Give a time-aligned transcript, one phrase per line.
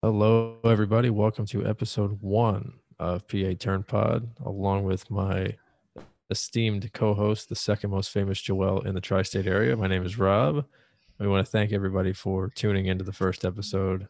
[0.00, 1.10] Hello, everybody.
[1.10, 5.56] Welcome to episode one of PA Turn Pod, along with my
[6.30, 9.76] esteemed co host, the second most famous Joel in the tri state area.
[9.76, 10.64] My name is Rob.
[11.18, 14.06] We want to thank everybody for tuning into the first episode.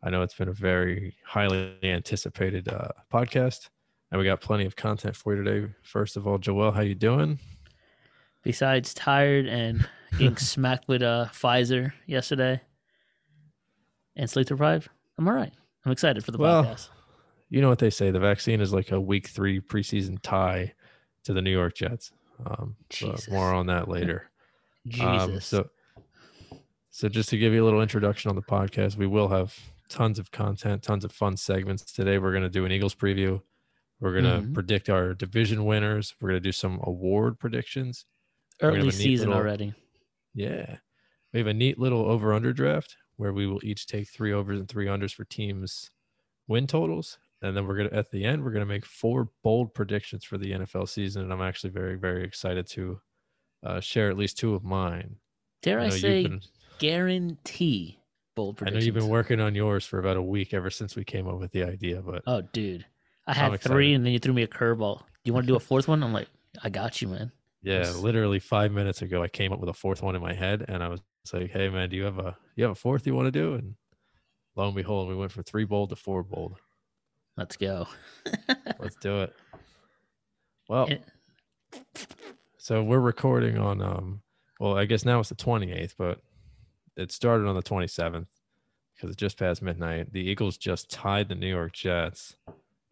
[0.00, 3.68] I know it's been a very highly anticipated uh, podcast,
[4.12, 5.72] and we got plenty of content for you today.
[5.82, 7.40] First of all, Joel, how you doing?
[8.44, 12.60] Besides tired and getting smacked with uh, Pfizer yesterday
[14.14, 14.88] and sleep deprived,
[15.22, 15.52] I'm all right.
[15.86, 16.88] I'm excited for the Well, podcast.
[17.48, 20.72] You know what they say the vaccine is like a week three preseason tie
[21.22, 22.10] to the New York Jets.
[22.44, 22.74] Um,
[23.30, 24.28] more on that later.
[25.00, 25.70] Um, so,
[26.90, 29.56] so just to give you a little introduction on the podcast, we will have
[29.88, 31.84] tons of content, tons of fun segments.
[31.92, 33.40] Today, we're going to do an Eagles preview.
[34.00, 34.54] We're going to Mhm.
[34.54, 36.16] predict our division winners.
[36.20, 38.06] We're going to do some award predictions.
[38.60, 39.72] Early have a neat season little- already.
[40.34, 40.78] Yeah.
[41.32, 44.58] We have a neat little over under draft where we will each take three overs
[44.58, 45.90] and three unders for teams'
[46.48, 47.18] win totals.
[47.40, 50.24] And then we're going to, at the end, we're going to make four bold predictions
[50.24, 51.22] for the NFL season.
[51.22, 53.00] And I'm actually very, very excited to
[53.64, 55.16] uh, share at least two of mine.
[55.62, 56.40] Dare I, you've say been-
[56.78, 58.00] guarantee
[58.34, 58.76] bold predictions.
[58.76, 61.28] I know you've been working on yours for about a week ever since we came
[61.28, 62.84] up with the idea, but Oh, dude.
[63.26, 65.02] I had three and then you threw me a curveball.
[65.24, 66.02] You want to do a fourth one?
[66.02, 66.28] I'm like,
[66.64, 67.30] I got you, man.
[67.62, 70.64] yeah, literally five minutes ago, I came up with a fourth one in my head,
[70.66, 71.00] and I was
[71.32, 73.54] like, "Hey, man, do you have a you have a fourth you want to do?"
[73.54, 73.74] And
[74.56, 76.58] lo and behold, we went from three bold to four bold.
[77.36, 77.88] Let's go.
[78.78, 79.34] Let's do it.
[80.68, 80.88] Well,
[82.58, 84.22] so we're recording on um
[84.60, 86.20] well, I guess now it's the 28th, but
[86.96, 88.28] it started on the 27th
[88.94, 90.12] because it just passed midnight.
[90.12, 92.36] The Eagles just tied the New York Jets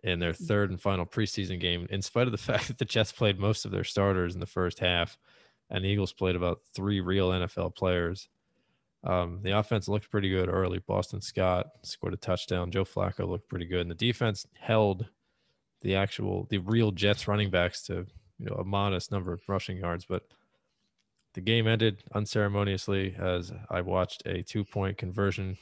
[0.03, 3.13] in their third and final preseason game in spite of the fact that the Jets
[3.13, 5.17] played most of their starters in the first half
[5.71, 8.29] and the Eagles played about 3 real NFL players.
[9.03, 10.79] Um, the offense looked pretty good early.
[10.87, 12.71] Boston Scott scored a touchdown.
[12.71, 15.07] Joe Flacco looked pretty good, and the defense held
[15.83, 18.07] the actual the real Jets running backs to
[18.39, 20.23] you know a modest number of rushing yards, but
[21.35, 25.57] the game ended unceremoniously as I watched a two point conversion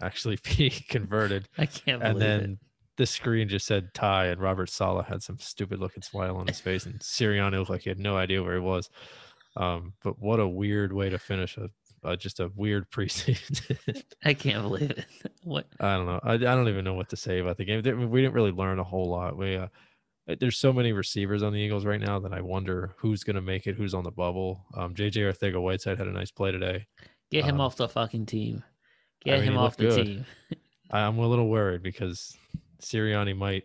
[0.00, 2.58] actually be converted, I can't believe and then it.
[2.96, 6.60] the screen just said tie, and Robert Saleh had some stupid looking smile on his
[6.60, 8.88] face, and Sirianni looked like he had no idea where he was.
[9.56, 11.68] Um, but what a weird way to finish a,
[12.02, 14.02] a just a weird preseason.
[14.24, 15.04] I can't believe it.
[15.42, 15.66] What?
[15.80, 16.20] I don't know.
[16.22, 17.82] I, I don't even know what to say about the game.
[18.10, 19.38] We didn't really learn a whole lot.
[19.38, 19.68] We uh,
[20.38, 23.42] there's so many receivers on the Eagles right now that I wonder who's going to
[23.42, 24.66] make it, who's on the bubble.
[24.76, 26.86] Um, JJ Arcega-Whiteside had a nice play today.
[27.30, 28.62] Get him Um, off the fucking team.
[28.62, 30.04] I Get mean, him off the good.
[30.06, 30.26] team.
[30.90, 32.36] I, I'm a little worried because
[32.82, 33.64] Sirianni might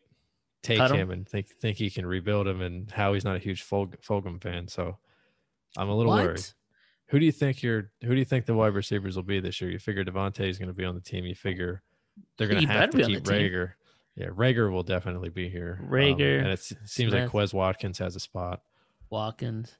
[0.64, 0.96] take him?
[0.96, 3.88] him and think think he can rebuild him, and how he's not a huge Ful-
[4.08, 4.68] Fulgham fan.
[4.70, 4.98] So
[5.78, 6.46] I'm a little worried.
[7.08, 9.62] Who do you think your Who do you think the wide receivers will be this
[9.62, 9.70] year?
[9.70, 11.26] You figure DeVonta is going to be on the team.
[11.26, 11.84] You figure
[12.38, 13.24] they're going to have to keep.
[13.24, 13.74] Reagor.
[14.16, 15.80] Yeah, Reagor will definitely be here.
[15.82, 17.32] Um, Reagor, and it seems like Smith.
[17.32, 18.62] Quez Watkins has a spot.
[19.10, 19.76] Watkins.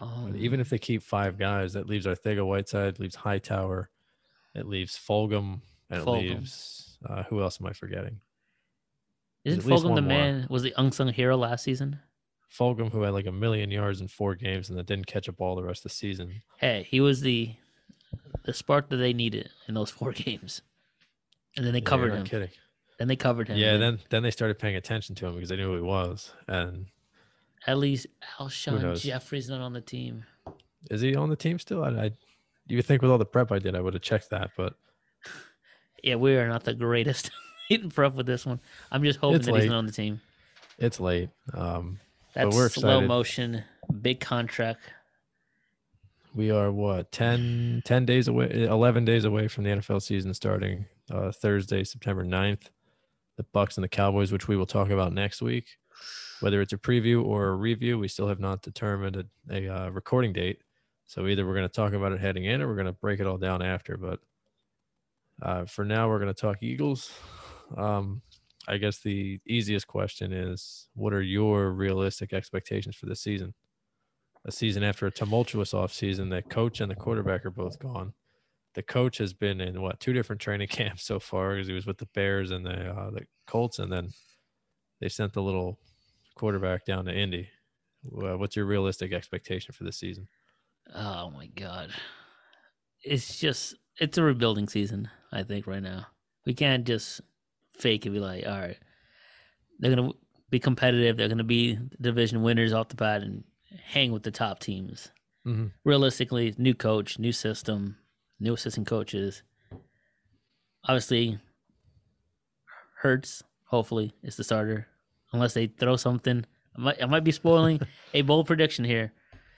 [0.00, 3.90] Um, even if they keep five guys, that leaves Arcega-Whiteside, leaves Hightower,
[4.54, 5.60] it leaves Fulgham,
[5.90, 8.20] and it leaves uh, who else am I forgetting?
[9.44, 10.08] isn't Fulgham the more.
[10.08, 10.46] man?
[10.50, 12.00] Was the unsung hero last season?
[12.56, 15.32] Fulgham, who had like a million yards in four games and then didn't catch a
[15.32, 16.42] ball the rest of the season.
[16.58, 17.54] Hey, he was the
[18.44, 20.62] the spark that they needed in those four games,
[21.56, 22.24] and then they Yeah, covered you're him.
[22.26, 22.50] kidding.
[22.98, 23.56] Then they covered him.
[23.56, 26.32] Yeah, then then they started paying attention to him because they knew who he was.
[26.48, 26.86] And
[27.66, 28.06] at least
[28.38, 29.00] Alshon?
[29.00, 30.24] Jeffery's not on the team.
[30.90, 31.84] is he on the team still?
[31.84, 32.10] I, I
[32.66, 34.74] you would think with all the prep I did, I would have checked that, but
[36.02, 37.30] Yeah, we are not the greatest
[37.68, 38.60] hitting prep with this one.
[38.90, 39.62] I'm just hoping It's that late.
[39.62, 40.20] he's not on the team.
[40.78, 41.28] it's late.
[41.54, 41.98] Um,
[42.34, 43.08] That's slow excited.
[43.08, 43.64] motion,
[44.00, 44.80] big contract.
[46.34, 50.86] we are what 10, 10 days away, eleven days away from the NFL season starting
[51.10, 52.70] uh, Thursday, September 9th.
[53.36, 55.66] The Bucks and the Cowboys, which we will talk about next week.
[56.40, 59.88] Whether it's a preview or a review, we still have not determined a, a uh,
[59.90, 60.58] recording date.
[61.06, 63.18] So either we're going to talk about it heading in, or we're going to break
[63.18, 63.96] it all down after.
[63.96, 64.20] But
[65.42, 67.10] uh, for now, we're going to talk Eagles.
[67.76, 68.20] Um,
[68.68, 73.54] I guess the easiest question is, what are your realistic expectations for this season?
[74.44, 78.14] A season after a tumultuous offseason, the coach and the quarterback are both gone.
[78.74, 81.86] The coach has been in what two different training camps so far because he was
[81.86, 84.10] with the Bears and the uh, the Colts, and then
[85.00, 85.78] they sent the little
[86.36, 87.48] quarterback down to Indy.
[88.02, 90.28] What's your realistic expectation for this season?
[90.94, 91.92] Oh my god,
[93.02, 95.10] it's just it's a rebuilding season.
[95.32, 96.06] I think right now
[96.46, 97.20] we can't just
[97.80, 98.78] fake and be like, all right,
[99.78, 100.12] they're gonna
[100.50, 101.16] be competitive.
[101.16, 103.44] They're gonna be division winners off the bat and
[103.84, 105.10] hang with the top teams.
[105.46, 105.66] Mm-hmm.
[105.84, 107.96] Realistically, new coach, new system,
[108.38, 109.42] new assistant coaches.
[110.84, 111.38] Obviously,
[113.00, 114.86] Hurts, hopefully, is the starter,
[115.32, 116.44] unless they throw something.
[116.76, 117.80] I might, I might be spoiling
[118.14, 119.12] a bold prediction here.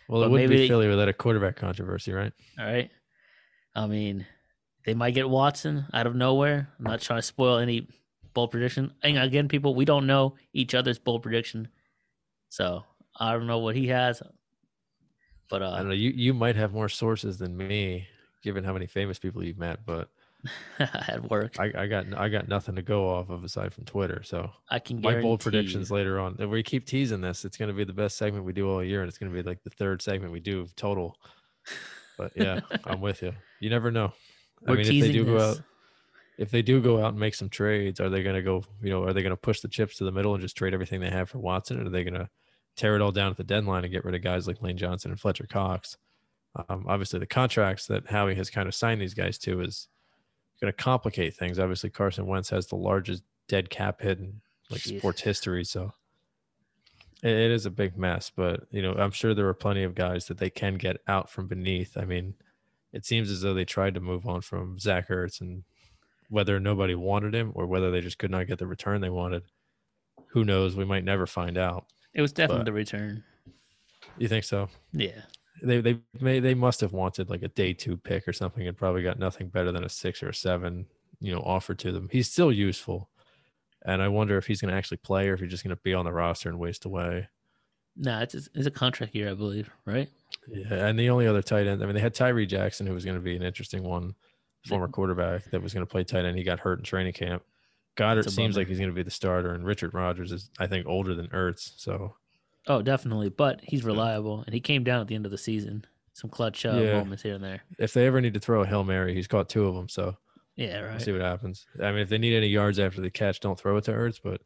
[0.08, 2.32] Well, it wouldn't be they- Philly without a quarterback controversy, right?
[2.58, 2.90] All right.
[3.74, 4.26] I mean,
[4.84, 6.68] they might get Watson out of nowhere.
[6.78, 7.88] I'm not trying to spoil any
[8.34, 8.92] bold prediction.
[9.02, 11.68] And again, people, we don't know each other's bold prediction.
[12.48, 12.84] So
[13.18, 14.22] I don't know what he has.
[15.48, 15.94] But I don't uh, know.
[15.94, 18.06] You you might have more sources than me,
[18.42, 19.84] given how many famous people you've met.
[19.84, 20.08] But
[20.78, 24.22] at work, I, I, got I got nothing to go off of aside from Twitter.
[24.22, 26.36] So I can my bold predictions later on.
[26.38, 28.82] If we keep teasing this, it's going to be the best segment we do all
[28.82, 31.16] year, and it's going to be like the third segment we do total.
[32.16, 33.32] But yeah, I'm with you.
[33.60, 34.12] You never know.
[34.62, 35.58] We're I mean, if they teasing do go this.
[35.58, 35.64] out,
[36.38, 38.64] if they do go out and make some trades, are they going to go?
[38.82, 40.74] You know, are they going to push the chips to the middle and just trade
[40.74, 42.28] everything they have for Watson, or are they going to
[42.76, 45.10] tear it all down at the deadline and get rid of guys like Lane Johnson
[45.10, 45.96] and Fletcher Cox?
[46.68, 49.88] Um, obviously, the contracts that Howie has kind of signed these guys to is
[50.60, 51.58] going to complicate things.
[51.58, 54.40] Obviously, Carson Wentz has the largest dead cap hit in
[54.70, 54.98] like Jeez.
[54.98, 55.92] sports history, so
[57.22, 58.30] it, it is a big mess.
[58.34, 61.30] But you know, I'm sure there are plenty of guys that they can get out
[61.30, 61.96] from beneath.
[61.96, 62.34] I mean,
[62.92, 65.64] it seems as though they tried to move on from Zach Ertz, and
[66.32, 69.42] whether nobody wanted him or whether they just could not get the return they wanted,
[70.28, 70.74] who knows?
[70.74, 71.84] We might never find out.
[72.14, 73.22] it was definitely but- the return.
[74.18, 74.68] You think so?
[74.92, 75.22] Yeah.
[75.62, 78.76] they they may they must have wanted like a day two pick or something and
[78.76, 80.86] probably got nothing better than a six or a seven
[81.20, 83.08] you know offered to them he's still useful
[83.86, 85.80] and i wonder if he's going to actually play or if he's just going to
[85.84, 87.28] be on the roster and waste away
[87.96, 90.08] Nah, it's it's a contract year, I believe, right?
[90.48, 93.04] yeah and the only other tight end i mean they had tyree jackson who was
[93.04, 94.14] going to be an interesting one
[94.66, 97.42] former quarterback that was going to play tight end he got hurt in training camp
[97.96, 100.86] goedert seems like he's going to be the starter and richard rodgers is i think
[100.86, 102.14] older than ertz so
[102.68, 103.28] Oh, definitely.
[103.28, 105.84] But he's reliable, and he came down at the end of the season.
[106.12, 106.92] Some clutch uh, Yeah.
[106.92, 107.62] moments here and there.
[107.76, 110.16] if they ever need to throw a hail mary he's caught two of them so
[110.54, 111.02] Yeah, We'll right.
[111.02, 111.66] see what happens.
[111.82, 114.20] I mean, if they need any yards after the catch, don't throw it to Ertz.
[114.22, 114.42] But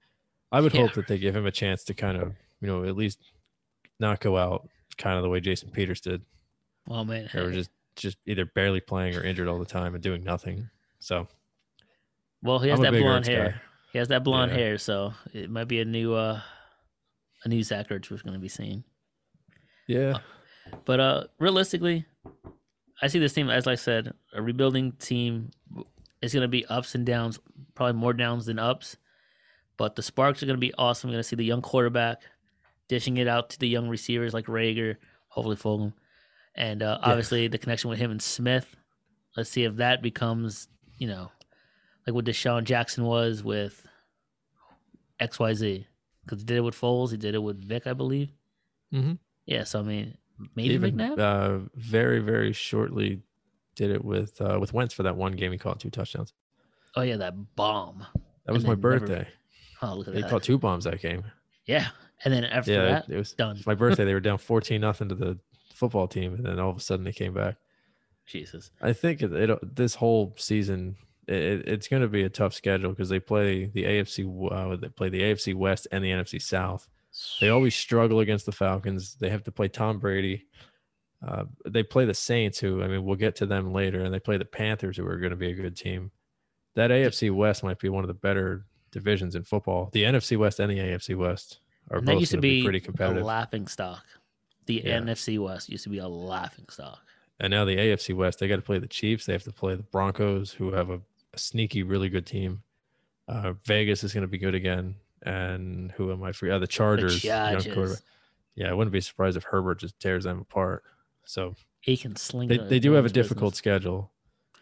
[0.51, 0.81] I would Yeah.
[0.81, 2.33] hope that they give him a chance to kind of,
[2.63, 3.19] you know, at least
[4.01, 4.67] not go out
[4.97, 6.23] kind of the way Jason Peters did.
[6.89, 7.57] Well, man, They were hey.
[7.57, 10.69] just just either barely playing or injured all the time and doing nothing.
[10.99, 11.27] So
[12.43, 13.51] well, he has I'm that blonde hair.
[13.51, 13.61] guy.
[13.93, 14.59] He has that blonde Yeah.
[14.59, 16.41] hair, so it might be a new uh
[17.45, 18.85] a new Zach Ertz we're going to be seeing.
[19.87, 20.19] yeah,
[20.85, 22.05] But uh realistically,
[23.03, 25.51] I see this team as I said, a rebuilding team.
[26.23, 27.39] It's going to be ups and downs,
[27.75, 28.97] probably more downs than ups.
[29.77, 31.09] But the sparks are going to be awesome.
[31.11, 32.23] We're going to see the young quarterback
[32.89, 34.97] dishing it out to the young receivers like Reagor,
[35.29, 35.93] hopefully Fulgham,
[36.57, 37.09] and uh, Yeah.
[37.11, 38.75] obviously the connection with him and Smith.
[39.37, 40.69] Let's see if that becomes,
[40.99, 41.31] you know,
[42.07, 43.87] like what DeSean Jackson was with
[45.21, 45.87] X Y Z.
[46.25, 48.31] Because he did it with Foles, he did it with Vic, I believe.
[48.93, 49.19] Mhm.
[49.47, 50.17] Yeah, so I mean,
[50.57, 51.19] maybe even McNabb.
[51.19, 53.23] uh, very very shortly
[53.77, 55.53] did it with uh, with Wentz for that one game.
[55.53, 56.33] He caught two touchdowns.
[56.97, 58.05] Oh yeah, that bomb.
[58.47, 59.29] That was my then never- birthday.
[59.83, 60.31] Oh look at He that.
[60.31, 61.23] caught two bombs that game.
[61.67, 61.89] yeah,
[62.25, 63.61] and then after yeah, that, it, it was done.
[63.67, 64.05] my birthday.
[64.05, 65.39] They were down fourteen nothing to the
[65.77, 67.57] football team, and then all of a sudden they came back.
[68.27, 68.71] Jesus.
[68.83, 70.97] I think it, it this whole season
[71.29, 74.89] it, it's going to be a tough schedule because they play the AFC uh, they
[74.89, 76.89] play the AFC West and the NFC South.
[77.41, 79.15] They always struggle against the Falcons.
[79.15, 80.47] They have to play Tom Brady.
[81.27, 84.21] Uh, they play the Saints, who I mean we'll get to them later, and they
[84.21, 86.11] play the Panthers, who are going to be a good team.
[86.75, 89.89] That AFC West might be one of the better divisions in football.
[89.93, 92.79] The NFC West and the AFC West are And both used to be, be pretty
[92.79, 93.25] a competitive.
[93.25, 94.05] laughing stock.
[94.67, 94.99] The Yeah.
[95.01, 97.01] NFC West used to be a laughing stock.
[97.41, 99.27] And now the AFC West, they got to play the Chiefs.
[99.27, 101.01] They have to play the Broncos, who have a,
[101.35, 102.63] a sneaky, really good team.
[103.29, 104.95] Uh, Vegas is going to be good again.
[105.23, 106.51] And who am I free?
[106.51, 107.21] Uh, the Chargers.
[107.23, 108.03] Chargers.
[108.55, 110.83] Yeah, I wouldn't be surprised if Herbert just tears them apart.
[111.25, 112.49] So He can sling.
[112.49, 113.29] they, the they do have a women's business.
[113.29, 114.11] difficult schedule,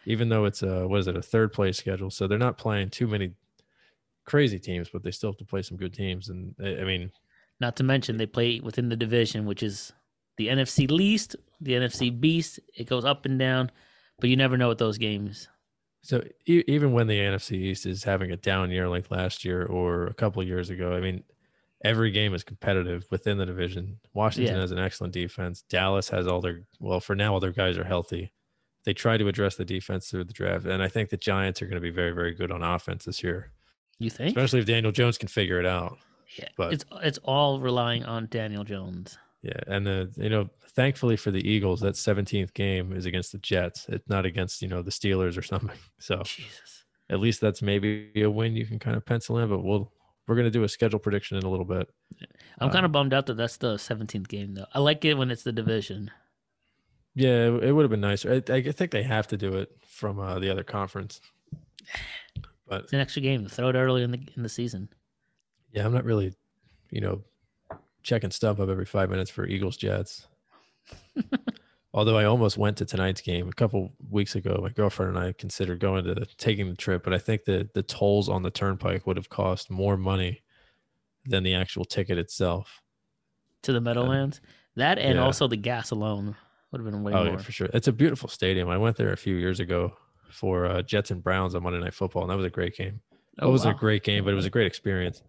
[0.05, 2.09] even though it's a what is it a third place schedule.
[2.09, 3.31] So they're not playing too many
[4.25, 6.27] crazy teams, but they still have to play some good teams.
[6.29, 7.11] And I mean,
[7.59, 9.93] Not to mention they play within the division, which is
[10.37, 12.59] the NFC least, the NFC beast.
[12.75, 13.71] It goes up and down,
[14.19, 15.47] but you never know with those games.
[16.03, 19.65] So e- even when the NFC East is having a down year like last year
[19.65, 21.23] or a couple of years ago, I mean,
[21.83, 23.99] every game is competitive within the division.
[24.13, 24.61] Washington Yeah.
[24.61, 25.63] has an excellent defense.
[25.69, 28.33] Dallas has all their well, for now, all their guys are healthy.
[28.83, 31.65] They try to address the defense through the draft, and I think the Giants are
[31.65, 33.51] going to be very, very good on offense this year,
[33.97, 34.27] You think?
[34.37, 35.97] especially if Daniel Jones can figure it out.
[36.37, 39.17] Yeah, but- it's it's all relying on Daniel Jones.
[39.41, 43.37] Yeah, and the you know, thankfully for the Eagles, that 17th game is against the
[43.37, 43.85] Jets.
[43.89, 45.77] It's not against you know the Steelers or something.
[45.99, 46.83] So Jesus.
[47.11, 49.49] at least that's maybe a win you can kind of pencil in.
[49.49, 49.91] But we'll
[50.27, 51.87] we're gonna do a schedule prediction in a little bit.
[52.59, 54.65] I'm kind of bummed out that that's the 17th game though.
[54.73, 56.09] I like it when it's the division.
[57.13, 58.41] Yeah, it, it would have been nicer.
[58.49, 61.21] I, I think they have to do it from uh, the other conference.
[62.67, 63.43] But It's an extra game.
[63.43, 64.89] To throw it early in the in the season.
[65.75, 66.33] Yeah, I'm not really,
[66.89, 67.21] you know,
[68.01, 70.27] checking stuff up every five minutes for Eagles Jets.
[71.93, 75.33] Although I almost went to tonight's game a couple weeks ago, my girlfriend and I
[75.33, 79.05] considered going to taking the trip, but I think the the tolls on the turnpike
[79.05, 80.41] would have cost more money
[81.25, 82.81] than the actual ticket itself.
[83.63, 84.41] to the Meadowlands.
[84.75, 85.23] That and yeah.
[85.23, 86.35] also the gas alone
[86.71, 87.33] would have been way oh more.
[87.33, 87.69] yeah, for sure.
[87.73, 88.69] It's a beautiful stadium.
[88.69, 89.93] I went there a few years ago
[90.29, 93.01] for uh, Jets and Browns on Monday Night Football, and that was a great game.
[93.39, 93.77] Oh, it wasn't wow.
[93.77, 95.21] a great game, but it was a great experience.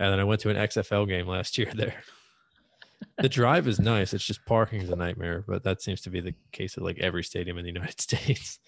[0.00, 2.02] And then I went to an XFL game last year there.
[3.18, 4.14] the drive is nice.
[4.14, 6.98] It's just parking is a nightmare, but that seems to be the case of like
[6.98, 8.58] every stadium in the United States.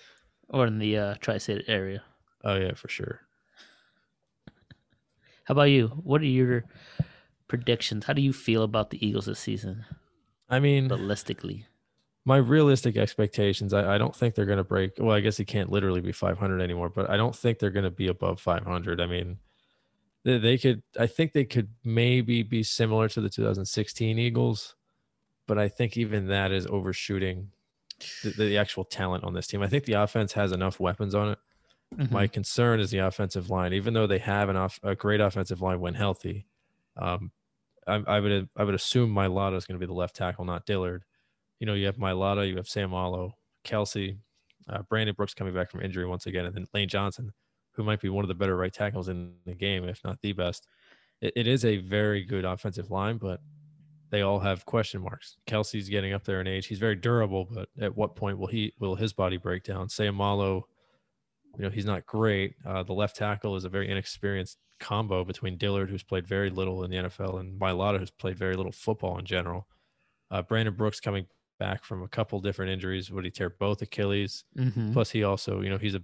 [0.50, 2.02] or in the uh, tri-state area.
[2.44, 3.22] Oh yeah, for sure.
[5.44, 5.88] How about you?
[5.88, 6.64] What are your
[7.48, 8.04] predictions?
[8.04, 9.86] How do you feel about the Eagles this season,
[10.50, 11.66] I mean, realistically?
[12.24, 14.92] my realistic expectations, I, I don't think they're going to break.
[14.98, 17.84] Well, I guess he can't literally be 500 anymore, but I don't think they're going
[17.84, 19.00] to be above 500.
[19.00, 19.38] I mean,
[20.24, 24.74] they, they could, I think they could maybe be similar to the 2016 Eagles,
[25.46, 27.50] but I think even that is overshooting
[28.22, 29.62] the, the actual talent on this team.
[29.62, 31.38] I think the offense has enough weapons on it.
[31.96, 32.10] Mhm.
[32.10, 33.72] My concern is the offensive line.
[33.74, 36.46] Even though they have an off, a great offensive line when healthy,
[36.96, 37.30] um,
[37.86, 40.64] I, I would I would assume Mailata is going to be the left tackle, not
[40.64, 41.04] Dillard.
[41.58, 44.16] You know, you have Mailata, you have Sam Allo, Kelce,
[44.68, 47.32] uh, Brandon Brooks coming back from injury once again, and then Lane Johnson,
[47.72, 50.32] who might be one of the better right tackles in the game, if not the
[50.32, 50.66] best.
[51.20, 53.40] It, it is a very good offensive line, but
[54.10, 55.36] they all have question marks.
[55.46, 56.66] Kelce's getting up there in age.
[56.66, 59.88] He's very durable, but at what point will he will his body break down?
[59.88, 60.62] Seumalo,
[61.56, 62.54] you know, he's not great.
[62.66, 66.84] Uh, the left tackle is a very inexperienced combo between Dillard, who's played very little
[66.84, 69.66] in the NFL, and Mailata, who's played very little football in general.
[70.30, 71.26] Uh, Brandon Brooks coming
[71.58, 73.10] back from a couple different injuries.
[73.10, 74.44] Would he tear both Achilles?
[74.58, 74.92] Mhm.
[74.92, 76.02] Plus, he also, you know, he's a,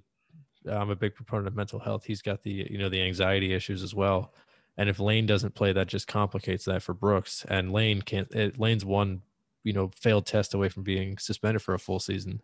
[0.68, 2.04] I'm a big proponent of mental health.
[2.04, 4.32] He's got the, you know, the anxiety issues as well.
[4.76, 7.44] And if Lane doesn't play, that just complicates that for Brooks.
[7.48, 8.32] And Lane can't.
[8.32, 9.22] It, Lane's one,
[9.64, 12.40] you know, failed test away from being suspended for a full season.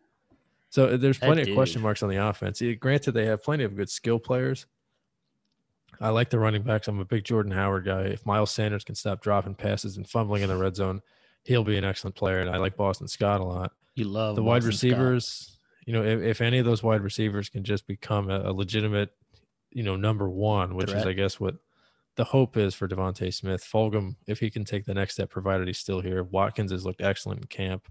[0.71, 2.61] So uh, there's plenty of question marks on the offense.
[2.81, 4.66] Granted, they have plenty of good skill players.
[6.00, 6.88] I like the running backs.
[6.88, 8.02] I'm a big Jordan Howard guy.
[8.02, 11.00] If Miles Sanders can stop dropping passes and fumbling in the red zone,
[11.45, 12.40] he'll be an excellent player.
[12.40, 15.26] And I like Boston Scott a lot You love the wide receivers.
[15.28, 15.53] Scott.
[15.86, 19.10] You know, if, if any of those wide receivers can just become a, a legitimate,
[19.70, 21.56] you know, number one, which is, I guess, what
[22.16, 23.62] the hope is for DeVonta Smith.
[23.64, 26.22] Fulgham, if he can take the next step, provided he's still here.
[26.22, 27.88] Watkins has looked excellent in camp.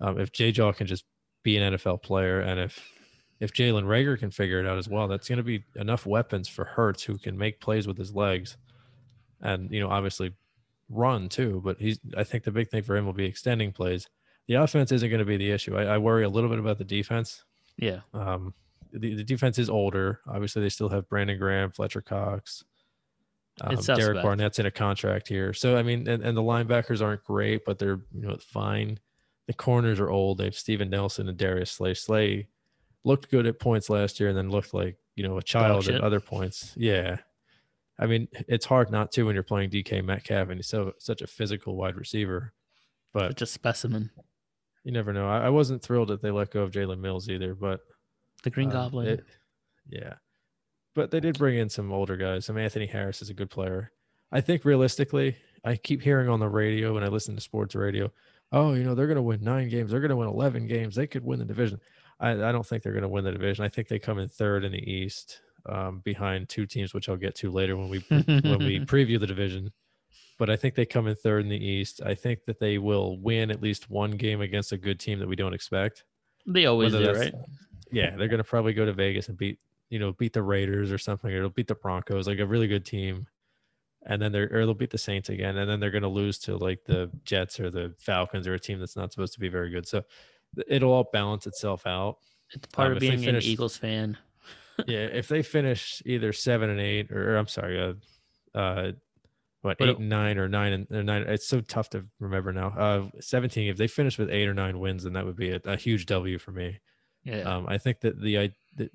[0.00, 0.52] Um, if J.
[0.52, 1.04] Jaw can just
[1.42, 2.80] be an NFL player, and if
[3.40, 6.48] if Jalen Reagor can figure it out as well, that's going to be enough weapons
[6.48, 8.56] for Hurts, who can make plays with his legs,
[9.40, 10.34] and you know, obviously
[10.88, 11.60] run too.
[11.64, 14.08] But he's, I think, the big thing for him will be extending plays
[14.48, 15.76] the offense isn't going to be the issue.
[15.76, 17.44] I, I worry a little bit about the defense.
[17.76, 18.00] Yeah.
[18.12, 18.54] Um,
[18.92, 20.20] the, the defense is older.
[20.26, 22.64] Obviously, they still have Brandon Graham, Fletcher Cox.
[23.60, 24.22] Um, Derek.
[24.22, 27.76] Barnett's in a contract here, so I mean, and, and the linebackers aren't great, but
[27.76, 29.00] they're you know fine.
[29.48, 30.38] The corners are old.
[30.38, 31.94] They have Steven Nelson and Darius Slay.
[31.94, 32.46] Slay
[33.02, 35.96] looked good at points last year, and then looked like you know a child shit.
[35.96, 36.72] at other points.
[36.76, 37.16] Yeah,
[37.98, 41.20] I mean, it's hard not to when you're playing DK Metcalf and he's so such
[41.20, 42.52] a physical wide receiver.
[43.12, 44.10] But Such a specimen.
[44.88, 45.28] You never know.
[45.28, 47.80] I, I wasn't thrilled that they let go of Jalen Mills either, but
[48.42, 49.06] The Green um, Goblin.
[49.06, 49.24] it-
[49.90, 50.14] yeah,
[50.94, 52.48] but they did bring in some older guys.
[52.48, 53.92] I mean, Anthony Harris is a good player.
[54.32, 58.10] I think realistically, I keep hearing on the radio when I listen to sports radio,
[58.50, 59.90] oh, you know, they're going to win nine games.
[59.90, 60.94] They're going to win 11 games.
[60.94, 61.80] They could win the division.
[62.18, 63.66] I, I don't think they're going to win the division.
[63.66, 67.16] I think they come in third in the East um, behind two teams, which I'll
[67.16, 69.70] get to later when we when we preview the division.
[70.38, 72.00] But I think they come in third in the East.
[72.04, 75.28] I think that they will win at least one game against a good team that
[75.28, 76.04] we don't expect.
[76.46, 77.34] they always Whether do, right?
[77.90, 79.58] Yeah, they're going to probably go to Vegas and beat,
[79.90, 82.68] you know, beat the Raiders or something, or they'll beat the Broncos, like a really
[82.68, 83.26] good team.
[84.06, 85.56] And then they're, or they'll beat the Saints again.
[85.56, 88.60] And then they're going to lose to like the Jets or the Falcons or a
[88.60, 89.88] team that's not supposed to be very good.
[89.88, 90.04] So
[90.68, 92.18] it'll all balance itself out.
[92.52, 94.16] It's part Um, of being finish- an Eagles fan.
[94.86, 97.94] yeah, if they finish either seven and eight, or, or I'm sorry, uh,
[98.56, 98.92] uh,
[99.62, 101.22] what But eight it- and nine or nine and or nine?
[101.22, 102.68] It's so tough to remember now.
[102.68, 103.68] Uh, seventeen.
[103.68, 106.06] If they finish with eight or nine wins, then that would be a, a huge
[106.06, 106.78] W for me.
[107.24, 107.40] Yeah.
[107.42, 108.90] Um, I think that the I the,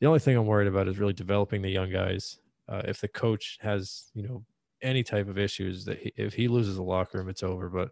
[0.00, 2.38] the only thing I'm worried about is really developing the young guys.
[2.68, 4.44] Uh, if the coach has you know
[4.80, 7.68] any type of issues that he, if he loses the locker room, it's over.
[7.68, 7.90] But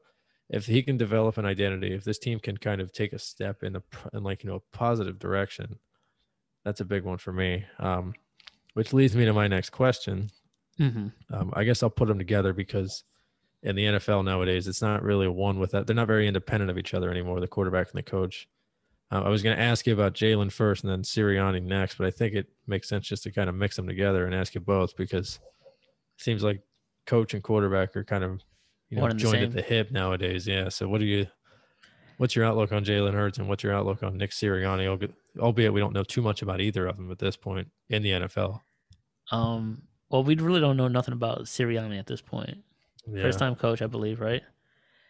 [0.49, 3.63] if he can develop an identity, if this team can kind of take a step
[3.63, 3.83] in the
[4.15, 5.79] in like you know a positive direction,
[6.65, 7.65] that's a big one for me.
[7.79, 8.15] Um,
[8.75, 10.31] which leads me to my next question.
[10.81, 13.05] Hmm Um, I guess I'll put them together because
[13.63, 15.87] in the NFL nowadays, it's not really a one with that.
[15.87, 18.49] They're not very independent of each other anymore, the quarterback and the coach.
[19.13, 22.07] Uh, I was going to ask you about Jalen first and then Sirianni next, but
[22.07, 24.61] I think it makes sense just to kind of mix them together and ask you
[24.61, 25.41] both because
[26.17, 26.63] it seems like
[27.07, 28.41] coach and quarterback are kind of
[28.89, 30.47] you know and the joined at the hip nowadays.
[30.47, 30.69] Yeah.
[30.69, 31.27] So what do you?
[32.19, 35.11] What's your outlook on Jalen Hurts and what's your outlook on Nick Sirianni?
[35.39, 38.11] Albeit we don't know too much about either of them at this point in the
[38.11, 38.61] NFL.
[39.33, 42.59] Um, well, we really don't know nothing about Sirianni at this point.
[43.07, 43.23] Yeah.
[43.23, 44.43] First time coach, I believe, right?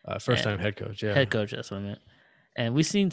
[0.06, 1.02] uh, first and- time head coach.
[1.02, 1.12] Yeah.
[1.14, 1.98] Head coach, that's what I meant.
[2.56, 3.10] And we've seen,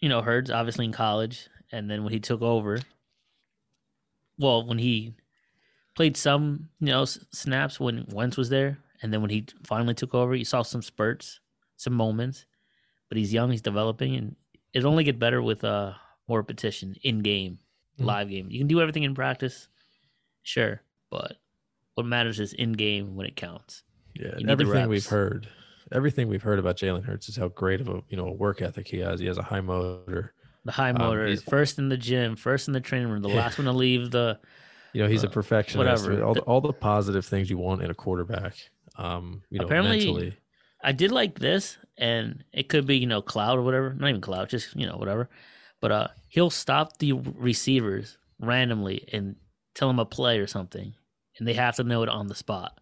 [0.00, 2.78] you know, Hurts obviously in college, and then when he took over,
[4.38, 5.14] well, when he
[5.94, 10.14] played some, you know, snaps when Wentz was there, and then when he finally took
[10.14, 11.40] over, you saw some spurts,
[11.76, 12.46] some moments.
[13.08, 14.36] But he's young, he's developing, and
[14.72, 15.94] it only get better with uh
[16.28, 17.58] more repetition in game,
[17.98, 18.04] Mhm.
[18.04, 18.50] live game.
[18.50, 19.68] You can do everything in practice,
[20.42, 21.36] sure, but
[21.94, 23.82] what matters is in game when it counts.
[24.14, 25.48] Yeah, everything we've heard,
[25.92, 28.62] everything we've heard about Jalen Hurts is how great of a you know a work
[28.62, 29.20] ethic he has.
[29.20, 30.34] He has a high motor.
[30.64, 33.28] The high Um, motor, he's- first in the gym, first in the training room, the
[33.30, 33.36] Yeah.
[33.36, 34.38] last one to leave the.
[34.92, 36.04] You know, he's a Uh, perfectionist.
[36.04, 36.24] whatever.
[36.24, 38.56] All the, all the positive things you want in a quarterback.
[38.96, 40.36] Um, you know, Apparently- mentally.
[40.82, 44.20] I did like this, and it could be you know cloud or whatever, not even
[44.20, 45.30] cloud, just you know whatever.
[45.80, 49.36] But uh, he'll stop the receivers randomly and
[49.76, 50.94] tell them a play or something,
[51.38, 52.78] and they have to know it on the spot.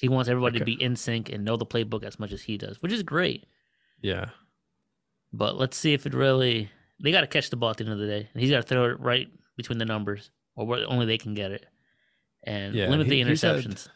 [0.00, 2.58] He wants everybody to be in sync and know the playbook as much as he
[2.58, 3.46] does, which is great.
[4.02, 4.30] Yeah,
[5.32, 6.70] But let's see if it really.
[7.02, 8.58] They got to catch the ball at the end of the day, and he's got
[8.58, 11.64] to throw it right between the numbers, or where only they can get it,
[12.44, 13.88] and Yeah, limit the he- had- interceptions.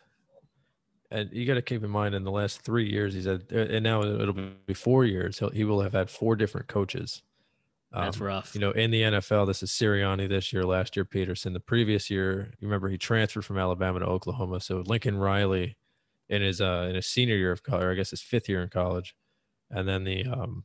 [1.11, 3.57] and you got to keep in mind in the last three years he's had, uh,
[3.59, 4.33] and now it'll
[4.67, 5.39] be four years.
[5.39, 7.23] He'll, he will have had four different coaches.
[7.93, 8.55] That's Um, rough.
[8.55, 11.55] You know, in the NFL, this is Sirianni this year, last year Pederson.
[11.55, 14.61] The previous year, you remember he transferred from Alabama to Oklahoma.
[14.61, 15.77] So Lincoln Riley,
[16.29, 18.63] in his uh in his senior year of college, or I guess his fifth year
[18.63, 19.15] in college,
[19.71, 20.65] and then the um,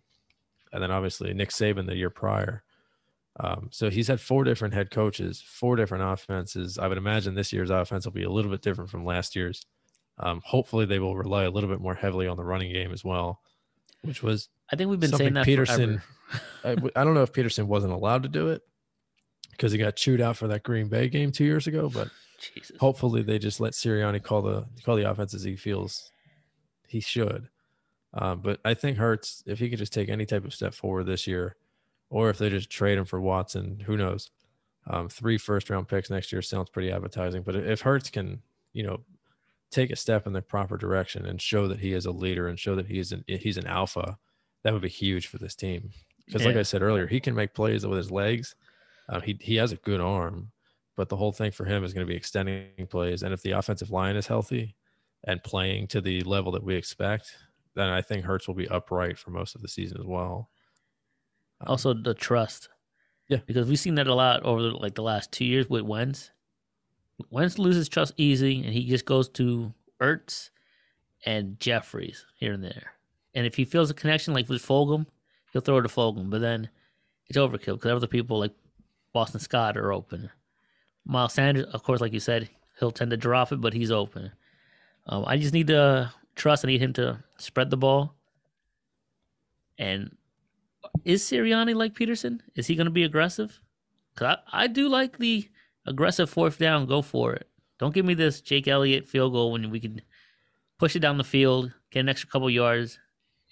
[0.74, 2.64] and then obviously Nick Saban the year prior.
[3.40, 6.78] Um, so he's had four different head coaches, four different offenses.
[6.78, 9.66] I would imagine this year's offense will be a little bit different from last year's.
[10.20, 13.04] Um, hopefully, they will rely a little bit more heavily on the running game as
[13.04, 13.42] well,
[14.04, 16.02] which was I think we've been saying that Pederson-
[16.64, 18.62] I, I, don't know if Pederson wasn't allowed to do it
[19.52, 21.90] because he got chewed out for that Green Bay game two years ago.
[21.90, 22.10] But
[22.56, 22.76] Jesus.
[22.80, 26.12] hopefully they just let Sirianni call the call the offense as he feels
[26.88, 27.50] he should.
[28.14, 31.06] Um, but I think Hurts, if he could just take any type of step forward
[31.06, 31.56] this year,
[32.10, 34.30] or if they just trade him for Watson, who knows?
[34.88, 37.42] Um, three first round picks next year sounds pretty appetizing.
[37.42, 38.42] But if Hurts can,
[38.74, 39.00] you know,
[39.74, 42.60] take a step in the proper direction and show that he is a leader and
[42.60, 44.18] show that he's an he's an alpha,
[44.64, 45.90] that would be huge for this team.
[46.26, 46.62] Because like Yeah.
[46.62, 48.56] I said earlier, he can make plays with his legs.
[49.10, 50.52] Uh, he he has a good arm,
[50.96, 53.24] but the whole thing for him is going to be extending plays.
[53.24, 54.76] And if the offensive line is healthy
[55.26, 57.36] and playing to the level that we expect,
[57.76, 60.50] then I think Hurts will be upright for most of the season as well.
[61.62, 62.70] Um, also the trust.
[63.28, 63.40] Yeah.
[63.46, 66.32] Because we've seen that a lot over like the last two years with Wentz.
[67.30, 70.50] Wentz loses trust easy, and he just goes to Ertz
[71.26, 72.94] and Jeffries here and there.
[73.34, 75.06] And if he feels a connection, like with Fulgham,
[75.52, 76.30] he'll throw it to Fulgham.
[76.30, 76.70] But then
[77.28, 78.54] it's overkill because other people like
[79.14, 80.30] Boston Scott are open.
[81.06, 84.32] Miles Sanders, of course, like you said, he'll tend to drop it, but he's open.
[85.08, 86.64] Um, I just need to trust.
[86.64, 88.16] I need him to spread the ball.
[89.78, 90.16] And
[91.04, 92.40] is Sirianni like Pederson?
[92.56, 93.60] Is he going to be aggressive?
[94.16, 95.50] Cause I, I do like the
[95.86, 96.86] aggressive fourth down.
[96.86, 97.48] Go for it.
[97.80, 100.02] Don't give me this Jake Elliott field goal when we can
[100.80, 103.00] push it down the field, get an extra couple yards,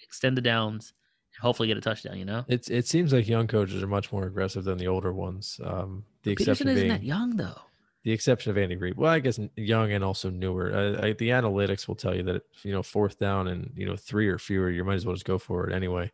[0.02, 0.92] extend the downs,
[1.34, 2.18] and hopefully get a touchdown.
[2.18, 5.12] You know, It's it seems like young coaches are much more aggressive than the older
[5.12, 5.60] ones.
[5.62, 7.60] Um, the Pederson exception isn't being that young though.
[8.04, 8.96] the exception of Andy Reid.
[8.96, 10.98] Well, I guess young and also newer.
[11.02, 14.28] I, the analytics will tell you that you know fourth down and you know three
[14.28, 16.10] or fewer, you might as well just go for it anyway.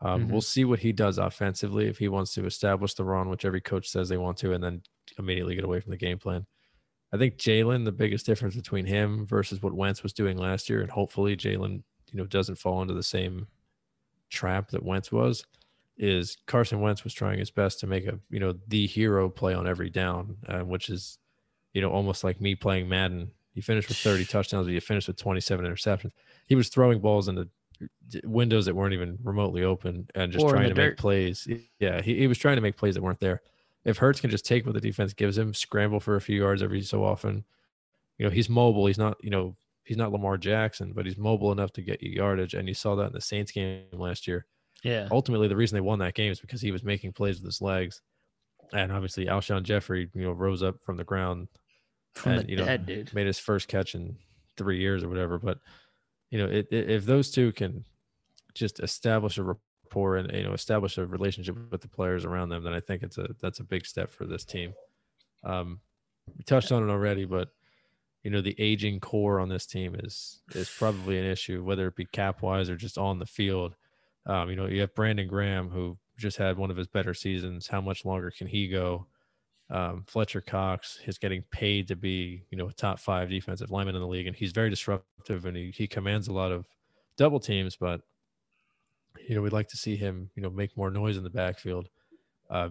[0.00, 0.30] Um, Mhm.
[0.30, 3.60] We'll see what he does offensively if he wants to establish the run, which every
[3.60, 4.82] coach says they want to, and then
[5.18, 6.46] immediately get away from the game plan.
[7.12, 10.82] I think Jalen, the biggest difference between him versus what Wentz was doing last year,
[10.82, 11.82] and hopefully Jalen,
[12.12, 13.48] you know, doesn't fall into the same
[14.30, 15.44] trap that Wentz was,
[15.96, 19.54] is Carson Wentz was trying his best to make a you know the hero play
[19.54, 21.18] on every down, uh, which is
[21.72, 23.30] you know almost like me playing Madden.
[23.54, 26.12] You finished with 30 touchdowns, but you finished with 27 interceptions.
[26.46, 27.48] He was throwing balls into
[28.24, 31.46] windows that weren't even remotely open and just Or trying to make plays.
[31.78, 33.42] Yeah, he, he was trying to make plays that weren't there.
[33.84, 36.62] If Hurts can just take what the defense gives him, scramble for a few yards
[36.62, 37.44] every so often,
[38.18, 38.86] you know, he's mobile.
[38.86, 42.10] He's not, you know, he's not Lamar Jackson, but he's mobile enough to get you
[42.10, 42.54] yardage.
[42.54, 44.46] And you saw that in the Saints game last year.
[44.84, 47.46] Yeah, Ultimately, the reason they won that game is because he was making plays with
[47.46, 48.00] his legs.
[48.72, 51.48] And obviously, Alshon Jeffery, you know, rose up from the ground
[52.14, 54.16] from and, the you know, dead, made his first catch in
[54.56, 55.38] three years or whatever.
[55.38, 55.58] But
[56.30, 57.84] you know, it, it, if those two can
[58.54, 62.64] just establish a rapport and you know establish a relationship with the players around them,
[62.64, 64.74] then I think it's a that's a big step for this team.
[65.44, 65.80] Um,
[66.36, 67.48] we touched on it already, but
[68.22, 71.96] you know the aging core on this team is is probably an issue, whether it
[71.96, 73.74] be cap wise or just on the field.
[74.26, 77.68] Um, you know, you have Brandon Graham who just had one of his better seasons.
[77.68, 79.06] How much longer can he go?
[79.70, 83.94] Um, Fletcher Cox is getting paid to be, you know, a top five defensive lineman
[83.94, 86.66] in the league, and he's very disruptive and he, he commands a lot of
[87.16, 87.76] double teams.
[87.76, 88.00] But
[89.28, 91.88] you know, we'd like to see him, you know, make more noise in the backfield.
[92.48, 92.70] Uh,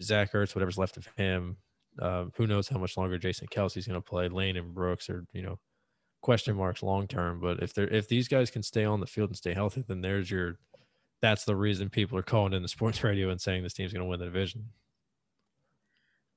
[0.00, 1.56] Zach Ertz, whatever's left of him,
[2.00, 4.28] uh, who knows how much longer Jason Kelce's going to play?
[4.28, 5.58] Lane and Brooks are, you know,
[6.20, 7.40] question marks long term.
[7.40, 10.00] But if they're if these guys can stay on the field and stay healthy, then
[10.00, 10.58] there's your
[11.20, 14.04] that's the reason people are calling in the sports radio and saying this team's going
[14.04, 14.66] to win the division.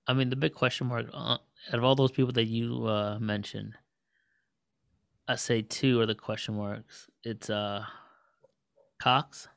[0.07, 1.39] I mean, the big question mark uh, out
[1.71, 3.73] of all those people that you uh, mentioned,
[5.27, 7.07] I say two are the question marks.
[7.23, 7.85] It's uh,
[8.99, 9.47] Cox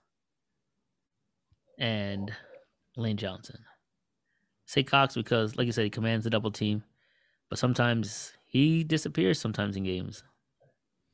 [1.78, 2.33] and
[2.96, 3.59] Lane Johnson.
[4.66, 6.85] say Cox because, like you said, he commands the double team,
[7.48, 10.22] but sometimes he disappears sometimes in games,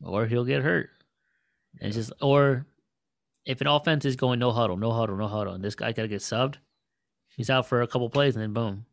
[0.03, 0.91] or he'll get hurt,
[1.81, 2.67] and just or
[3.47, 6.03] if an offense is going no huddle, no huddle, no huddle, and this guy got
[6.03, 6.57] to get subbed,
[7.37, 8.85] he's out for a couple plays, and then boom,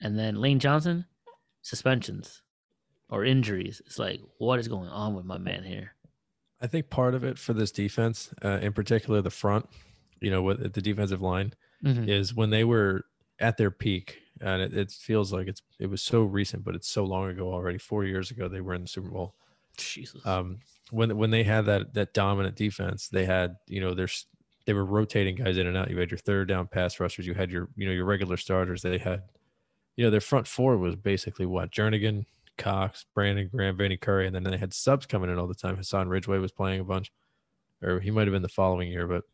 [0.00, 1.06] and then Lane Johnson,
[1.62, 2.42] suspensions
[3.08, 3.80] or injuries.
[3.86, 5.94] It's like, what is going on with my man here?
[6.60, 9.66] I think part of it for this defense, uh, in particular the front,
[10.20, 11.52] you know, with the defensive line,
[11.84, 12.08] mm-hmm.
[12.08, 13.04] is when they were
[13.38, 16.88] at their peak, and it, it, feels like it's it was so recent, but it's
[16.88, 17.78] so long ago already.
[17.78, 19.34] Four years ago, they were in the Super Bowl.
[19.76, 20.24] Jesus.
[20.24, 24.26] Um, when when they had that that dominant defense, they had you know there's
[24.66, 25.90] they were rotating guys in and out.
[25.90, 27.26] You had your third down pass rushers.
[27.26, 28.82] You had your you know your regular starters.
[28.82, 29.22] They had
[29.96, 32.26] you know, their front four was basically what Jernigan,
[32.58, 35.76] Cox, Brandon Graham, Vinny Curry, and then they had subs coming in all the time.
[35.76, 37.12] Hassan Ridgeway was playing a bunch,
[37.82, 39.24] or he might have been the following year, but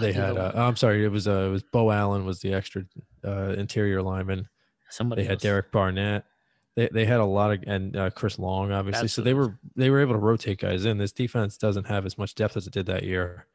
[0.00, 0.36] they had.
[0.36, 2.84] Uh, oh, I'm sorry, it was uh, it was Beau Allen was the extra
[3.24, 4.48] uh, interior lineman.
[4.90, 5.42] Somebody they else.
[5.42, 6.24] had Derek Barnett.
[6.76, 9.04] They they had a lot of and uh, Chris Long obviously.
[9.04, 9.08] Absolutely.
[9.08, 10.98] So they were they were able to rotate guys in.
[10.98, 13.46] This defense doesn't have as much depth as it did that year,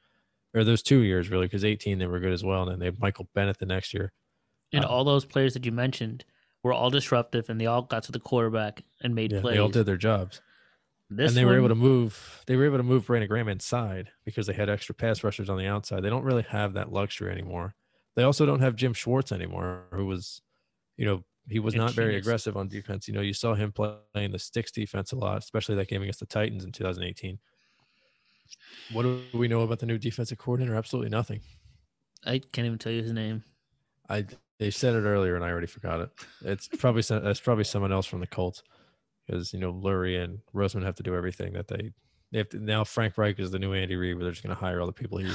[0.54, 2.86] or those two years really, because 18 they were good as well, and then they
[2.86, 4.12] have Michael Bennett the next year.
[4.74, 6.26] And um, all those players that you mentioned
[6.64, 9.56] were all disruptive, and they all got to the quarterback and made yeah, plays.
[9.56, 10.42] They all did their jobs.
[11.10, 12.44] This and they one, were able to move.
[12.48, 15.58] They were able to move Brandon Graham inside because they had extra pass rushers on
[15.58, 16.02] the outside.
[16.02, 17.76] They don't really have that luxury anymore.
[18.16, 20.42] They also don't have Jim Schwartz anymore, who was,
[20.98, 23.08] you know, he was not very aggressive on defense.
[23.08, 26.20] You know, you saw him playing the sticks defense a lot, especially that game against
[26.20, 27.38] the Titans in 2018.
[28.94, 30.76] What do we know about the new defensive coordinator?
[30.76, 31.42] Absolutely nothing.
[32.26, 33.44] I can't even tell you his name.
[34.10, 34.26] I
[34.64, 36.10] they said it earlier and I already forgot it.
[36.42, 38.64] It's probably it's probably someone else from the Colts
[39.28, 41.92] because you know Lurie and Roseman have to do everything that they
[42.32, 42.60] they have to.
[42.60, 44.88] Now Frank Reich is the new Andy Reid, where they're just going to hire all
[44.88, 45.30] the people he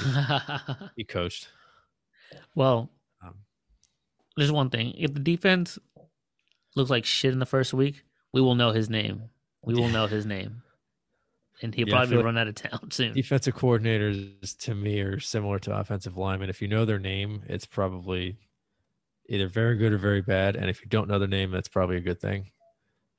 [0.97, 1.49] he coached.
[2.55, 2.91] Well,
[3.23, 3.35] um,
[4.39, 5.79] there's one thing: if the defense
[6.75, 9.25] looks like shit in the first week, we will know his name.
[9.63, 10.63] We will know his name
[11.61, 13.13] and he'll yeah, probably run like out of town soon.
[13.13, 16.49] Defensive coordinators to me are similar to offensive linemen.
[16.49, 18.39] If you know their name, it's probably
[19.29, 20.57] either very good or very bad.
[20.57, 22.51] And if you don't know their name, that's probably a good thing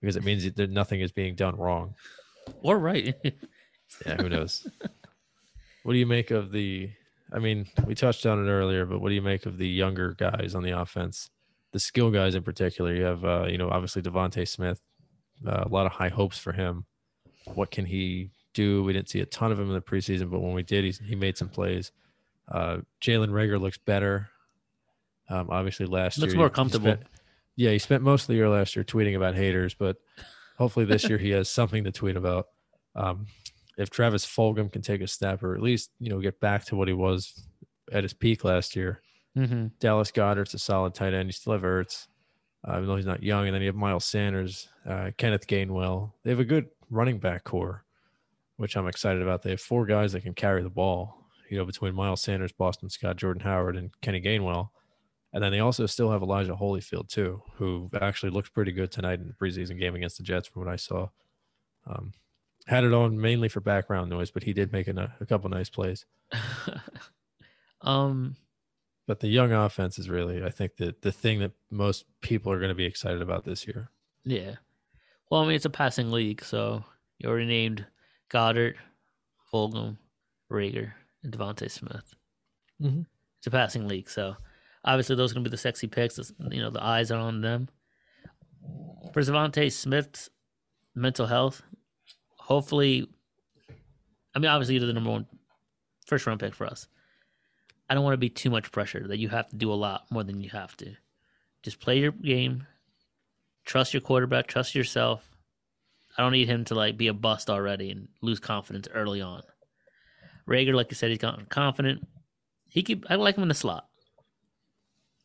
[0.01, 1.95] because it means that nothing is being done wrong
[2.61, 3.15] or right.
[4.05, 4.67] yeah, who knows?
[5.83, 6.89] what do you make of the?
[7.31, 10.15] I mean, we touched on it earlier, but what do you make of the younger
[10.15, 11.29] guys on the offense?
[11.73, 12.93] The skill guys in particular.
[12.93, 14.81] You have, uh, you know, obviously DeVonta Smith.
[15.45, 16.85] Uh, a lot of high hopes for him
[17.55, 18.83] what can he do?
[18.83, 20.91] We didn't see a ton of him in the preseason, but when we did, he
[21.05, 21.91] he made some plays.
[22.47, 24.29] Uh, Jalen Reagor looks better.
[25.29, 26.93] Um, obviously, last looks year looks more comfortable.
[26.93, 27.07] Spent,
[27.55, 29.97] yeah, he spent most of the year last year tweeting about haters, but
[30.57, 32.47] hopefully this year he has something to tweet about.
[32.95, 33.27] Um,
[33.77, 36.75] if Travis Fulgham can take a step, or at least you know get back to
[36.75, 37.47] what he was
[37.91, 39.01] at his peak last year,
[39.37, 39.67] mm-hmm.
[39.79, 41.29] Dallas Goedert's a solid tight end.
[41.29, 42.07] You still have Ertz,
[42.67, 46.11] uh, even though he's not young, and then you have Miles Sanders, uh, Kenneth Gainwell.
[46.23, 47.85] They have a good running back core,
[48.57, 49.43] which I'm excited about.
[49.43, 52.89] They have four guys that can carry the ball, you know, between Miles Sanders, Boston
[52.89, 54.69] Scott, Jordan Howard, and Kenny Gainwell.
[55.31, 59.19] And then they also still have Elijah Holyfield, too, who actually looked pretty good tonight
[59.19, 61.09] in the preseason game against the Jets from what I saw.
[61.85, 62.13] Um,
[62.65, 65.69] had it on mainly for background noise, but he did make a, a couple nice
[65.69, 66.05] plays.
[67.81, 68.35] um,
[69.07, 72.59] but the young offense is really, I think, the the thing that most people are
[72.59, 73.89] going to be excited about this year.
[74.23, 74.55] Yeah,
[75.29, 76.83] well, I mean, it's a passing league, so
[77.19, 77.85] you already named
[78.31, 78.75] Goedert,
[79.51, 79.97] Fulgham,
[80.51, 82.13] Reagor, and DeVonta Smith.
[82.81, 83.01] Mm-hmm.
[83.37, 84.35] It's a passing league, so
[84.83, 86.17] obviously those are going to be the sexy picks.
[86.51, 87.69] You know, the eyes are on them.
[89.13, 90.29] For DeVonta Smith's
[90.95, 91.61] mental health,
[92.37, 93.07] hopefully,
[94.35, 95.27] I mean, obviously, you're the number one
[96.05, 96.87] first round pick for us.
[97.89, 100.05] I don't want to be too much pressure that you have to do a lot
[100.11, 100.95] more than you have to.
[101.63, 102.67] Just play your game,
[103.65, 105.27] trust your quarterback, trust yourself.
[106.17, 109.41] I don't need him to like be a bust already and lose confidence early on.
[110.47, 112.07] Reagor, like I said, he's confident.
[112.67, 113.05] He could.
[113.09, 113.88] I like him in the slot.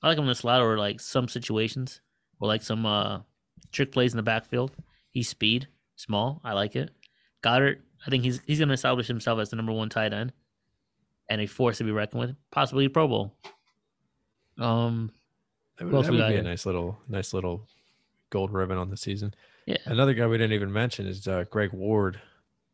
[0.05, 2.03] I like him in the slot or like some situations
[2.39, 3.21] or like some uh
[3.73, 4.71] trick plays in the backfield.
[5.11, 6.43] He's speed, small.
[6.45, 6.91] I like it.
[7.43, 10.35] Goedert, I think he's he's going to establish himself as the number one tight end
[11.31, 13.35] and a force to be reckoned with, possibly Pro Bowl.
[14.59, 15.11] Um,
[15.79, 16.41] that would, that would be here?
[16.41, 17.67] a nice little, nice little
[18.29, 19.35] gold ribbon on the season.
[19.67, 19.79] Yeah.
[19.87, 22.21] Another guy we didn't even mention is uh, Greg Ward.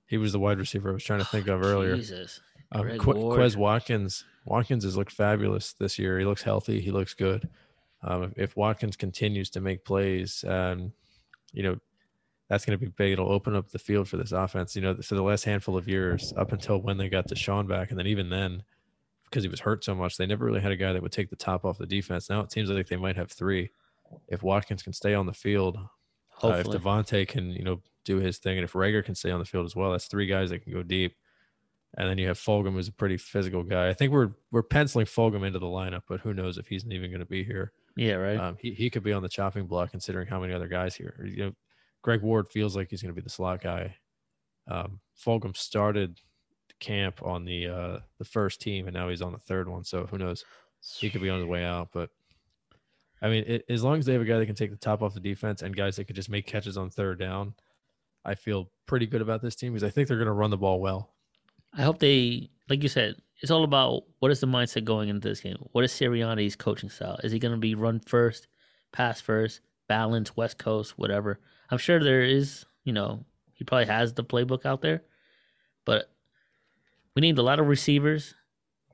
[0.06, 1.94] He was the wide receiver I was trying to think of earlier.
[1.96, 2.40] Jesus.
[2.72, 4.24] Um, Qu- Quez Watkins.
[4.44, 6.18] Watkins has looked fabulous this year.
[6.18, 6.80] He looks healthy.
[6.80, 7.48] He looks good.
[8.02, 10.92] Um, if Watkins continues to make plays, um,
[11.52, 11.78] you know,
[12.48, 13.12] that's going to be big.
[13.12, 14.74] It'll open up the field for this offense.
[14.74, 17.90] You know, for the last handful of years, up until when they got DeSean back,
[17.90, 18.64] and then even then,
[19.24, 21.30] because he was hurt so much, they never really had a guy that would take
[21.30, 22.28] the top off the defense.
[22.28, 23.70] Now it seems like they might have three.
[24.26, 25.78] If Watkins can stay on the field,
[26.42, 29.38] uh, if DeVonta can, you know, do his thing, and if Reagor can stay on
[29.38, 31.14] the field as well, that's three guys that can go deep.
[31.96, 33.88] And then you have Fulgham, who's a pretty physical guy.
[33.88, 37.10] I think we're we're penciling Fulgham into the lineup, but who knows if he's even
[37.10, 37.72] going to be here.
[37.96, 38.38] Yeah, right.
[38.38, 41.26] Um, he he could be on the chopping block considering how many other guys here.
[41.28, 41.52] You know,
[42.02, 43.96] Greg Ward feels like he's going to be the slot guy.
[44.68, 46.20] Um, Fulgham started
[46.78, 49.84] camp on the uh, the first team, and now he's on the third one.
[49.84, 50.44] So who knows?
[50.98, 51.88] He could be on his way out.
[51.92, 52.10] But
[53.22, 55.02] I mean, it, as long as they have a guy that can take the top
[55.02, 57.54] off the defense and guys that could just make catches on third down,
[58.24, 60.56] I feel pretty good about this team because I think they're going to run the
[60.56, 61.12] ball well.
[61.76, 65.28] I hope they, like you said, it's all about what is the mindset going into
[65.28, 65.56] this game.
[65.72, 67.18] What is Sirianni's coaching style?
[67.22, 68.48] Is he going to be run first,
[68.92, 71.40] pass first, balance, West Coast, whatever?
[71.70, 75.02] I'm sure there is, you know, he probably has the playbook out there,
[75.84, 76.10] but
[77.14, 78.34] we need a lot of receivers,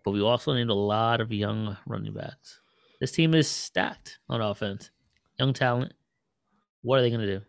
[0.04, 2.60] but we also need a lot of young running backs.
[3.00, 4.90] This team is stacked on offense,
[5.38, 5.92] young talent.
[6.82, 7.44] What are they going to do?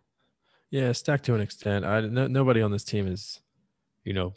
[0.70, 1.86] Yeah, stacked to an extent.
[1.86, 3.40] I no, nobody on this team is,
[4.04, 4.34] you know,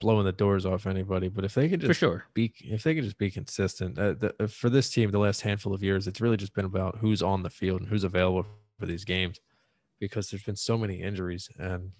[0.00, 1.28] blowing the doors off anybody.
[1.28, 4.14] But if they could just for sure be, if they could just be consistent, uh,
[4.14, 6.98] the, uh, for this team, the last handful of years, it's really just been about
[6.98, 8.46] who's on the field and who's available
[8.78, 9.40] for these games,
[9.98, 11.92] because there's been so many injuries and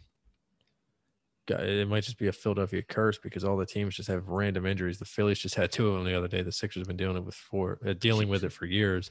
[1.51, 4.99] it might just be a Philadelphia curse because all the teams just have random injuries.
[4.99, 6.43] The Phillies just had two of them the other day.
[6.43, 9.11] The Sixers have been dealing with for uh, dealing with it for years.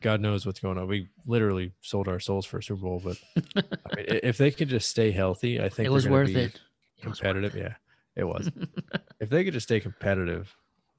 [0.00, 0.86] God knows what's going on.
[0.86, 4.68] We literally sold our souls for a Super Bowl, but I mean, if they could
[4.68, 6.60] just stay healthy, I think it was worth it.
[7.02, 7.74] Competitive, it yeah.
[8.16, 8.50] It was.
[9.20, 10.54] if they could just stay competitive,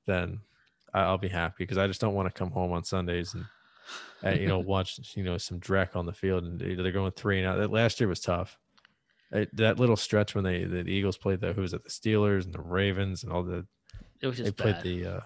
[0.05, 0.39] then
[0.93, 3.45] I'll be happy because I just don't want to come home on Sundays and,
[4.23, 7.41] and you know watch you know some dreck on the field and they're going three
[7.41, 7.71] and out.
[7.71, 8.57] Last year was tough.
[9.31, 12.45] It, that little stretch when they the Eagles played the who was it the Steelers
[12.45, 13.65] and the Ravens and all the
[14.21, 14.81] it was just they bad.
[14.81, 15.19] played the uh,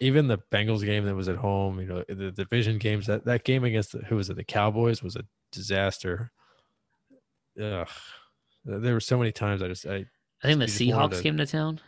[0.00, 1.80] even the Bengals game that was at home.
[1.80, 5.02] You know the division games that that game against the, who was it the Cowboys
[5.02, 6.30] was a disaster.
[7.60, 7.88] Ugh.
[8.64, 10.06] There were so many times I just I
[10.44, 11.80] I think the Seahawks to, came to town.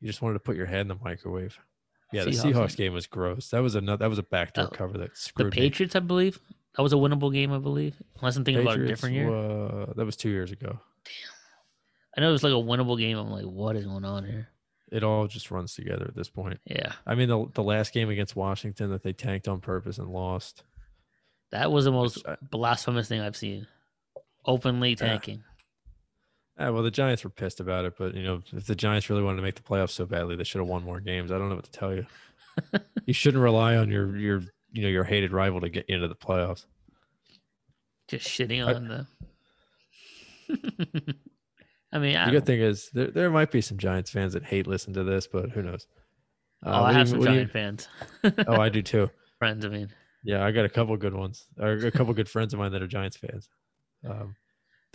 [0.00, 1.58] You just wanted to put your head in the microwave.
[2.12, 3.50] Yeah, Seahawks the Seahawks game was gross.
[3.50, 3.98] That was another.
[3.98, 5.94] That was a backdoor oh, cover that screwed the Patriots.
[5.94, 6.00] Me.
[6.00, 6.38] I believe
[6.76, 7.52] that was a winnable game.
[7.52, 9.34] I believe, unless I'm thinking Patriots, about a different year.
[9.34, 10.78] Uh, that was two years ago.
[11.04, 11.14] Damn,
[12.16, 13.18] I know it was like a winnable game.
[13.18, 14.48] I'm like, what is going on here?
[14.92, 16.60] It all just runs together at this point.
[16.64, 20.08] Yeah, I mean the the last game against Washington that they tanked on purpose and
[20.08, 20.62] lost.
[21.50, 23.66] That was the most I, blasphemous thing I've seen.
[24.44, 25.42] Openly tanking.
[26.58, 29.22] Yeah, well, the Giants were pissed about it, but you know, if the Giants really
[29.22, 31.30] wanted to make the playoffs so badly, they should have won more games.
[31.30, 32.06] I don't know what to tell you.
[33.06, 34.42] you shouldn't rely on your your
[34.72, 36.64] you know your hated rival to get you into the playoffs.
[38.08, 39.04] Just shitting on I,
[40.48, 41.14] the.
[41.92, 44.44] I mean, I the good thing is there there might be some Giants fans that
[44.44, 45.86] hate listen to this, but who knows?
[46.64, 47.48] Uh, oh, I have you, some Giant you...
[47.48, 47.88] fans.
[48.46, 49.10] oh, I do too.
[49.38, 49.90] Friends, I mean.
[50.24, 52.82] Yeah, I got a couple good ones, or a couple good friends of mine that
[52.82, 53.48] are Giants fans.
[54.04, 54.34] Um,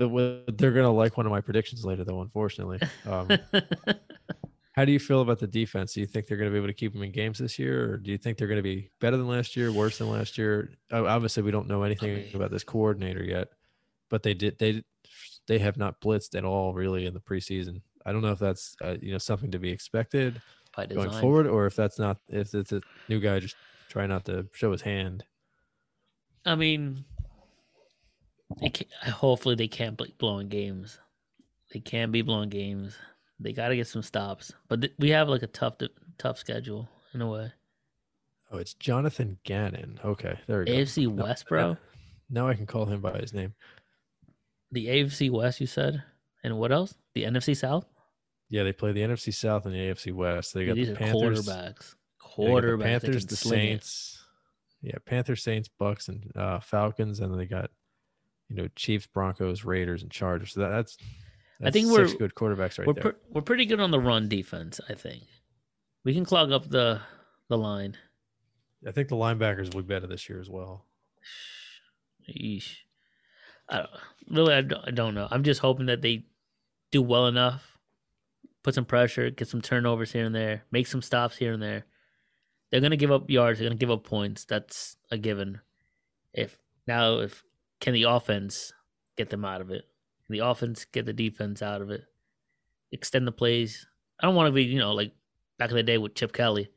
[0.10, 2.22] the, they're gonna like one of my predictions later, though.
[2.22, 3.30] Unfortunately, um,
[4.74, 5.94] how do you feel about the defense?
[5.94, 7.98] Do you think they're gonna be able to keep them in games this year, or
[7.98, 10.72] do you think they're gonna be better than last year, worse than last year?
[10.92, 13.50] Obviously, we don't know anything about this coordinator yet,
[14.10, 14.84] but they did they
[15.48, 17.82] they have not blitzed at all really in the preseason.
[18.06, 20.42] I don't know if that's uh, you know something to be expected
[20.76, 23.56] going forward, or if that's not if it's a new guy just
[23.90, 25.24] trying not to show his hand.
[26.46, 27.06] I mean,
[29.04, 31.00] hopefully they can't be blowing games.
[31.74, 32.96] They can't be blowing games.
[33.40, 35.76] They got to get some stops, but th- we have like a tough,
[36.18, 37.52] tough schedule in a way.
[38.52, 40.00] Oh, it's Jonathan Gannon.
[40.04, 40.72] Okay, there we go.
[40.74, 41.78] AFC West, bro.
[42.34, 43.54] Now I can call him by his name.
[44.72, 46.02] The AFC West, you said,
[46.46, 46.96] and what else?
[47.14, 47.86] The NFC South.
[48.50, 50.54] Yeah, they play the NFC South and the AFC West.
[50.54, 51.46] They got These the Panthers.
[51.46, 51.96] quarterbacks.
[52.22, 52.86] quarterback.
[52.86, 53.68] that Panthers, the sling it.
[53.84, 54.26] Saints.
[54.82, 57.70] Yeah, Panthers, Saints, Bucks, and uh, Falcons, and then they got
[58.52, 60.54] you know Chiefs, Broncos, Raiders, and Chargers.
[60.54, 60.98] So that, that's,
[61.64, 63.16] I think six we're- good quarterbacks right we're there.
[63.30, 64.80] we're pretty good on the run defense.
[64.90, 65.24] I think
[66.04, 67.00] we can clog up the
[67.48, 67.98] the line.
[68.86, 70.86] I think the linebackers will be better this year as well.
[72.30, 72.78] Yeesh.
[73.70, 73.90] I don't,
[74.30, 75.28] really, I don't, I don't know.
[75.32, 76.26] I'm just hoping that they
[76.92, 77.78] do well enough,
[78.64, 81.86] put some pressure, get some turnovers here and there, make some stops here and there.
[82.72, 83.60] They're gonna give up yards.
[83.60, 84.46] They're gonna give up points.
[84.46, 85.62] That's a given.
[86.34, 87.44] If now, if
[87.82, 88.72] can the offense
[89.18, 89.84] get them out of it?
[90.26, 92.06] Can the offense get the defense out of it?
[92.92, 93.86] Extend the plays.
[94.20, 95.12] I don't want to be, you know, like
[95.58, 96.70] back in the day with Chip Kelly.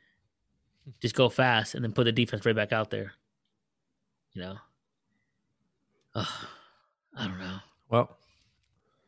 [1.00, 3.12] Just go fast and then put the defense right back out there.
[4.32, 4.56] You know.
[6.16, 6.26] Ugh,
[7.16, 7.58] I don't know.
[7.90, 8.16] Well,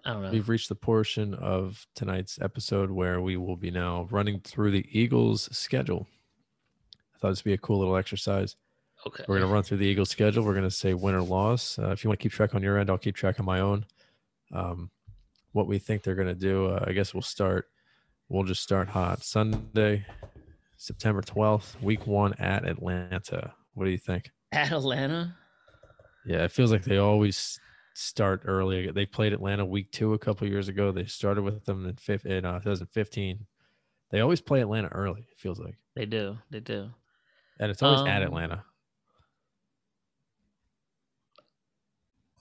[0.04, 0.30] I don't know.
[0.30, 4.86] we've reached the portion of tonight's episode where we will be now running through the
[4.90, 6.06] Eagles' schedule.
[7.14, 8.56] I thought this would be a cool little exercise.
[9.06, 9.24] Okay.
[9.28, 10.44] We're going to run through the Eagles' schedule.
[10.44, 11.78] We're going to say win or loss.
[11.78, 13.60] Uh, if you want to keep track on your end, I'll keep track on my
[13.60, 13.86] own.
[14.52, 14.90] Um,
[15.52, 17.68] what we think they're going to do, uh, I guess we'll start.
[18.28, 19.22] We'll just start hot.
[19.22, 20.04] Sunday,
[20.76, 23.54] September 12th, week one at Atlanta.
[23.74, 24.30] What do you think?
[24.50, 25.36] At Atlanta.
[26.26, 27.60] Yeah, it feels like they always
[27.94, 28.90] start early.
[28.90, 30.90] They played Atlanta week two a couple years ago.
[30.90, 33.46] They started with them in, fifth, in uh, 2015.
[34.10, 35.76] They always play Atlanta early, it feels like.
[35.94, 36.36] They do.
[36.50, 36.90] They do.
[37.60, 38.64] And it's always at Um, Atlanta.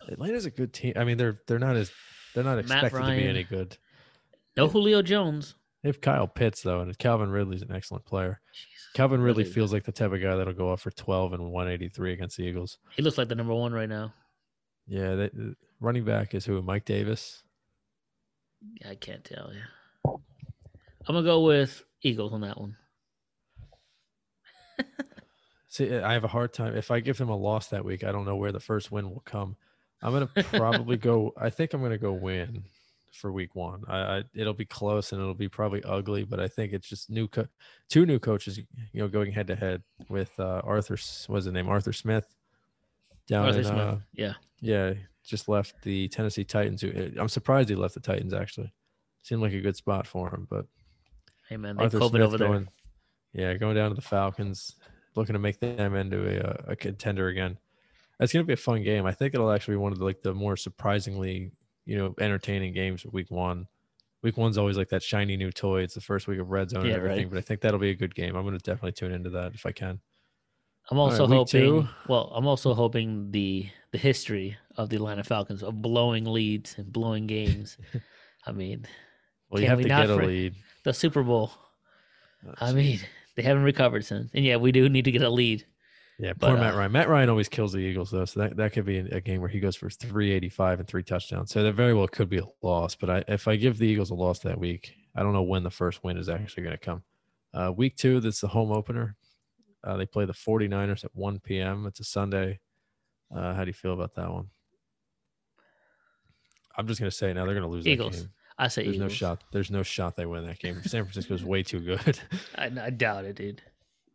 [0.10, 0.94] Atlanta's a good team.
[0.96, 1.92] I mean, they're they're not as
[2.34, 3.78] they're not expected to be any good.
[4.58, 5.56] No Julio Jones.
[5.84, 8.42] They have Kyle Pitts though, and Calvin Ridley's an excellent player.
[8.54, 8.90] Jesus.
[8.96, 9.54] Calvin Ridley Ridley.
[9.54, 12.44] feels like the type of guy that'll go off for 12 and 183 against the
[12.44, 12.80] Eagles.
[12.96, 14.14] He looks like the number one right now.
[14.88, 15.30] Yeah, they,
[15.80, 16.62] running back is who?
[16.62, 17.44] Mike Davis.
[18.90, 19.62] I can't tell you.
[21.08, 22.78] I'm gonna go with Eagles on that one.
[25.68, 26.76] See, I have a hard time.
[26.76, 29.10] If I give them a loss that week, I don't know where the first win
[29.10, 29.56] will come.
[30.06, 31.34] I'm gonna probably go.
[31.38, 32.64] I think I'm gonna go win
[33.12, 33.84] for week one.
[33.88, 37.10] I, I it'll be close and it'll be probably ugly, but I think it's just
[37.10, 37.48] new co-
[37.90, 40.98] two new coaches, you know, going head to head with uh, Arthur.
[41.28, 41.68] What's his name?
[41.70, 42.28] Arthur Smith.
[43.28, 43.78] Down Arthur in, Smith.
[43.80, 44.34] uh, yeah.
[44.62, 46.82] yeah, just left the Tennessee Titans.
[46.82, 48.34] who- I'm surprised he left the Titans.
[48.34, 48.72] Actually,
[49.24, 50.66] seemed like a good spot for him, but
[51.50, 52.48] Hey man, they Arthur COVID Smith over there.
[52.50, 52.68] going,
[53.34, 54.76] yeah, going down to the Falcons,
[55.16, 57.58] looking to make them into a, uh, a contender again.
[58.20, 59.06] That's going to be a fun game.
[59.06, 61.52] I think it'll actually be one of the, like the more surprisingly,
[61.86, 63.68] you know, entertaining games of week one.
[64.22, 65.82] Week one's always like that shiny new toy.
[65.82, 67.32] It's the first week of red zone Yeah, and everything, right.
[67.32, 68.36] but I think that'll be a good game.
[68.36, 70.00] I'm going to definitely tune into that if I can.
[70.90, 71.62] I'm also week hoping.
[71.62, 71.88] two.
[72.08, 76.92] Well, I'm also hoping the the history of the Atlanta Falcons of blowing leads and
[76.92, 77.78] blowing games.
[78.46, 78.86] I mean,
[79.50, 80.56] Well, you have we to get a lead.
[80.84, 81.52] the Super Bowl.
[82.48, 83.00] Uh, I mean,
[83.36, 85.66] they haven't recovered since, and yeah, we do need to get a lead.
[86.18, 86.92] Yeah, But, poor Matt uh, Ryan.
[86.92, 89.50] Matt Ryan always kills the Eagles though, so that, that could be a game where
[89.50, 91.52] he goes for 385 and three touchdowns.
[91.52, 92.96] So that very well could be a loss.
[92.96, 95.64] But I, if I give the Eagles a loss that week, I don't know when
[95.64, 97.04] the first win is actually going to come.
[97.54, 99.16] Uh, week two, that's the home opener.
[99.84, 101.86] Uh, they play the 49ers at 1 p.m.
[101.86, 102.60] It's a Sunday.
[103.34, 104.50] Uh, how do you feel about that one?
[106.78, 108.28] I'm just going to say now they're going to lose Eagles.
[108.58, 109.44] I say There's no shot.
[109.52, 110.82] There's no shot they win that game.
[110.84, 112.20] San Francisco's way too good.
[112.56, 113.62] I, I doubt it, dude.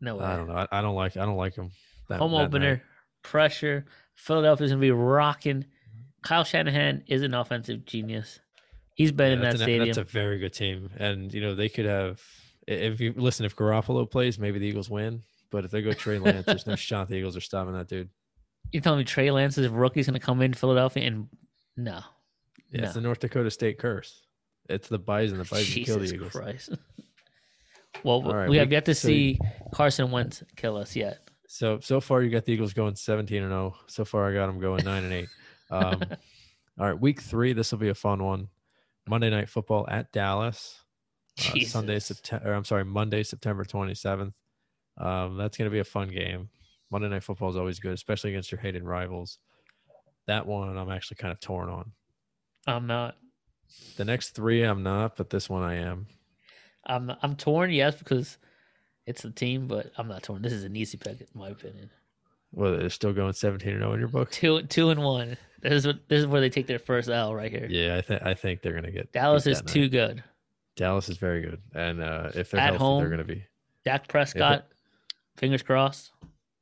[0.01, 0.25] No way.
[0.25, 0.55] I don't know.
[0.55, 1.17] I, I don't like.
[1.17, 1.71] I don't like them.
[2.11, 2.45] That, Home that night.
[2.45, 2.83] opener,
[3.23, 3.87] pressure.
[4.15, 5.61] Philadelphia's gonna be rocking.
[5.63, 6.01] Mm-hmm.
[6.23, 8.39] Kyle Shanahan is an offensive genius.
[8.95, 9.87] He's been in that an- stadium.
[9.87, 12.21] that's a very good team, and you know they could have.
[12.67, 15.23] If you listen, if Garoppolo plays, maybe the Eagles win.
[15.51, 18.11] But if they go Trey Lance, there's no shot the Eagles are stopping that dude.
[18.71, 21.29] You're telling me Trey Lance's rookie's gonna come in Philadelphia and
[21.77, 22.01] no.
[22.71, 22.85] Yeah, No.
[22.85, 24.23] it's the North Dakota State curse.
[24.69, 25.39] It's the Bison.
[25.39, 26.33] The Bison kill the Eagles.
[26.33, 26.71] Christ.
[28.05, 29.39] well, right, we have yet to so see
[29.73, 31.30] Carson Wentz kill us yet.
[31.53, 33.75] So so far you got the Eagles going 17 and 0.
[33.89, 35.29] So far I got them going 9 and 8.
[35.73, 36.03] Um,
[36.79, 37.53] all right, week three.
[37.53, 38.47] This will be a fun one.
[39.09, 40.79] Monday night football at Dallas.
[41.41, 42.53] Uh, Sunday, September.
[42.53, 44.33] I'm sorry, Monday, September 27th.
[44.97, 46.51] Um, that's going to be a fun game.
[46.89, 49.41] Monday night football is always good, especially against your hated rivals.
[50.29, 51.91] That one I'm actually kind of torn on.
[52.69, 53.17] I'm not.
[53.97, 56.07] The next three I'm not, but this one I am.
[56.87, 58.39] I'm I'm torn, yes, because
[59.11, 60.41] it's the team, but I'm not torn.
[60.41, 61.91] This is an easy pick, in my opinion.
[62.53, 64.31] Well, they're still going 17 and 0 in your book.
[64.31, 65.37] Two two and one.
[65.61, 67.67] This is what this is where they take their first L right here.
[67.69, 69.73] Yeah, I think I think they're going to get Dallas is that night.
[69.73, 70.25] too good.
[70.77, 73.45] Dallas is very good, and uh, if they're At healthy, home, they're going to be.
[73.85, 74.67] Dak Prescott,
[75.37, 76.13] fingers crossed,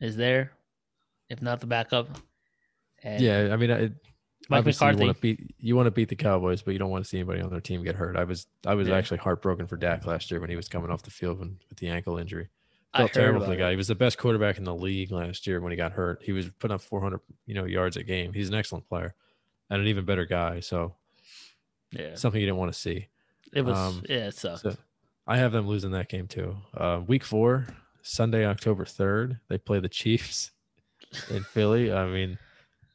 [0.01, 0.53] is there.
[1.28, 2.09] If not the backup.
[3.03, 3.90] And Yeah, I mean, I,
[4.49, 5.01] Mike obviously McCarthy.
[5.01, 7.09] you want to beat you want to beat the Cowboys, but you don't want to
[7.09, 8.16] see anybody on their team get hurt.
[8.16, 8.96] I was I was Yeah.
[8.96, 11.78] actually heartbroken for Dak last year when he was coming off the field when, with
[11.78, 12.49] the ankle injury.
[12.94, 13.68] I felt terrible for the guy.
[13.68, 13.72] it.
[13.72, 16.22] He was the best quarterback in the league last year when he got hurt.
[16.22, 18.32] He was putting up 400, you know, yards a game.
[18.32, 19.14] He's an excellent player
[19.68, 20.61] and an even better guy.
[20.61, 20.94] So
[21.92, 23.09] Yeah, something you didn't want to see.
[23.53, 23.76] it was.
[23.76, 24.62] um, yeah, it sucked.
[24.62, 24.76] So
[25.26, 26.57] I have them losing that game too.
[26.74, 27.66] Uh, week four,
[28.01, 30.53] Sunday, October 3rd, they play the Chiefs
[31.30, 31.92] in Philly.
[31.92, 32.38] I mean,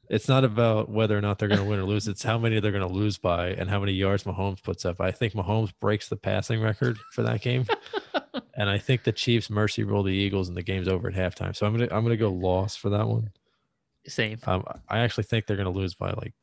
[0.09, 2.07] it's not about whether or not they're going to win or lose.
[2.07, 4.99] It's how many they're going to lose by and how many yards Mahomes puts up.
[4.99, 7.65] I think Mahomes breaks the passing record for that game.
[8.55, 11.55] and I think the Chiefs mercy roll the Eagles and the game's over at halftime.
[11.55, 13.31] So I'm going to, I'm going to go loss for that one.
[14.05, 14.39] Same.
[14.45, 16.33] Um, I actually think they're going to lose by like,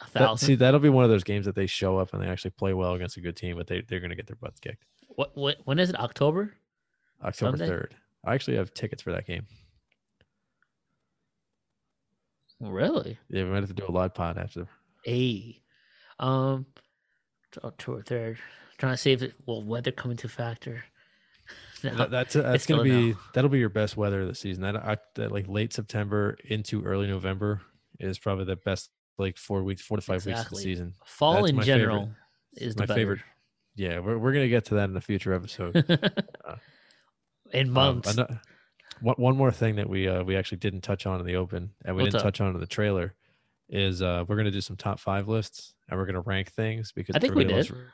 [0.00, 2.26] A that, see, that'll be one of those games that they show up and they
[2.26, 4.58] actually play well against a good team, but they, they're going to get their butts
[4.58, 4.84] kicked.
[5.08, 5.58] what, what?
[5.64, 5.98] When is it?
[5.98, 6.54] October?
[7.22, 7.58] October?
[7.58, 7.90] 3rd.
[8.24, 9.46] I actually have tickets for that game.
[12.62, 13.18] Really?
[13.28, 14.66] Yeah, we might have to do a live pod after.
[15.06, 15.60] A.
[16.18, 16.66] Um,
[17.62, 18.38] October third.
[18.78, 20.84] Trying to see if it will weather come into factor.
[21.84, 23.16] No, That, that's that's gonna be no.
[23.34, 24.62] that'll be your best weather of the season.
[24.62, 27.60] That, I, that like late September into early November
[27.98, 28.88] is probably the best
[29.18, 30.94] like four weeks, four to five weeks of the season.
[31.04, 32.02] fall that's in general
[32.52, 32.68] favorite.
[32.68, 33.20] is my the favorite.
[33.74, 35.74] Yeah, we're we're gonna get to that in a future episode.
[37.52, 38.16] in Um, months.
[38.16, 38.38] ano-
[39.00, 41.70] one one more thing that we uh we actually didn't touch on in the open
[41.84, 42.34] and we What's didn't up?
[42.34, 43.14] touch on in the trailer
[43.68, 47.16] is uh we're gonna do some top five lists and we're gonna rank things because
[47.16, 47.70] I think we everybody did.
[47.74, 47.90] loves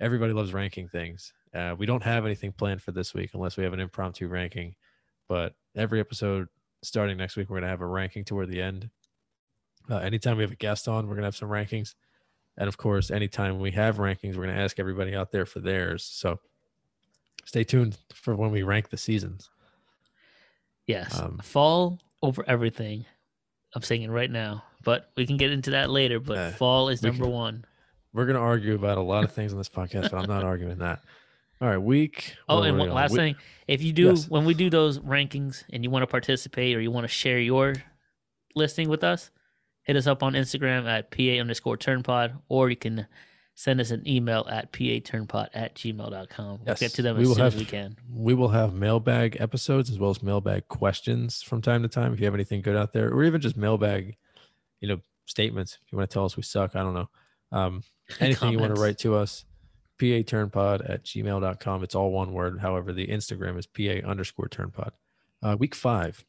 [0.00, 1.32] everybody loves ranking things.
[1.54, 4.74] Uh, we don't have anything planned for this week unless we have an impromptu ranking.
[5.28, 6.48] But every episode
[6.82, 8.88] starting next week, we're going to have a ranking toward the end.
[9.90, 11.94] Uh, anytime we have a guest on, we're going to have some rankings.
[12.58, 15.60] And of course, anytime we have rankings, we're going to ask everybody out there for
[15.60, 16.04] theirs.
[16.04, 16.38] So
[17.44, 19.50] stay tuned for when we rank the seasons.
[20.88, 23.04] Yes, Um, fall over everything.
[23.74, 26.18] I'm saying it right now, but we can get into that later.
[26.18, 27.64] But Uh, fall is number can- one.
[28.14, 30.42] We're going to argue about a lot of things on this podcast, but I'm not
[30.42, 31.00] arguing that.
[31.60, 32.34] All right, week.
[32.48, 33.36] Oh, and one last thing,
[33.66, 34.28] if you do Yes.
[34.30, 37.38] when we do those rankings and you want to participate or you want to share
[37.38, 37.74] your
[38.54, 39.30] listing with us,
[39.82, 43.06] hit us up on Instagram at pa underscore turnpod, or you can
[43.58, 46.46] send us an email at paturnpod at gmail.com.
[46.46, 47.96] We'll Yes, get to them we as soon as we can.
[48.08, 52.12] we will have mailbag episodes as well as mailbag questions from time to time.
[52.12, 54.16] If you have anything good out there, or even just mailbag,
[54.80, 55.76] you know, statements.
[55.84, 57.08] If you want to tell us we suck, I don't know.
[57.50, 57.82] Um,
[58.20, 59.44] anything you want to write to us,
[59.98, 61.82] paturnpod at gmail.com.
[61.82, 62.60] It's all one word.
[62.60, 64.92] However, the Instagram is pa underscore turnpod.
[65.42, 66.24] Uh, week five.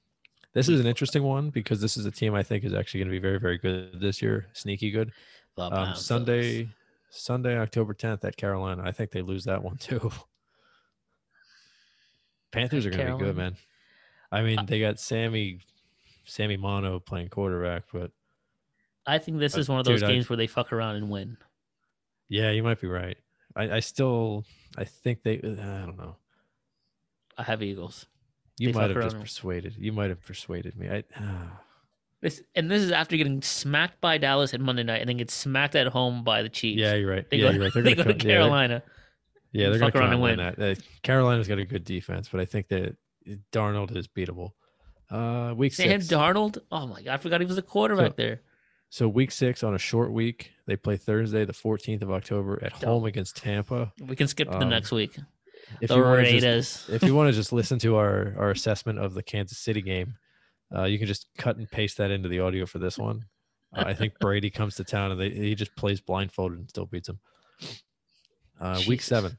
[0.53, 0.89] This is an five.
[0.89, 3.39] interesting one because this is a team I think is actually going to be very,
[3.39, 4.47] very good this year.
[4.53, 5.11] Sneaky good.
[5.59, 6.69] Um, Sunday,
[7.09, 8.83] Sunday, October 10th at Carolina.
[8.85, 10.11] I think they lose that one too.
[12.51, 13.55] Panthers are going to be good, man.
[14.31, 15.59] I mean, Uh, they got Sammy,
[16.25, 18.11] Sammy Mono playing quarterback, but
[19.05, 20.95] I think this uh, is one of those dude, I- games where they fuck around
[20.97, 21.37] and win.
[22.27, 23.17] yeah, you might be right.
[23.55, 24.45] I, I still,
[24.77, 26.15] I think they, I don't know.
[27.37, 28.05] I have Eagles.
[28.59, 29.75] You They might have just persuaded.
[29.77, 30.89] You might have persuaded me.
[30.89, 31.03] I,
[32.21, 35.31] This and this is after getting smacked by Dallas at Monday night and then get
[35.31, 36.79] smacked at home by the Chiefs.
[36.79, 37.29] yeah, you're right.
[37.29, 37.71] They yeah, go, you're right.
[37.73, 38.83] They're they go to co- yeah, they're- Carolina.
[39.51, 40.59] Yeah, they're going to around and and win that.
[40.59, 42.95] Uh, Carolina's got a good defense, but I think that
[43.51, 44.51] Darnold is beatable.
[45.09, 46.13] Uh, week Sam six.
[46.13, 46.59] Darnold.
[46.71, 48.41] Oh my god, I forgot he was a quarterback So- there.
[48.91, 52.71] So week six on a short week, they play Thursday, the 14th of October at
[52.71, 53.93] home against Tampa.
[54.03, 55.15] We can skip to the um, next week.
[55.79, 56.41] If the you Raiders.
[56.41, 59.83] just, if you want to just listen to our our assessment of the Kansas City
[59.83, 60.15] game,
[60.75, 63.25] uh, you can just cut and paste that into the audio for this one.
[63.75, 66.85] Uh, I think Brady comes to town and they, he just plays blindfolded and still
[66.85, 67.19] beats him.
[68.59, 69.37] Uh, week seven,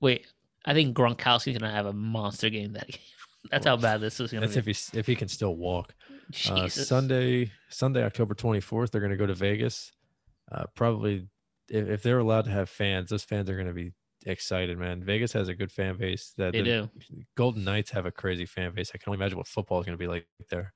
[0.00, 0.26] Wait,
[0.64, 3.00] I think Gronkowski's gonna have a monster game that game.
[3.50, 4.46] That's how bad this is gonna be.
[4.52, 4.70] that's be.
[4.70, 5.94] if he if he can still walk.
[6.50, 9.92] Uh, Sunday, Sunday, October 24th, they're going to go to Vegas.
[10.50, 11.28] Uh, probably,
[11.68, 13.92] if, if they're allowed to have fans, those fans are going to be
[14.26, 15.02] excited, man.
[15.04, 16.32] Vegas has a good fan base.
[16.36, 16.90] That They the do.
[17.36, 18.90] Golden Knights have a crazy fan base.
[18.94, 20.72] I can only imagine what football is going to be like there.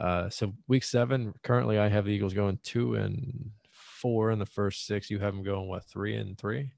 [0.00, 4.46] Uh, so week seven, currently I have the Eagles going two and four in the
[4.46, 5.10] first six.
[5.10, 6.72] You have them going what three and three?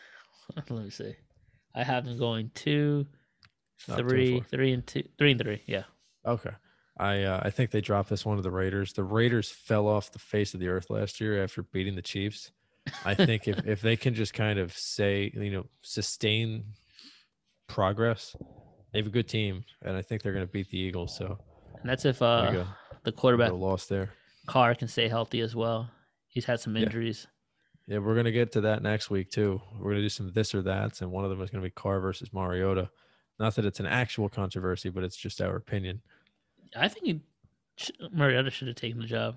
[0.56, 1.14] Let me see.
[1.74, 3.06] I have them going two,
[3.88, 5.62] Oh, two and three and two, three and three.
[5.66, 5.84] Yeah.
[6.26, 6.50] Okay.
[6.98, 8.92] I uh, I think they dropped this one to the Raiders.
[8.92, 12.50] The Raiders fell off the face of the earth last year after beating the Chiefs.
[13.04, 16.64] I think if, if they can just kind of say, you know, sustain
[17.66, 18.34] progress,
[18.92, 21.16] they have a good team, and I think they're going to beat the Eagles.
[21.16, 21.38] So
[21.80, 22.64] And that's if uh
[23.04, 24.10] the quarterback lost there.
[24.46, 25.90] Carr can stay healthy as well.
[26.28, 27.26] He's had some injuries.
[27.86, 29.60] Yeah, we're going to get to that next week too.
[29.74, 31.66] We're going to do some this or that's, and one of them is going to
[31.66, 32.90] be Carr versus Mariota.
[33.38, 36.02] Not that it's an actual controversy, but it's just our opinion.
[36.76, 37.20] I think he,
[38.10, 39.36] Mariota should have taken the job.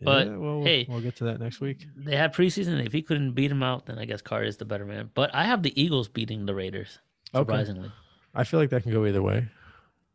[0.00, 0.86] But, yeah, well, hey.
[0.88, 1.86] we'll get to that next week.
[1.96, 2.84] They had preseason.
[2.84, 5.10] If he couldn't beat him out, then I guess Carr is the better man.
[5.14, 6.98] But I have the Eagles beating the Raiders.
[7.34, 7.40] Okay.
[7.40, 7.90] Surprisingly,
[8.34, 9.48] I feel like that can go either way.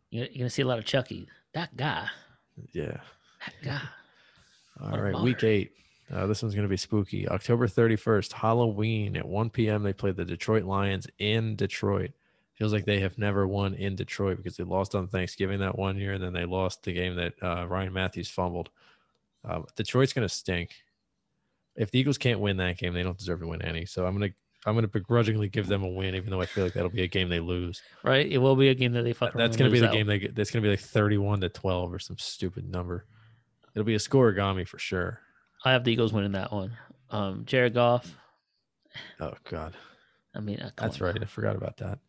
[0.10, 1.28] You're, you're gonna see a lot of Chucky.
[1.54, 2.08] That guy.
[2.72, 2.98] Yeah.
[3.46, 3.82] That guy.
[4.82, 5.72] All What right, week eight.
[6.12, 7.28] Uh, this one's going to be spooky.
[7.28, 9.84] October 31st, Halloween at 1 p.m.
[9.84, 12.12] They play the Detroit Lions in Detroit.
[12.56, 15.98] Feels like they have never won in Detroit because they lost on Thanksgiving that one
[15.98, 18.70] year, and then they lost the game that uh, Ryan Mathews fumbled.
[19.48, 20.72] Uh, Detroit's going to stink.
[21.76, 23.86] If the Eagles can't win that game, they don't deserve to win any.
[23.86, 24.36] So I'm going to
[24.66, 27.02] I'm going to begrudgingly give them a win, even though I feel like that'll be
[27.02, 27.82] a game they lose.
[28.04, 28.26] Right?
[28.32, 29.94] It will be a game that they fuck around That's going to be the that
[29.94, 30.36] game they get.
[30.36, 33.06] That's going to be like 31 to 12 or some stupid number.
[33.76, 35.20] It'll be a Scorigami for sure.
[35.66, 36.72] I have the Eagles winning that one.
[37.10, 38.16] Um, Jared Goff.
[39.20, 39.74] Oh God,
[40.36, 41.16] I mean, uh, that's right.
[41.16, 41.22] now.
[41.24, 42.00] I forgot about that.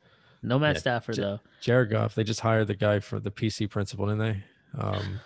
[0.43, 1.41] No Matt Yeah, Stafford J- though.
[1.62, 2.14] Jared Goff.
[2.14, 4.45] They just hired the guy for the PC principal, didn't they?
[4.78, 5.20] Um,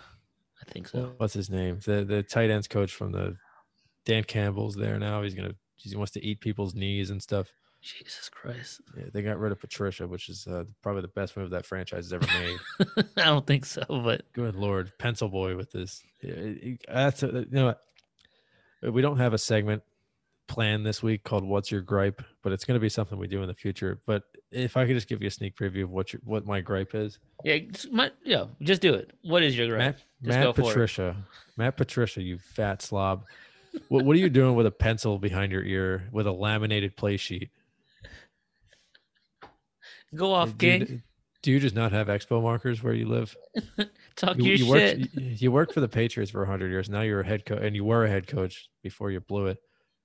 [0.61, 1.13] I think so.
[1.17, 1.79] what's his name?
[1.85, 3.35] The the tight ends coach from the
[4.05, 5.21] Dan Campbell's there now.
[5.21, 7.47] He's gonna he wants to eat people's knees and stuff.
[7.81, 8.81] Jesus Christ.
[8.97, 12.11] Yeah, they got rid of Patricia, which is uh, probably the best move that franchise
[12.11, 13.05] has ever made.
[13.15, 16.03] I don't think so, but Good lord, pencil boy with this.
[16.21, 17.81] Yeah, That's a, you know what?
[18.93, 19.81] We don't have a segment
[20.47, 23.41] planned this week called "What's Your Gripe," but it's going to be something we do
[23.41, 24.01] in the future.
[24.05, 26.59] But if I could just give you a sneak preview of what your what my
[26.59, 29.11] gripe is, yeah, just, my, yeah, just do it.
[29.21, 29.79] What is your gripe?
[29.79, 30.65] Matt, Just Matt for it.
[30.65, 31.15] Patricia,
[31.57, 33.23] Matt Patricia, you fat slob.
[33.87, 37.17] what what are you doing with a pencil behind your ear with a laminated play
[37.17, 37.49] sheet?
[40.15, 41.03] Go off, do, you, King.
[41.43, 43.35] do you just not have expo markers where you live?
[44.15, 44.99] Talk You, your you shit.
[44.99, 46.89] worked you, you worked for the Patriots for 100 years.
[46.89, 49.59] Now you're a head coach and you were a head coach before you blew it.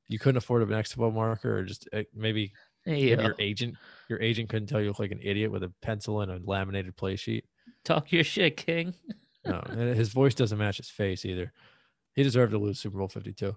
[0.09, 2.53] You couldn't afford an expo marker or just uh, maybe,
[2.85, 3.77] yo, your agent
[4.11, 6.95] your agent couldn't tell you look like an idiot with a pencil and a laminated
[6.97, 7.47] play sheet.
[7.85, 8.95] talk your shit, King.
[9.47, 11.53] No, and his voice doesn't match his face either.
[12.15, 13.57] He deserved to lose Super Bowl 52.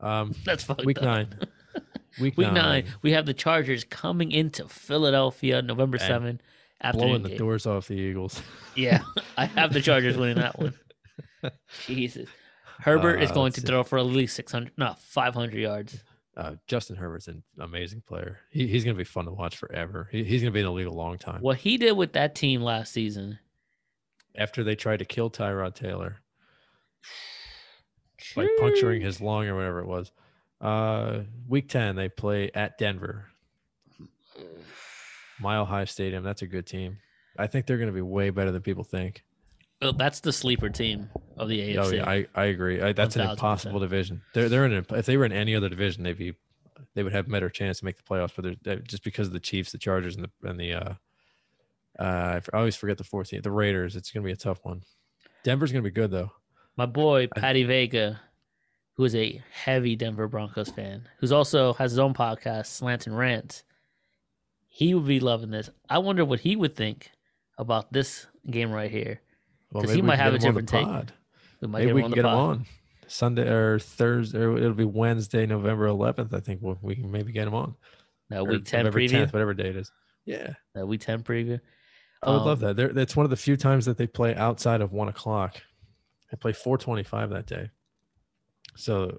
[0.00, 1.04] Um, That's fucked week up.
[1.04, 1.34] nine.
[2.18, 2.54] Week, Week nine.
[2.54, 6.40] nine, we have the Chargers coming into Philadelphia November And 7.
[6.80, 8.40] After blowing the doors off the Eagles.
[8.74, 9.00] Yeah,
[9.36, 10.72] I have the Chargers winning that one.
[11.86, 12.28] Jesus.
[12.80, 13.66] Herbert is Uh, going to see.
[13.66, 16.02] throw for at least 600, not 500 yards.
[16.36, 18.38] Uh, Justin Herbert's an amazing player.
[18.50, 20.08] He, he's going to be fun to watch forever.
[20.12, 21.40] He, he's going to be in the league a long time.
[21.40, 23.38] What he did with that team last season.
[24.38, 26.18] After they tried to kill Tyrod Taylor,
[28.34, 30.12] like puncturing his lung or whatever it was.
[30.60, 33.26] Uh, week 10, they play at Denver,
[35.40, 36.24] Mile High Stadium.
[36.24, 36.98] That's a good team.
[37.38, 39.22] I think they're going to be way better than people think.
[39.82, 41.78] Well, that's the sleeper team of the AFC.
[41.78, 42.80] Oh yeah, I, I agree.
[42.80, 43.30] I, that's an 1000%.
[43.32, 44.22] impossible division.
[44.32, 46.34] They're they're in if they were in any other division, they'd be
[46.94, 48.32] they would have a better chance to make the playoffs.
[48.34, 50.94] But they're, they're just because of the Chiefs, the Chargers, and the and the uh,
[51.98, 53.96] uh, I I always forget the fourth team, the Raiders.
[53.96, 54.82] It's gonna be a tough one.
[55.44, 56.32] Denver's gonna be good though.
[56.76, 58.20] My boy I- Patty Vega,
[58.94, 63.16] who is a heavy Denver Broncos fan, who's also has his own podcast, Slant and
[63.16, 63.62] Rants.
[64.68, 65.70] He would be loving this.
[65.88, 67.10] I wonder what he would think
[67.58, 69.20] about this game right here.
[69.72, 71.14] because maybe he might have a him on the different take.
[71.62, 72.66] We might Maybe get we him on can get him on
[73.06, 74.38] Sunday or Thursday.
[74.40, 76.34] Or it'll be Wednesday, November 11th.
[76.34, 77.74] I think we'll, we can maybe get him on.
[78.28, 79.26] That Or week ten November preview.
[79.26, 79.90] 10th, whatever day it is.
[80.26, 81.58] Yeah, That week ten preview.
[82.22, 82.76] I would love Um, that.
[82.76, 85.56] They're, that's one of the few times that they play outside of one o'clock.
[86.30, 87.70] They play 425 that day.
[88.76, 89.18] So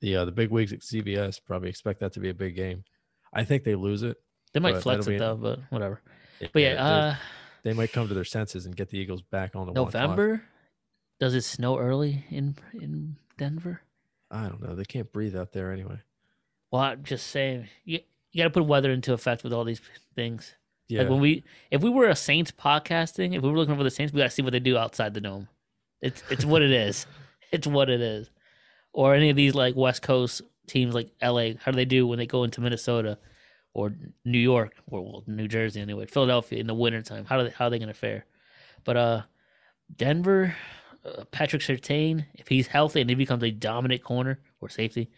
[0.00, 2.84] the uh, the big wigs at CBS probably expect that to be a big game.
[3.32, 4.16] I think they lose it.
[4.52, 6.00] They might flex it though, but whatever.
[6.52, 7.16] But yeah, uh,
[7.62, 9.72] they might come to their senses and get the Eagles back on the.
[9.72, 10.42] November.
[11.20, 13.82] Does it snow early in in Denver?
[14.30, 14.74] I don't know.
[14.74, 16.00] They can't breathe out there anyway.
[16.70, 18.00] Well, I'm just saying, you,
[18.32, 19.80] you got to put weather into effect with all these
[20.16, 20.54] things.
[20.94, 23.82] Yeah, Like when we, if we were a Saints podcasting, if we were looking for
[23.82, 25.48] the Saints, we got to see what they do outside the dome.
[26.00, 27.06] It's it's what it is.
[27.52, 28.30] It's what it is.
[28.92, 32.18] Or any of these like West Coast teams like LA, how do they do when
[32.18, 33.16] they go into Minnesota
[33.74, 33.92] or
[34.24, 37.24] New York or well, New Jersey anyway, Philadelphia in the wintertime?
[37.24, 38.26] How do they, how are they going to fare?
[38.82, 39.22] But uh,
[39.94, 40.56] Denver,
[41.04, 45.10] uh, Patrick Surtain, if he's healthy and he becomes a dominant corner or safety,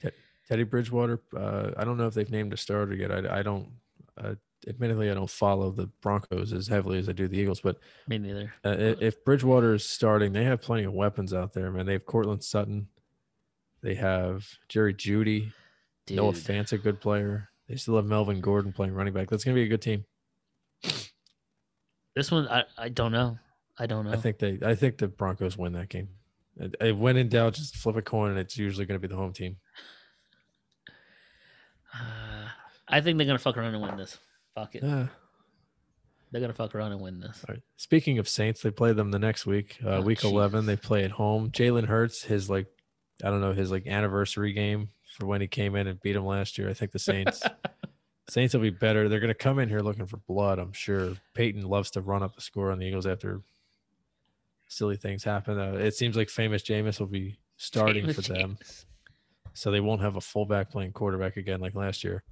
[0.49, 1.21] Teddy Bridgewater.
[1.35, 3.11] Uh, I don't know if they've named a starter yet.
[3.11, 3.69] I, I don't.
[4.17, 4.35] Uh,
[4.69, 8.19] admittedly, I don't follow the Broncos as heavily as I do the Eagles, but me
[8.19, 8.53] neither.
[8.65, 11.87] Uh, i- if Bridgewater is starting, they have plenty of weapons out there, man.
[11.87, 12.89] They have Courtland Sutton.
[13.83, 15.53] They have Jerry Jeudy.
[16.07, 16.17] Dude.
[16.17, 17.49] Noah Fant's a good player.
[17.69, 19.29] They still have Melvin Gordon playing running back.
[19.29, 20.05] That's going to be a good team.
[22.15, 23.39] This one, I, I don't know.
[23.79, 24.13] I don't know.
[24.13, 24.59] I think they.
[24.65, 26.09] I think the Broncos win that game.
[26.61, 29.19] Uh, When in doubt, just flip a coin, and it's usually going to be the
[29.21, 29.57] home team.
[31.95, 32.49] Uh,
[32.89, 34.19] I think they're gonna fuck around and win this.
[34.57, 34.83] Fuck it.
[34.83, 35.07] Uh,
[36.33, 37.45] They're gonna fuck around and win this.
[37.49, 37.63] all right.
[37.77, 39.77] Speaking of Saints, they play them the next week.
[39.85, 40.31] Uh, Oh, week jeez.
[40.33, 41.51] eleven, they play at home.
[41.51, 42.67] Jalen Hurts, his like,
[43.23, 46.27] I don't know, his like anniversary game for when he came in and beat them
[46.27, 46.69] last year.
[46.69, 47.43] I think the Saints
[48.29, 49.09] Saints will be better.
[49.09, 51.13] They're going to come in here looking for blood, I'm sure.
[51.35, 53.41] Payton loves to run up the score on the Eagles after
[54.69, 55.59] silly things happen.
[55.61, 58.85] Uh, it seems like famous Jameis will be starting for them, Jameis.
[59.55, 62.25] so they won't have a fullback playing quarterback again like last year.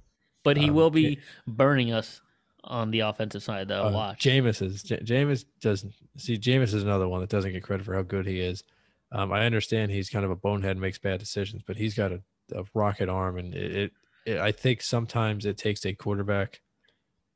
[0.45, 2.21] But he Um, will be burning us
[2.63, 3.87] on the offensive side, though.
[3.87, 4.23] Uh, Watch.
[4.23, 7.93] Jameis is J- Jameis doesn't see Jameis is another one that doesn't get credit for
[7.93, 8.63] how good he is.
[9.11, 12.11] Um, I understand he's kind of a bonehead, and makes bad decisions, but he's got
[12.11, 12.21] a,
[12.53, 13.91] a rocket arm, and it, it,
[14.25, 14.37] it.
[14.39, 16.61] I think sometimes it takes a quarterback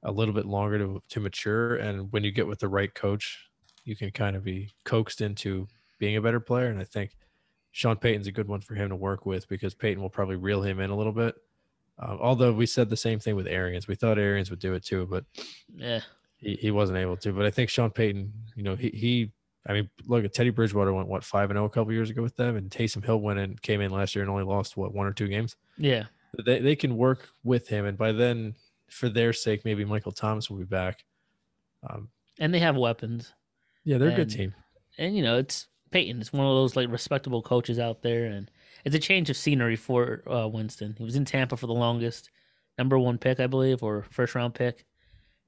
[0.03, 3.49] a little bit longer to to mature, and when you get with the right coach,
[3.85, 5.67] you can kind of be coaxed into
[5.99, 6.67] being a better player.
[6.67, 7.11] And I think
[7.71, 10.61] Sean Payton's a good one for him to work with because Payton will probably reel
[10.63, 11.35] him in a little bit.
[11.99, 14.83] Um, although we said the same thing with Arians, we thought Arians would do it
[14.85, 15.25] too, but
[15.75, 15.99] Yeah.
[16.37, 17.33] he, he wasn't able to.
[17.33, 19.31] But I think Sean Payton, you know, he he
[19.67, 22.21] I mean, look at Teddy Bridgewater went what five and zero a couple years ago
[22.21, 24.93] with them, and Taysom Hill went and came in last year and only lost what
[24.93, 25.57] one or two games.
[25.77, 26.05] Yeah.
[26.45, 28.55] They they can work with him, and by then,
[28.89, 31.03] for their sake, maybe Michael Thomas will be back.
[31.89, 33.33] Um, And they have weapons.
[33.83, 34.53] yeah, they're a good team.
[34.97, 36.19] And, you know, it's Payton.
[36.21, 38.25] It's one of those, like, respectable coaches out there.
[38.25, 38.49] And
[38.85, 40.95] it's a change of scenery for uh, Winston.
[40.97, 42.29] He was in Tampa for the longest.
[42.77, 44.85] Number one pick, I believe, or first round pick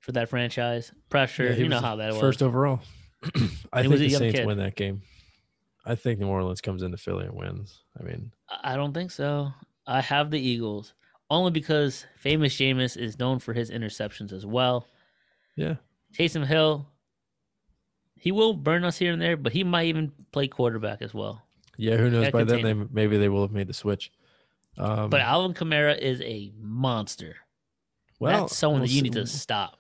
[0.02, 0.92] for that franchise.
[1.10, 1.46] Pressure.
[1.46, 2.20] Yeah, you know how that was.
[2.20, 2.82] First overall.
[3.72, 4.46] I think the Saints kid.
[4.46, 5.02] win that game.
[5.86, 7.80] I think New Orleans comes into Philly and wins.
[8.00, 9.52] I mean, I I don't think so.
[9.88, 10.94] I have the Eagles
[11.30, 14.86] only because famous Jameis is known for his interceptions as well.
[15.56, 15.76] yeah,
[16.14, 16.88] Taysom Hill,
[18.18, 21.42] he will burn us here and there, but he might even play quarterback as well.
[21.78, 21.98] Yeah.
[21.98, 22.32] Who knows?
[22.32, 24.12] By then, they maybe they will have made the switch.
[24.78, 27.36] Um, But Alvin Kamara is a monster.
[28.20, 29.78] well, That's someone we'll that you see- need to stop.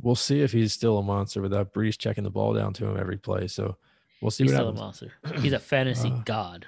[0.00, 2.96] we'll see if he's still a monster without Brees checking the ball down to him
[2.96, 3.46] every play.
[3.48, 3.76] So
[4.20, 5.12] we'll see He's still a monster.
[5.40, 6.66] He's a fantasy Uh, god.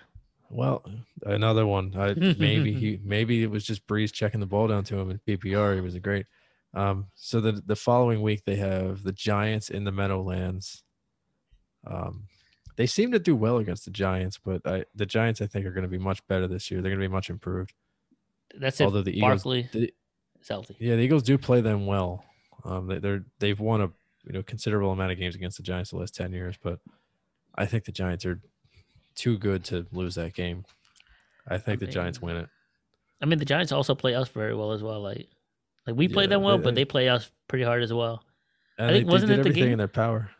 [0.50, 0.84] Well,
[1.24, 1.94] another one.
[1.96, 5.18] I, maybe he maybe it was just Brees checking the ball down to him in
[5.26, 5.74] PPR.
[5.74, 6.26] He was a great.
[6.74, 10.82] Um, so the the following week they have the Giants in the Meadowlands.
[11.86, 12.24] Um,
[12.76, 15.70] they seem to do well against the Giants, but I, the Giants I think are
[15.72, 16.80] going to be much better this year.
[16.82, 17.72] They're going to be much improved.
[18.58, 19.92] That's although the Eagles- Barkley the-
[20.40, 20.76] is healthy.
[20.78, 22.24] Yeah, the Eagles do play them well.
[22.64, 23.90] Um, they, they're they've won a
[24.24, 26.78] you know considerable amount of games against the Giants the last ten years, but
[27.56, 28.40] I think the Giants are
[29.14, 30.64] too good to lose that game.
[31.48, 32.48] I think the Giants win it.
[33.22, 35.00] I mean, the Giants also play us very well as well.
[35.02, 35.28] Like,
[35.86, 38.24] like we play Yeah, them well, they- but they play us pretty hard as well.
[38.78, 40.30] And I think- they, wasn't they it did the everything game- in their power.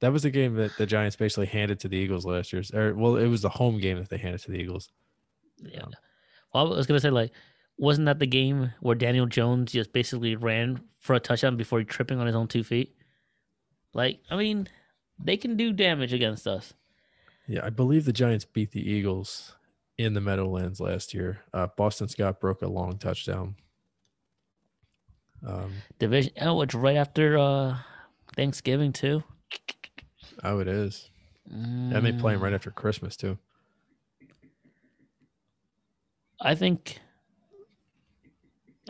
[0.00, 2.62] That was the game that the Giants basically handed to the Eagles last year.
[2.72, 4.90] Or well, it was the home game that they handed to the Eagles.
[5.60, 5.82] Yeah.
[5.82, 5.92] Um,
[6.54, 7.32] Well, I was gonna say like,
[7.76, 12.20] wasn't that the game where Daniel Jones just basically ran for a touchdown before tripping
[12.20, 12.94] on his own two feet?
[13.94, 14.68] Like, I mean,
[15.18, 16.74] they can do damage against us.
[17.48, 19.56] Yeah, I believe the Giants beat the Eagles
[19.96, 21.40] in the Meadowlands last year.
[21.52, 23.56] Uh, Boston Scott broke a long touchdown.
[25.44, 26.32] Um, Division.
[26.40, 27.78] Oh, it's right after uh
[28.36, 29.22] Thanksgiving too.
[30.44, 31.10] Oh, it is.
[31.50, 33.38] And they play him right after Christmas too.
[36.40, 37.00] I think.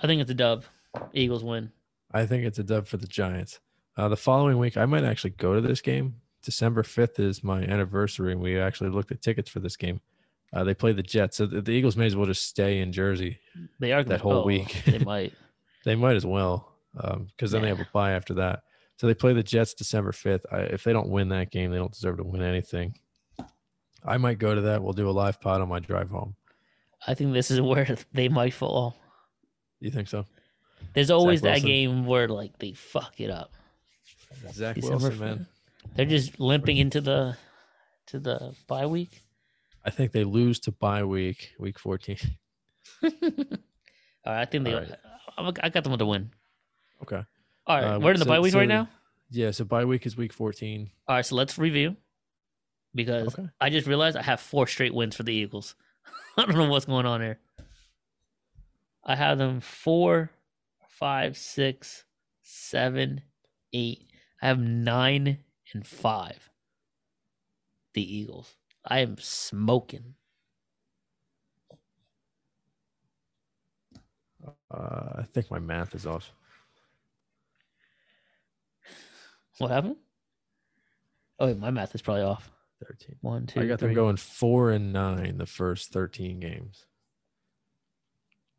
[0.03, 0.65] I think it's a dub.
[1.13, 1.71] Eagles win.
[2.13, 3.61] I think it's a dub for the Giants.
[3.97, 6.17] Uh, the following week, I might actually go to this game.
[6.43, 10.01] December 5th is my anniversary, and we actually looked at tickets for this game.
[10.53, 12.93] Uh, they play the Jets, so the, the Eagles may as well just stay in
[12.93, 13.39] Jersey.
[13.81, 14.83] They are That whole oh, week.
[14.87, 15.33] they might.
[15.85, 18.65] They might as well, because then they have a bye after that.
[18.99, 20.41] So they play the Jets December 5th.
[20.51, 22.99] I, if they don't win that game, they don't deserve to win anything.
[24.05, 24.83] I might go to that.
[24.83, 26.35] We'll do a live pod on my drive home.
[27.07, 28.97] I think this is where they might fall.
[29.79, 30.27] You think so?
[30.95, 33.53] There's always that game where like they fuck it up.
[34.51, 35.47] Zach December Wilson, man.
[35.95, 37.37] They're just limping into the
[38.07, 39.23] to the bye week.
[39.85, 42.17] I think they lose to bye week, week 14.
[43.03, 43.11] All
[44.27, 44.75] right, I think they.
[44.75, 44.91] Right.
[45.37, 46.31] I I got them with the win.
[47.03, 47.23] Okay.
[47.69, 48.89] All right, Uh, we're in the so- bye week so- right now.
[49.31, 50.91] Yeah, so bye week is week 14.
[51.07, 51.97] All right, so let's review
[52.95, 53.49] because Okay.
[53.61, 55.75] I just realized I have four straight wins for the Eagles.
[56.39, 57.39] I don't know what's going on here.
[59.05, 60.31] I have them four,
[60.89, 62.05] five, six,
[62.43, 63.23] seven,
[63.75, 64.09] eight.
[64.41, 65.45] I have nine
[65.75, 66.49] and five.
[67.93, 68.57] The Eagles.
[68.85, 70.15] I am smoking.
[74.71, 76.33] Uh, I think my math is off.
[79.59, 79.97] What happened?
[81.39, 82.51] Oh, wait, my math is probably off.
[82.87, 83.17] 13.
[83.23, 83.89] One, two, I got three.
[83.89, 86.87] them going four and nine the first 13 games.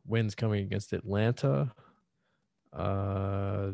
[0.05, 1.71] Wins coming against Atlanta.
[2.73, 3.71] Uh,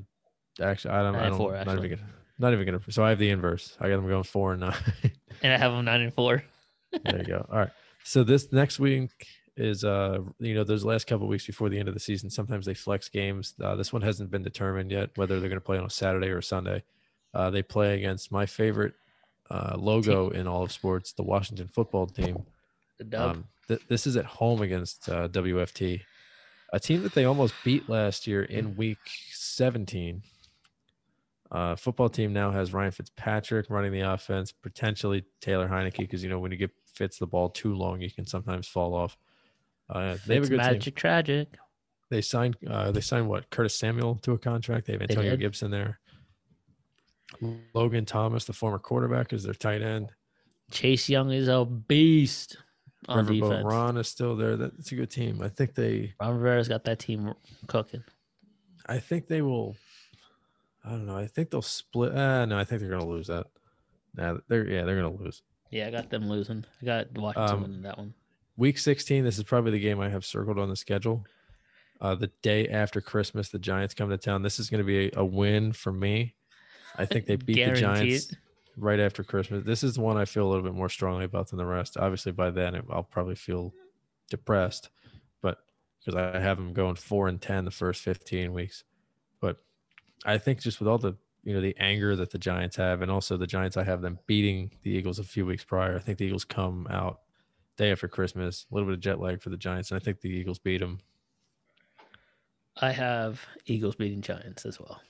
[0.62, 1.16] actually, I don't.
[1.16, 1.38] I don't.
[1.38, 1.88] four, not actually.
[1.88, 2.10] even gonna.
[2.38, 2.82] Not even gonna.
[2.90, 3.76] So I have the inverse.
[3.80, 4.76] I got them going four and nine.
[5.42, 6.44] And I have them nine and four.
[7.04, 7.46] there you go.
[7.52, 7.70] All right.
[8.06, 9.12] So this next week,
[9.58, 12.66] is uh you know those last couple weeks before the end of the season sometimes
[12.66, 15.78] they flex games uh, this one hasn't been determined yet whether they're going to play
[15.78, 16.84] on a saturday or a sunday
[17.36, 18.94] uh, they play against my favorite
[19.52, 22.44] uh, logo in all of sports the washington football team
[22.98, 23.30] The dub.
[23.36, 26.02] um, th- this is at home against uh, wft
[26.74, 28.98] a team that they almost beat last year in week
[29.32, 30.24] 17
[31.52, 36.30] uh, football team now has Ryan Fitzpatrick running the offense, potentially Taylor Heinicke, because you
[36.30, 39.16] know when you get Fitz the ball too long, you can sometimes fall off.
[39.90, 40.94] Uh, they have a good magic team.
[40.96, 41.48] tragic.
[42.10, 44.88] They signed uh, they signed what Curtis Samuel to a contract.
[44.88, 45.42] They have Antonio did.
[45.42, 46.00] Gibson there.
[47.74, 50.12] Logan Thomas, the former quarterback, is their tight end.
[50.72, 52.58] Chase Young is a beast
[53.08, 53.64] on Riverboat defense.
[53.64, 54.58] Ron, Ron is still there.
[54.58, 55.42] That's a good team.
[55.42, 57.34] I think they Rivera's got that team
[57.68, 58.04] cooking.
[58.88, 59.76] I think they will.
[60.84, 61.18] I don't know.
[61.18, 62.16] I think they'll split.
[62.16, 63.48] Uh, no, I think they're gonna lose that.
[64.16, 65.42] Nah, they're yeah, they're gonna lose.
[65.72, 66.64] Yeah, I got them losing.
[66.82, 68.14] I got Washington Um, winning that one.
[68.58, 69.26] Week 16.
[69.26, 71.26] This is probably the game I have circled on the schedule.
[72.00, 74.42] Uh, the day after Christmas, the Giants come to town.
[74.42, 76.36] This is going to be a, a win for me.
[76.98, 78.38] I think they beat the Giants it.
[78.78, 79.64] right after Christmas.
[79.66, 81.98] This is the one I feel a little bit more strongly about than the rest.
[81.98, 83.74] Obviously, by then I'll probably feel
[84.30, 84.90] depressed,
[85.42, 85.60] but
[86.00, 88.84] because I have them going four and ten the first 15 weeks.
[89.40, 89.58] But
[90.26, 93.12] I think just with all the you know the anger that the Giants have, and
[93.12, 95.96] also the Giants, I have them beating the Eagles a few weeks prior.
[95.96, 97.22] I think the Eagles come out
[97.78, 100.22] day after Christmas, a little bit of jet lag for the Giants, and I think
[100.22, 101.00] the Eagles beat them.
[102.78, 105.02] I have Eagles beating Giants as well.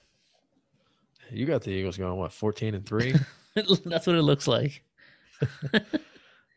[1.31, 3.15] You got the Eagles going what 14 and three.
[3.55, 4.83] That's what it looks like.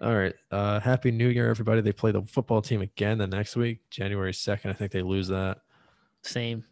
[0.01, 0.35] All right.
[0.51, 1.81] Uh, happy New Year, everybody.
[1.81, 4.67] They play the football team again the next week, January 2nd.
[4.67, 5.59] I think they lose that.
[6.23, 6.65] Same.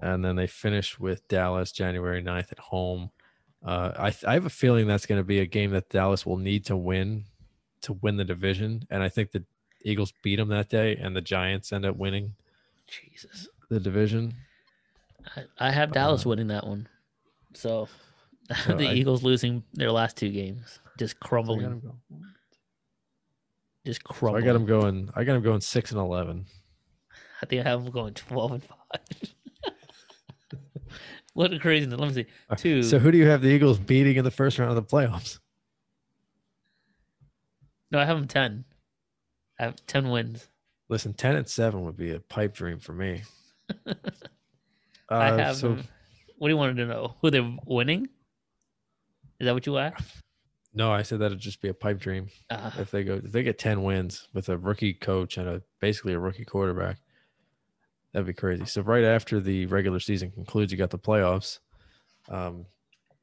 [0.00, 3.10] And then they finish with Dallas January 9th at home.
[3.64, 6.36] Uh, I, I have a feeling that's going to be a game that Dallas will
[6.36, 7.24] need to win
[7.82, 8.84] to win the division.
[8.90, 9.44] And I think the
[9.84, 12.34] Eagles beat them that day, and the Giants end up winning
[12.88, 13.48] Jesus.
[13.68, 14.34] the division.
[15.36, 16.88] I, I have Dallas Uh, winning that one.
[17.54, 17.88] So
[18.66, 20.78] So the I- Eagles losing their last two games.
[20.98, 21.96] Just So I, got go-
[23.86, 25.10] just so I got them going.
[25.16, 26.44] I got them going six and eleven.
[27.42, 28.78] I think I have them going 12 and 5.
[31.34, 31.86] what a crazy.
[31.86, 32.26] Let me see.
[32.56, 32.82] Two.
[32.84, 35.40] So who do you have the Eagles beating in the first round of the playoffs?
[37.90, 38.64] no, I have them 10.
[39.58, 40.48] I have 10 wins.
[40.88, 43.22] Listen, ten and seven would be a pipe dream for me.
[45.08, 45.88] I Uh, have so them.
[46.42, 47.14] What do you want to know?
[47.22, 48.08] Who they're winning?
[49.38, 50.16] Is that what you asked?
[50.74, 53.44] no, I said that'd just be a pipe dream Uh, if they go if they
[53.44, 56.96] get ten wins with a rookie coach and a basically a rookie quarterback.
[58.12, 58.64] That'd be crazy.
[58.66, 61.60] So right after the regular season concludes, you got the playoffs.
[62.28, 62.66] Um,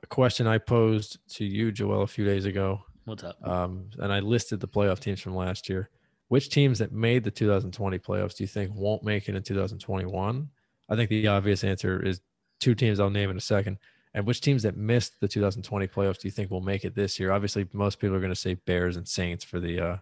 [0.01, 3.45] a question I posed to you, Joel, a few days ago, what's up?
[3.45, 5.89] um, and I listed the playoff teams from last year.
[6.29, 10.47] Which teams that made the 2020 playoffs do you think won't make it in 2021?
[10.87, 12.21] I think the obvious answer is
[12.59, 13.77] two teams I'll name in a second.
[14.13, 17.19] And which teams that missed the 2020 playoffs do you think will make it this
[17.19, 17.31] year?
[17.31, 19.97] Obviously, most people are going to say Bears and Saints for the uh,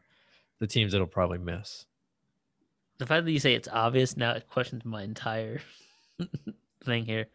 [0.60, 1.86] the teams that'll probably miss.
[2.97, 5.62] the fact that you say it's obvious now it questions my entire
[6.86, 7.28] thing here.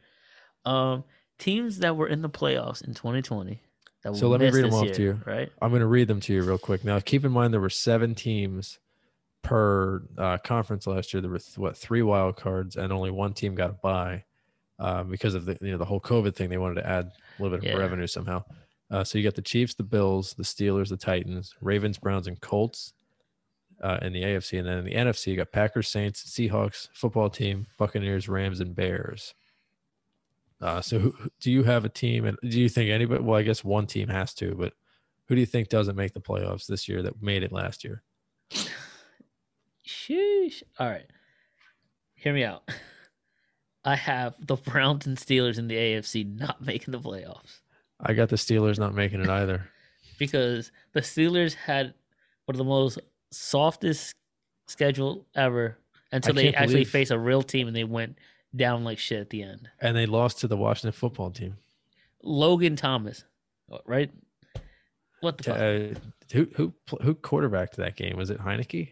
[0.64, 1.04] Um,
[1.38, 3.60] teams that were in the playoffs in 2020
[4.02, 5.20] that So let me read them off year, to you.
[5.26, 5.52] Right?
[5.60, 6.84] I'm going to read them to you real quick.
[6.84, 8.78] Now, keep in mind there were seven teams
[9.42, 11.20] per uh, conference last year.
[11.20, 14.24] There were th- what three wild cards, and only one team got a bye
[14.78, 16.48] uh, because of the you know the whole COVID thing.
[16.50, 17.06] They wanted to add
[17.38, 17.78] a little bit of Yeah.
[17.80, 18.42] revenue somehow.
[18.90, 22.38] Uh, so you got the Chiefs, the Bills, the Steelers, the Titans, Ravens, Browns, and
[22.40, 22.92] Colts
[23.82, 27.30] uh, in the AFC, and then in the NFC you got Packers, Saints, Seahawks, football
[27.30, 29.34] team, Buccaneers, Rams, and Bears.
[30.60, 32.24] Uh, so, who- do you have a team?
[32.26, 33.22] And do you think anybody?
[33.22, 34.74] Well, I guess one team has to, but
[35.26, 38.02] who do you think doesn't make the playoffs this year that made it last year?
[39.86, 40.62] Sheesh.
[40.78, 41.06] All right.
[42.14, 42.68] Hear me out.
[43.84, 47.60] I have the Browns and Steelers in the AFC not making the playoffs
[48.04, 49.68] I got the Steelers not making it either.
[50.18, 51.94] because the Steelers had
[52.46, 52.98] one of the most
[53.30, 54.14] softest
[54.66, 55.78] schedule ever
[56.10, 58.18] until they actually believe- face a real team and they went
[58.54, 59.68] down like shit at the end.
[59.80, 61.56] And they lost to the Washington football team.
[62.22, 63.24] Logan Thomas,
[63.86, 64.10] right?
[65.20, 65.56] What the fuck?
[65.56, 66.00] Uh,
[66.32, 68.16] who who who quarterbacked that game?
[68.16, 68.90] Was it Heinicke?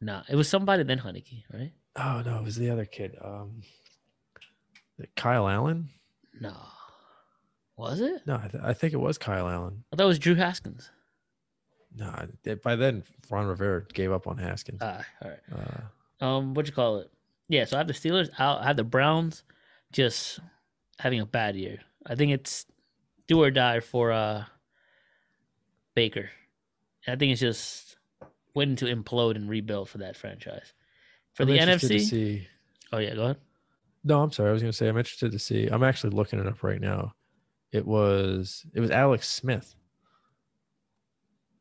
[0.00, 1.72] nah, it was somebody then Heinicke, right?
[1.96, 3.16] Oh no, it was the other kid.
[3.22, 3.62] Um,
[5.16, 5.90] Kyle Allen.
[6.40, 6.54] No,
[7.76, 8.26] was it?
[8.26, 9.84] No, I, th- I think it was Kyle Allen.
[9.92, 10.90] I thought it was Drew Haskins.
[11.94, 14.78] No, I- by then Ron Rivera gave up on Haskins.
[14.80, 15.40] Ah, all right.
[16.20, 17.10] Uh, Um, what you call it?
[17.48, 18.60] Yeah, so I have the Steelers out.
[18.62, 19.42] I have the Browns
[19.92, 20.38] just
[20.98, 21.80] having a bad year.
[22.06, 22.64] I think it's
[23.28, 24.44] do or die for uh
[25.94, 26.30] Baker.
[27.06, 27.96] I think it's just
[28.54, 30.72] waiting to implode and rebuild for that franchise.
[31.34, 32.46] For I'm the NFC,
[32.92, 33.36] oh yeah, go ahead.
[34.04, 34.50] No, I'm sorry.
[34.50, 35.68] I was going to say I'm interested to see.
[35.68, 37.14] I'm actually looking it up right now.
[37.70, 39.74] It was it was Alex Smith.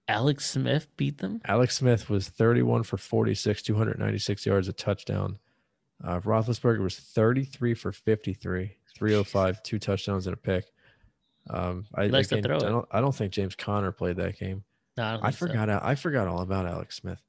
[0.08, 1.40] Alex Smith beat them.
[1.46, 5.38] Alex Smith was 31 for 46, 296 yards, a touchdown.
[6.04, 10.66] Uh, Roethlisberger was 33 for 53, 305, two touchdowns and a pick.
[11.50, 14.64] Um, I, again, throw I don't, I don't think James Conner played that game.
[14.98, 15.48] No, I, don't I think so.
[15.48, 15.70] forgot.
[15.70, 17.22] I forgot all about Alex Smith.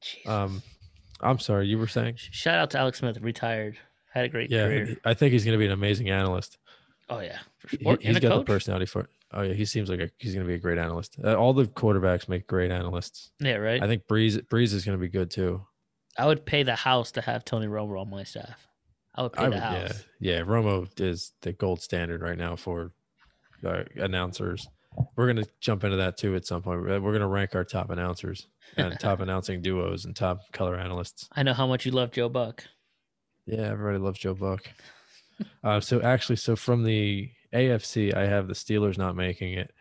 [0.00, 0.30] Jesus.
[0.30, 0.62] Um,
[1.20, 1.66] I'm sorry.
[1.68, 2.16] You were saying?
[2.16, 3.76] Shout out to Alex Smith, retired,
[4.12, 4.96] had a great Yeah, career.
[5.04, 6.58] I think he's going to be an amazing analyst.
[7.08, 8.38] Oh yeah, for He, sport has got coach.
[8.46, 9.02] the personality for.
[9.02, 9.06] it.
[9.32, 11.16] Oh yeah, he seems like a, he's going to be a great analyst.
[11.22, 13.30] Uh, all the quarterbacks make great analysts.
[13.40, 13.82] Yeah, right.
[13.82, 15.60] I think Brees Brees is going to be good too.
[16.16, 18.66] I would pay the house to have Tony Romo on my staff.
[19.16, 20.40] I would pay I the would, yeah, yeah.
[20.42, 22.92] Romo is the gold standard right now for
[23.64, 24.66] uh, announcers.
[25.16, 26.82] We're gonna jump into that too at some point.
[26.82, 31.28] We're gonna rank our top announcers and top announcing duos and top color analysts.
[31.32, 32.64] I know how much you love Joe Buck.
[33.46, 34.62] Yeah, everybody loves Joe Buck.
[35.64, 39.72] Uh, so actually, so from the AFC, I have the Steelers not making it,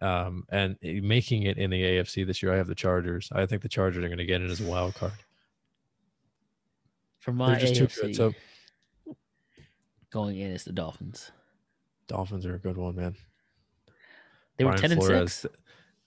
[0.00, 2.52] um, and making it in the AFC this year.
[2.52, 3.28] I have the Chargers.
[3.32, 5.12] I think the Chargers are going to get it as a wild card.
[7.20, 8.16] For my They're just too good.
[8.16, 8.34] So
[10.10, 11.30] going in is the Dolphins.
[12.08, 13.14] Dolphins are a good one, man.
[14.56, 15.46] They were Brian ten and six.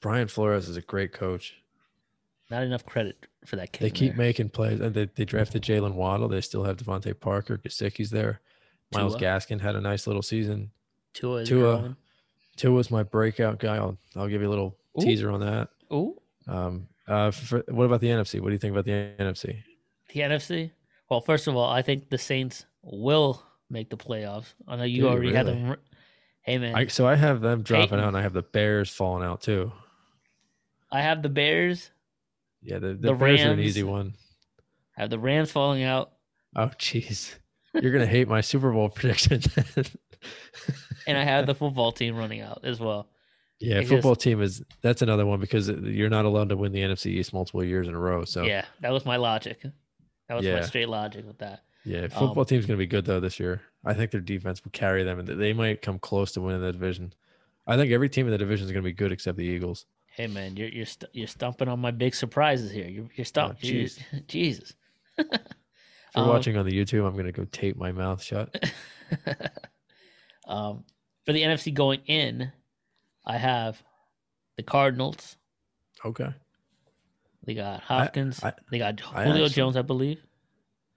[0.01, 1.55] Brian Flores is a great coach.
[2.51, 3.83] Not enough credit for that kid.
[3.85, 4.25] They keep there.
[4.25, 6.27] making plays, and they, they drafted Jaylen Waddle.
[6.27, 7.57] They still have DeVante Parker.
[7.57, 8.41] Gesicki's there.
[8.93, 9.21] Miles Tua.
[9.21, 10.69] Gaskin had a nice little season.
[11.13, 11.41] Tua.
[11.41, 11.97] Is Tua.
[12.55, 13.77] Tua was my breakout guy.
[13.77, 15.01] I'll I'll give you a little Ooh.
[15.01, 15.69] teaser on that.
[15.91, 18.39] Ooh, Um, uh, for, what about the NFC?
[18.39, 19.63] What do you think about the NFC?
[20.13, 20.71] the NFC.
[21.09, 24.53] Well, first of all, I think the Saints will make the playoffs.
[24.67, 25.75] I know you you already had them.
[26.45, 29.23] Hey man, I so I have them dropping out, and I have the Bears falling
[29.23, 29.71] out too.
[30.91, 31.89] I have the Bears.
[32.61, 34.13] Yeah, the, the, The Bears are an easy one.
[34.97, 36.11] I have the Rams falling out,
[36.55, 37.35] Oh, jeez,
[37.73, 39.41] you're gonna hate my Super Bowl prediction.
[41.07, 43.09] and I have the football team running out as well.
[43.59, 46.79] yeah, It's football team is that's another one because you're not allowed to win the
[46.81, 48.23] NFC East multiple years in a row.
[48.23, 49.63] So Yeah, that was my logic.
[50.29, 51.63] That was my straight logic with that.
[51.85, 53.61] Yeah, football Um, team's going to be good though this year.
[53.85, 56.71] I think their defense will carry them, and they might come close to winning the
[56.71, 57.13] division.
[57.67, 59.85] I think every team in the division is going to be good except the Eagles.
[60.07, 62.87] Hey man, you're you're st- you're stumping on my big surprises here.
[62.87, 63.57] You're you're stumping.
[63.63, 63.89] Oh, You're-
[64.27, 64.73] Jesus.
[65.17, 65.27] If
[66.15, 68.55] you're Um, watching on the YouTube, I'm going to go tape my mouth shut.
[70.47, 70.83] um,
[71.25, 72.51] for the NFC going in,
[73.25, 73.81] I have
[74.57, 75.37] the Cardinals.
[76.05, 76.29] Okay,
[77.45, 78.43] They got Hopkins.
[78.43, 80.21] I- they got I Julio actually- Jones, I believe.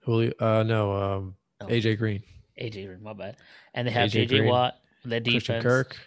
[0.09, 0.31] Julio.
[0.39, 1.67] Uh, no, um, No.
[1.67, 2.23] AJ Green,
[2.59, 3.37] AJ Green, my bad.
[3.73, 4.75] And they have AJ Green, Watt.
[5.05, 5.63] The Christian defense.
[5.63, 5.97] Kirk.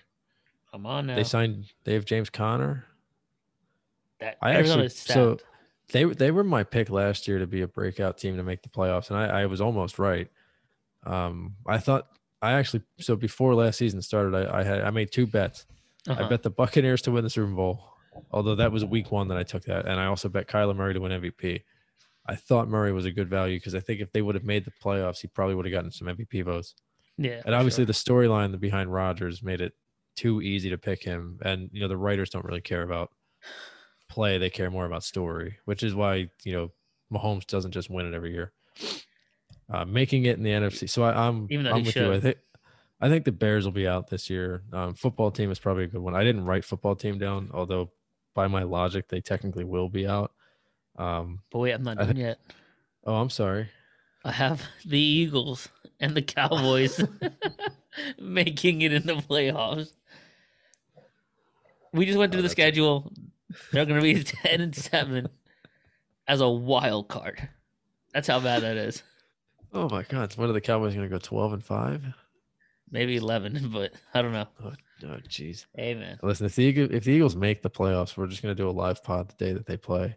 [0.70, 1.16] Come on now.
[1.16, 1.66] They signed.
[1.84, 2.84] They have James Conner.
[4.20, 5.38] that I Arizona actually so
[5.92, 8.68] they they were my pick last year to be a breakout team to make the
[8.68, 10.28] playoffs, and I, I was almost right.
[11.04, 12.06] Um, I thought
[12.40, 15.66] I actually so before last season started, I, I had I made two bets.
[16.08, 16.28] I Uh-huh.
[16.28, 17.84] bet the Buccaneers to win the Super Bowl,
[18.30, 20.94] although that was week one that I took that, and I also bet Kyler Murray
[20.94, 21.62] to win MVP.
[22.26, 24.64] I thought Murray was a good value because I think if they would have made
[24.64, 26.74] the playoffs, he probably would have gotten some MVP votes.
[27.18, 27.42] yeah.
[27.44, 27.86] And obviously, sure.
[27.86, 29.72] the storyline behind Rodgers made it
[30.14, 31.38] too easy to pick him.
[31.44, 33.10] And you know, the writers don't really care about
[34.08, 36.70] play; they care more about story, which is why you know
[37.12, 38.52] Mahomes doesn't just win it every year.
[39.70, 42.12] Uh, making it in the NFC, so I, I'm Even though I'm with you.
[42.12, 42.36] I think
[43.00, 44.62] I think the Bears will be out this year.
[44.72, 46.14] Um, football team is probably a good one.
[46.14, 47.90] I didn't write football team down, although
[48.34, 50.32] by my logic, they technically will be out.
[50.96, 52.38] Um, But wait, I'm not I done yet.
[53.04, 53.68] oh, I'm sorry.
[54.24, 55.68] I have the Eagles
[56.00, 57.00] and the Cowboys
[58.20, 59.92] making it in the playoffs.
[61.92, 63.12] We just went Oh, through the that's- schedule.
[63.72, 65.28] They're going to be 10 and 7
[66.26, 67.48] as a wild card.
[68.14, 69.02] That's how bad that is.
[69.74, 72.02] Oh my God, when are the Cowboys going to go twelve and five?
[72.90, 74.46] Maybe 11, but I don't know.
[74.62, 74.72] Oh,
[75.04, 75.64] oh, jeez.
[75.74, 76.18] Hey, man.
[76.22, 78.68] Listen, if the Eagles, if the Eagles make the playoffs, we're just going to do
[78.68, 80.14] a live pod the day that they play.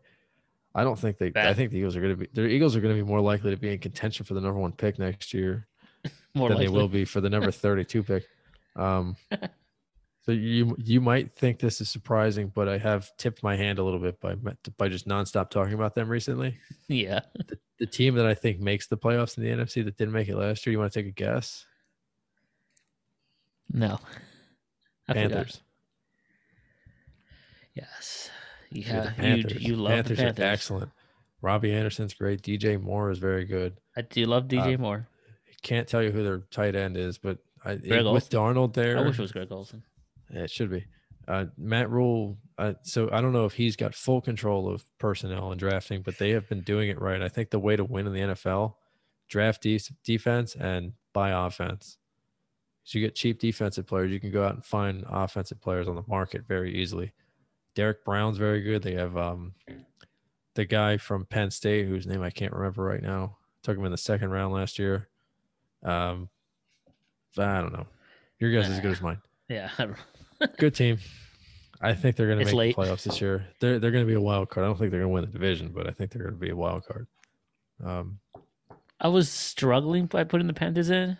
[0.76, 1.32] I don't think they.
[1.36, 2.28] I think the Eagles are going to be.
[2.34, 4.60] The Eagles are going to be more likely to be in contention for the number
[4.60, 5.68] one pick next year
[6.34, 6.68] More than likely.
[6.68, 8.26] they will be for the number thirty-two pick.
[8.76, 9.16] Um,
[10.26, 13.84] so you you might think this is surprising, but I have tipped my hand a
[13.84, 14.36] little bit by
[14.78, 16.58] by just nonstop talking about them recently.
[16.90, 17.22] Yeah.
[17.80, 20.36] The team that I think makes the playoffs in the NFC that didn't make it
[20.36, 20.72] last year.
[20.72, 21.66] You want to take a guess?
[23.72, 24.00] No.
[25.08, 25.30] I forgot.
[25.30, 25.62] Panthers.
[27.74, 28.30] Yes.
[28.76, 30.44] You, Yeah, you, you love Panthers the Panthers.
[30.46, 30.92] are excellent.
[31.42, 32.42] Robbie Anderson's great.
[32.42, 33.78] DJ Moore is very good.
[33.96, 35.08] I do love DJ Uh, Moore.
[35.62, 39.02] Can't tell you who their tight end is, but I, Greg with Darnold there, I
[39.02, 39.84] wish it was Greg Olsen.
[40.30, 40.86] it should be.
[41.28, 45.52] Uh, Matt Rhule I, so I don't know if he's got full control of personnel
[45.52, 47.22] and drafting, but they have been doing it right.
[47.22, 48.76] I think the way to win in the NFL,
[49.28, 51.98] draft de- defense and buy offense.
[52.84, 55.96] So you get cheap defensive players, you can go out and find offensive players on
[55.96, 57.12] the market very easily.
[57.76, 58.82] Derrick Brown's very good.
[58.82, 59.54] They have um,
[60.56, 63.38] the guy from Penn State whose name I can't remember right now.
[63.64, 65.10] Took him in the second round last year.
[65.84, 66.30] Um,
[67.38, 67.86] I don't know.
[68.40, 69.20] Your guess is as good as mine.
[69.48, 69.70] Yeah.
[70.58, 70.98] Good team.
[71.80, 72.76] I think they're going to make late.
[72.76, 73.46] the playoffs this year.
[73.60, 74.64] They're they're going to be a wild card.
[74.64, 76.40] I don't think they're going to win the division, but I think they're going to
[76.40, 77.06] be a wild card.
[77.84, 78.18] Um,
[79.00, 81.18] I was struggling by putting the Panthers in,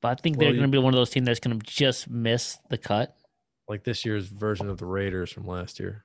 [0.00, 2.08] but I think they're going to be one of those teams that's going to just
[2.08, 3.14] miss the cut.
[3.70, 6.04] Like this year's version of the Raiders from last year.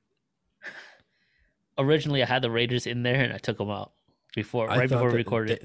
[1.77, 3.91] Originally, I had the Raiders in there and I took them out
[4.35, 5.57] before, I right before we recorded.
[5.57, 5.63] it.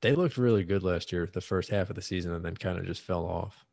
[0.00, 2.56] They, they looked really good last year, the first half of the season, and then
[2.56, 3.66] kind of just fell off.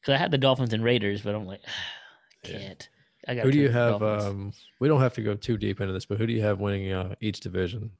[0.00, 1.62] Because I had the Dolphins and Raiders, but I'm like,
[2.44, 2.88] I can't.
[3.26, 4.02] I got Who do you have?
[4.02, 6.60] Um, we don't have to go too deep into this, but who do you have
[6.60, 7.90] winning uh, each division?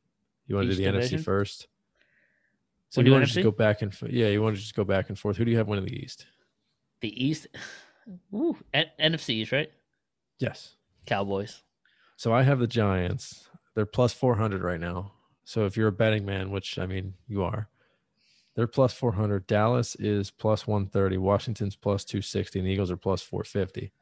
[0.47, 1.21] You want to do the division?
[1.21, 1.69] NFC first?
[2.91, 5.09] So you want to just go back and yeah, you want to just go back
[5.09, 5.39] and forth.
[5.39, 6.27] Who do you have winning the East?
[7.03, 7.49] the East?
[8.35, 9.71] Ooh, N- NFC East, right?
[10.39, 10.75] Yes.
[11.07, 11.63] Cowboys.
[12.17, 13.49] So I have the Giants.
[13.75, 15.13] They're plus 400 right now.
[15.45, 17.69] So if you're a betting man, which I mean you are,
[18.55, 19.47] they're plus 400.
[19.47, 21.17] Dallas is plus 130.
[21.17, 22.59] Washington's plus 260.
[22.59, 23.93] And the Eagles are plus 450.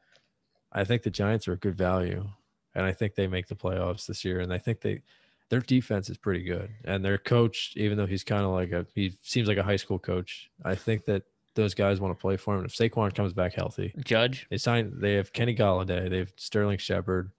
[0.73, 2.27] I think the Giants are a good value.
[2.75, 4.39] And I think they make the playoffs this year.
[4.39, 5.01] And I think they,
[5.49, 6.69] their defense is pretty good.
[6.85, 9.75] And their coach, even though he's kind of like a, he seems like a high
[9.77, 11.23] school coach, I think that
[11.55, 12.61] those guys want to play for him.
[12.61, 14.47] And if Saquon comes back healthy, Judge.
[14.49, 14.93] they signed.
[14.97, 16.09] They have Kenny Golladay.
[16.09, 17.31] They have Sterling Shepard,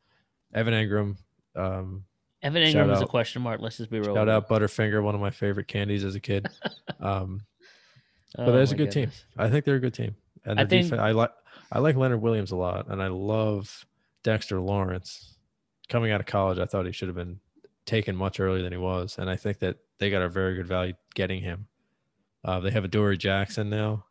[0.54, 1.16] Evan Engram.
[1.56, 2.04] Um,
[2.42, 3.60] Evan Engram is a question mark.
[3.60, 4.14] Let's just be real.
[4.14, 6.46] shout out Butterfinger, one of my favorite candies as a kid.
[7.00, 7.42] Um,
[8.38, 9.10] Oh, but that's a good team.
[9.36, 11.00] I think they're a good team, and I think- defense.
[11.02, 11.30] I like.
[11.70, 13.84] I like Leonard Williams a lot, and I love
[14.22, 15.36] Dexter Lawrence.
[15.90, 17.40] Coming out of college, I thought he should have been
[17.84, 20.66] taken much earlier than he was, and I think that they got a very good
[20.66, 21.66] value getting him.
[22.44, 24.04] Uh, they have Adoree' Jackson now.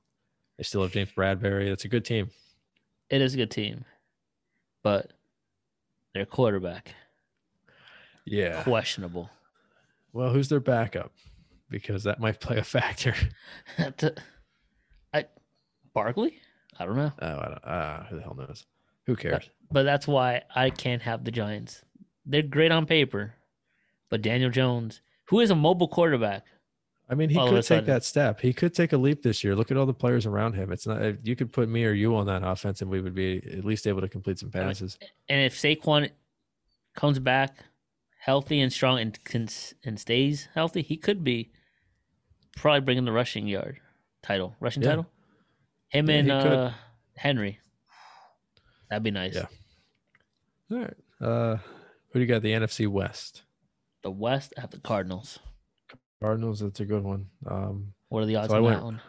[0.58, 1.68] They still have James Bradberry.
[1.70, 2.30] That's a good team.
[3.10, 3.84] It is a good team,
[4.84, 5.12] but
[6.14, 6.94] their quarterback
[8.26, 8.64] Yeah.
[8.64, 9.30] questionable.
[10.14, 11.12] Well, who's their backup?
[11.70, 13.16] Because that might play a factor.
[13.98, 14.16] To-
[15.14, 15.26] I
[15.94, 16.40] Barkley.
[16.80, 18.66] I don't know, Oh, I don't, uh, who the hell knows?
[19.08, 19.50] Who cares?
[19.72, 21.84] but that's why I can't have the Giants.
[22.26, 23.36] They're great on paper,
[24.10, 26.46] but Daniel Jones, who is a mobile quarterback,
[27.12, 28.39] I mean, he all could take that step.
[28.39, 29.53] He could take a leap this year.
[29.53, 30.72] Look at all the players around him.
[30.72, 31.26] It's not.
[31.26, 33.86] You could put me or you on that offense, and we would be at least
[33.86, 34.97] able to complete some passes.
[35.28, 36.09] and if Saquon
[36.95, 37.57] comes back
[38.18, 39.49] healthy and strong and can,
[39.84, 41.51] and stays healthy, he could be
[42.55, 43.82] probably bringing the rushing yard
[44.24, 44.89] title, rushing Yeah.
[44.89, 45.07] title.
[45.89, 46.72] Him Yeah, and he uh,
[47.18, 47.59] Henry.
[48.89, 49.36] That'd be nice.
[49.36, 49.45] Yeah.
[50.72, 50.97] All right.
[51.20, 51.57] Uh,
[52.09, 52.41] who do you got?
[52.41, 53.43] The NFC West.
[54.01, 55.39] The West have the Cardinals.
[56.22, 56.59] Cardinals.
[56.59, 57.28] That's a good one.
[57.47, 59.01] Um, What are the odds So I went- that one?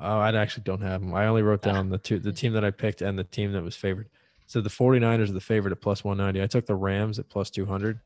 [0.00, 1.14] oh, I actually don't have them.
[1.14, 1.72] I only wrote Ah.
[1.72, 4.08] down the two, the team that I picked and the team that was favored.
[4.46, 6.42] So the 49ers are the favorite at plus 190.
[6.42, 8.00] I took the Rams at plus 200.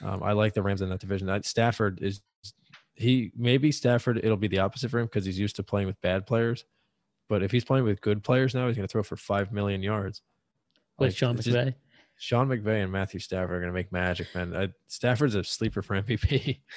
[0.00, 1.28] Um, I like the Rams in that division.
[1.28, 2.20] I, Stafford is
[2.94, 6.00] he maybe Stafford it'll be the opposite for him because he's used to playing with
[6.00, 6.64] bad players.
[7.28, 9.82] But if he's playing with good players now, he's going to throw for five million
[9.82, 10.22] yards.
[10.98, 11.74] With Like, Sean it's just- McVay?
[12.20, 14.56] Sean McVay and Matthew Stafford are going to make magic, man.
[14.56, 16.58] I, Stafford's a sleeper for MVP.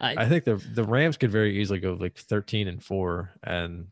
[0.00, 3.86] I, I think the the Rams could very easily go like 13 and 4 and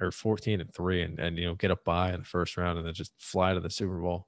[0.00, 2.78] or 14 and 3 and, and you know get a bye in the first round
[2.78, 4.26] and then just fly to the Super Bowl.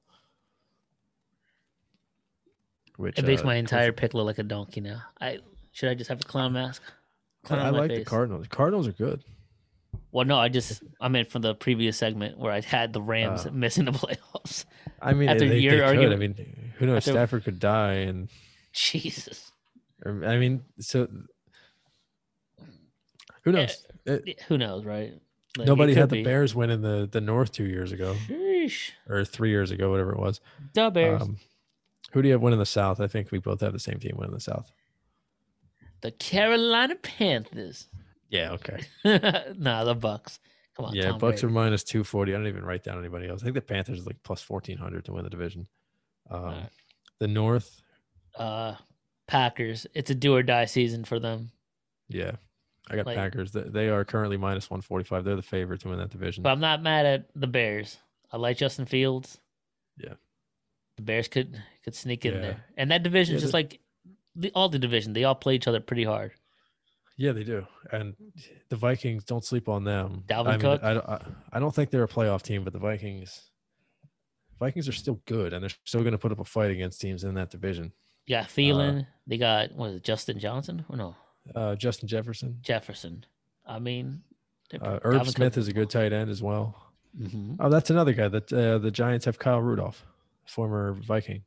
[2.96, 5.02] Which it makes uh, my entire pick look like a donkey now.
[5.20, 5.40] I
[5.72, 6.82] should I just have a clown mask?
[7.44, 8.04] Clown I my like the?
[8.04, 8.44] Cardinals.
[8.44, 9.22] The Cardinals are good.
[10.12, 13.44] Well, no, I just I meant from the previous segment where I had the Rams
[13.44, 14.64] Uh, missing the playoffs.
[15.02, 16.12] I mean, After they, your they could.
[16.12, 16.98] I mean, who knows?
[16.98, 18.28] after- Stafford could die, and
[18.72, 19.52] Jesus,
[20.08, 21.08] I mean, so
[23.42, 23.86] who knows?
[24.04, 25.12] It- who knows, right?
[25.58, 26.22] Like, nobody had the be.
[26.22, 28.90] Bears winning the the North two years ago Sheesh.
[29.08, 30.40] or three years ago, whatever it was.
[30.74, 31.38] The Bears, Um,
[32.12, 33.00] who do you have winning the South?
[33.00, 34.70] I think we both have the same team winning the South.
[36.02, 37.86] the Carolina Panthers.
[38.28, 38.52] Yeah.
[38.52, 38.80] Okay.
[39.56, 40.40] nah, the Bucks.
[40.76, 42.34] Come on, yeah, Tom Bucks are minus two forty.
[42.34, 43.40] I don't even write down anybody else.
[43.40, 45.66] I think the Panthers are like plus fourteen hundred to win the division.
[46.30, 46.68] Um, Alright.
[47.18, 47.80] The North,
[48.34, 48.74] uh,
[49.28, 49.86] Packers.
[49.94, 51.50] It's a do or die season for them.
[52.08, 52.32] yeah,
[52.88, 53.52] I got Like- Packers.
[53.52, 55.24] They, are currently minus one forty five.
[55.24, 56.42] They're the favorite to win that division.
[56.42, 57.98] But I'm not mad at the Bears.
[58.32, 59.38] I like Justin Fields.
[59.96, 60.14] Yeah.
[60.96, 62.40] The Bears could could sneak in Yeah.
[62.40, 63.80] there, and that division Yeah, is just the- like
[64.34, 65.12] the, all the division.
[65.12, 66.32] They all play each other pretty hard.
[67.16, 67.66] yeah, they do.
[67.90, 68.14] And
[68.68, 70.22] the Vikings don't sleep on them.
[70.26, 70.82] Dalvin I mean, Cook?
[70.84, 71.20] I, I,
[71.54, 73.50] I don't think they're a playoff team, but the Vikings,
[74.58, 77.24] Vikings are still good, and they're still going to put up a fight against teams
[77.24, 77.92] in that division.
[78.26, 79.06] Yeah, Thielen.
[79.26, 80.84] they got what is it, Justin Johnson?
[80.88, 81.14] Or no,
[81.54, 83.24] Uh, Justin Jefferson, Jefferson.
[83.66, 84.22] I mean,
[84.80, 86.92] uh, Irv Smith is a good tight end as well.
[87.16, 89.38] hmm Oh, that's another guy that uh, the Giants have.
[89.38, 90.04] Kyle Rudolph,
[90.44, 91.42] former Viking,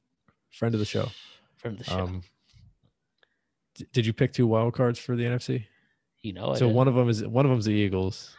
[0.52, 1.10] friend of the show.
[1.58, 2.00] from the show.
[2.00, 2.22] Um,
[3.76, 5.66] d- did you pick two wild cards for the NFC?
[6.22, 8.36] you know, so one of them is one of them's the Eagles.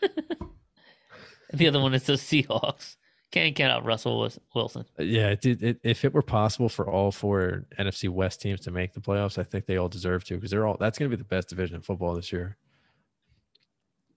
[1.52, 2.96] the other one is the Seahawks.
[3.34, 4.84] Can't count out Russell Wilson.
[4.96, 5.44] Uh, Yeah, it.
[5.44, 9.38] It, if it were possible for all four NFC West teams to make the playoffs,
[9.38, 10.76] I think they all deserve to because they're all.
[10.78, 12.56] That's going to be the best division in football this year.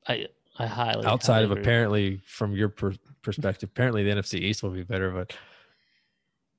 [0.07, 0.28] I
[0.59, 1.61] I highly Outside highly of agree.
[1.63, 2.93] apparently, from your per-
[3.24, 5.36] perspective, apparently the NFC East will be better, but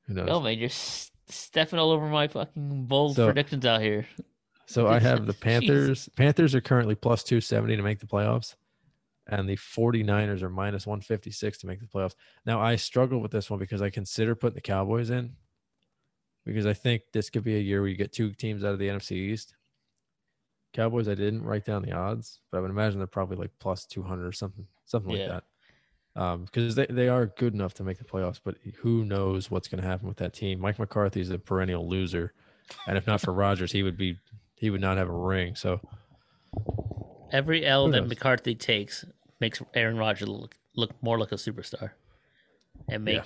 [0.09, 0.27] who knows?
[0.27, 4.05] No man, you're s- stepping all over my fucking bold So- predictions out here.
[4.67, 5.41] So I have the Jeez.
[5.41, 6.09] Panthers.
[6.17, 8.57] Panthers are currently plus 270 to make the playoffs.
[9.29, 12.15] And the 49ers are minus 156 to make the playoffs.
[12.47, 15.37] Now I struggle with this one because I consider putting the Cowboys in
[16.47, 18.79] because I think this could be a year where you get two teams out of
[18.79, 19.55] the NFC East.
[20.73, 23.85] Cowboys, I didn't write down the odds, but I would imagine they're probably like plus
[23.85, 25.19] 200 or something, something Yeah.
[25.19, 25.45] like that.
[26.23, 29.69] Um, because they, they are good enough to make the playoffs, but who knows what's
[29.69, 30.59] going to happen with that team?
[30.59, 32.33] Mike McCarthy is a perennial loser,
[32.87, 34.19] and if not for Rodgers, he would be
[34.57, 35.55] he would not have a ring.
[35.55, 35.81] So
[37.31, 38.09] Every L that?
[38.09, 39.05] McCarthy takes
[39.41, 41.91] makes Aaron Rodgers look look more like a superstar,
[42.89, 43.23] and make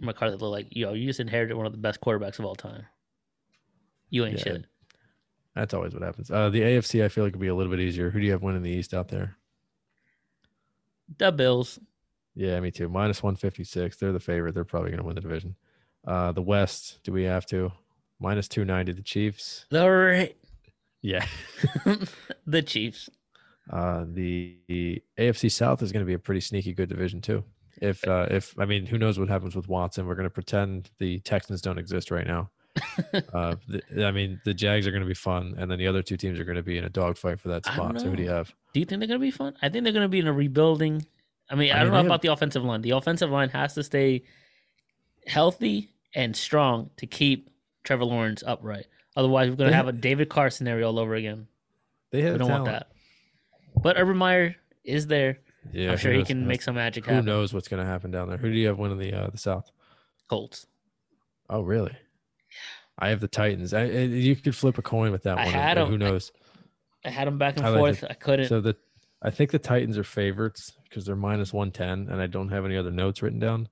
[0.00, 2.84] McCarthy look like yo, you just inherited one of the best quarterbacks of all time.
[4.10, 4.42] You ain't Yeah.
[4.44, 4.64] shit.
[5.54, 6.30] that's always what happens.
[6.30, 8.10] Uh, the AFC, I feel like would be a little bit easier.
[8.10, 9.36] Who do you have winning the East out there?
[11.18, 11.78] The Bills.
[12.34, 12.88] Yeah, me too.
[12.88, 13.96] Minus 156.
[13.96, 14.54] They're the favorite.
[14.54, 15.56] They're probably going to win the division.
[16.06, 17.72] Uh, the West, do we have to?
[18.20, 18.92] Minus 290.
[18.92, 19.66] The Chiefs.
[19.70, 20.26] The Ra-
[21.02, 21.26] Yeah.
[22.46, 23.10] the Chiefs.
[23.70, 27.44] Uh, the, the AFC South is going to be a pretty sneaky good division too.
[27.80, 30.06] If uh, if I mean, who knows what happens with Watson?
[30.06, 32.50] We're going to pretend the Texans don't exist right now.
[33.32, 36.02] uh, the, I mean, the Jags are going to be fun, and then the other
[36.02, 38.00] two teams are going to be in a dogfight for that spot.
[38.00, 38.52] So who do you have?
[38.72, 39.54] Do you think they're gonna be fun?
[39.62, 41.04] I think they're gonna be in a rebuilding.
[41.50, 42.82] I mean, I, I don't know they about the offensive line.
[42.82, 44.24] The offensive line has to stay
[45.26, 47.50] healthy and strong to keep
[47.84, 48.86] Trevor Lawrence upright.
[49.16, 51.48] Otherwise, we're gonna have a David Carr scenario all over again.
[52.10, 52.66] They have We don't talent.
[52.66, 52.92] want that.
[53.76, 55.38] But Urban Meyer is there.
[55.72, 57.26] Yeah, I'm sure he can make some magic Who happen.
[57.26, 58.38] Who knows what's going to happen down there?
[58.38, 59.70] Who do you have winning the uh, the South?
[60.28, 60.66] Colts.
[61.50, 61.94] Oh, really?
[62.98, 63.72] I have the Titans.
[63.74, 65.54] I, you could flip a coin with that I one.
[65.54, 66.06] had and- who them.
[66.06, 66.32] I- knows?
[67.04, 68.04] I had them back and I like forth.
[68.10, 68.48] I couldn't.
[68.48, 68.76] So the
[69.22, 72.64] I think the Titans are favorites because they're minus one ten, and I don't have
[72.64, 73.68] any other notes written down.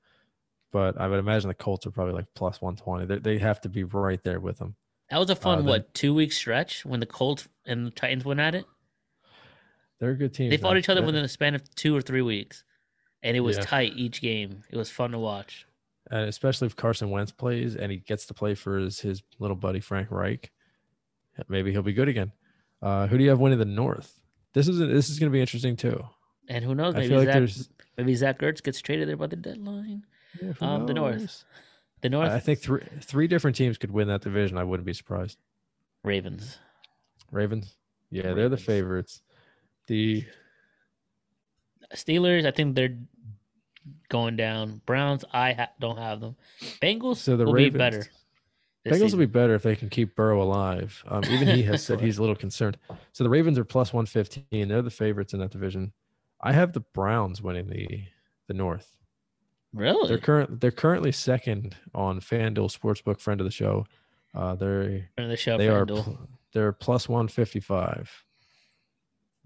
[0.73, 3.19] But I would imagine the Colts are probably like plus one twenty.
[3.19, 4.77] They have to be right there with them.
[5.11, 8.25] that was a fun uh, what two week stretch when the Colts and the Titans
[8.25, 8.65] went at it.
[9.99, 10.51] They're a good team.
[10.51, 10.79] They fought man.
[10.79, 12.65] each other within a span of two or three weeks,
[13.23, 13.63] and it was Yeah.
[13.65, 14.63] tight each game.
[14.71, 15.67] It was fun to watch.
[16.11, 19.57] and especially if Carson Wentz plays and he gets to play for his his little
[19.57, 20.53] buddy Frank Reich,
[21.49, 22.31] maybe he'll be good again.
[22.81, 24.21] Uh, who do you have winning the North?
[24.53, 26.05] This is this is going to be interesting too.
[26.49, 26.95] And who knows?
[26.95, 27.67] Maybe like Zach,
[27.97, 30.07] maybe Zach Ertz gets traded there by the deadline.
[30.41, 31.45] yeah, Um, the North.
[32.03, 34.59] The North I I think three three different teams could win that division.
[34.59, 35.39] I wouldn't be surprised.
[36.05, 36.59] Ravens.
[37.33, 37.77] Ravens,
[38.11, 39.23] yeah, they're the favorites.
[39.87, 40.25] The
[41.95, 42.47] Steelers.
[42.47, 42.97] I think they're
[44.09, 44.81] going down.
[44.87, 45.25] Browns.
[45.33, 46.37] I ha- don't have them.
[46.83, 48.07] Bengals so the will Ravens, be better.
[48.87, 51.03] Bengals will be better if they can keep Burrow alive.
[51.09, 52.79] Um, even he has said he's a little concerned.
[53.13, 54.69] So the Ravens are plus one fifteen.
[54.69, 55.93] They're the favorites in that division.
[56.41, 58.03] I have the Browns winning the
[58.49, 58.97] the North.
[59.73, 60.09] really.
[60.09, 60.61] They're current.
[60.61, 63.87] They're currently second on FanDuel Sportsbook, friend of the show.
[64.35, 65.57] Uh, they're Friend of the show.
[65.59, 68.09] they are pl- they're plus one fifty five,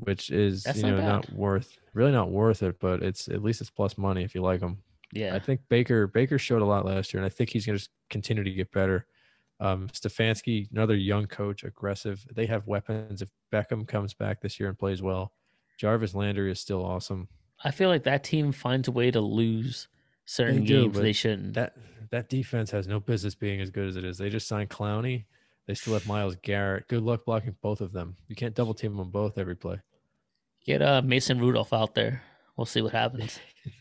[0.00, 1.06] which is That's you not know bad.
[1.06, 4.42] not worth really not worth it, but it's at least it's plus money if you
[4.42, 4.78] like them.
[5.12, 5.34] yeah.
[5.34, 7.88] I think Baker Baker showed a lot last year, and I think he's going to
[8.10, 9.06] continue to get better.
[9.58, 12.24] Um, Stefanski, another young coach, aggressive.
[12.34, 13.20] They have weapons.
[13.20, 15.32] If Beckham comes back this year and plays well,
[15.78, 17.28] Jarvis Landry is still awesome.
[17.62, 19.88] I feel like that team finds a way to lose
[20.24, 21.54] certain They games they shouldn't.
[21.54, 21.76] That
[22.10, 24.16] that defense has no business being as good as it is.
[24.16, 25.24] They just signed Clowney.
[25.66, 26.88] They still have Myles Garrett.
[26.88, 28.16] Good luck blocking both of them.
[28.28, 29.78] You can't double team them both every play.
[30.66, 32.22] Get uh, Mason Rudolph out there.
[32.56, 33.38] We'll see what happens.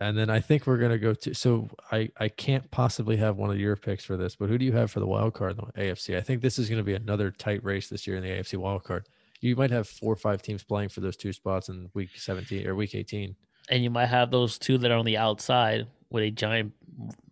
[0.00, 1.34] And then I think we're gonna go to.
[1.34, 4.64] So I I can't possibly have one of your picks for this, but who do
[4.64, 6.16] you have for the wild card in the AFC?
[6.16, 8.82] I think this is gonna be another tight race this year in the AFC wild
[8.84, 9.06] card.
[9.40, 12.66] You might have four or five teams playing for those two spots in week 17
[12.66, 13.36] or week 18.
[13.70, 16.72] and you might have those two that are on the outside with a giant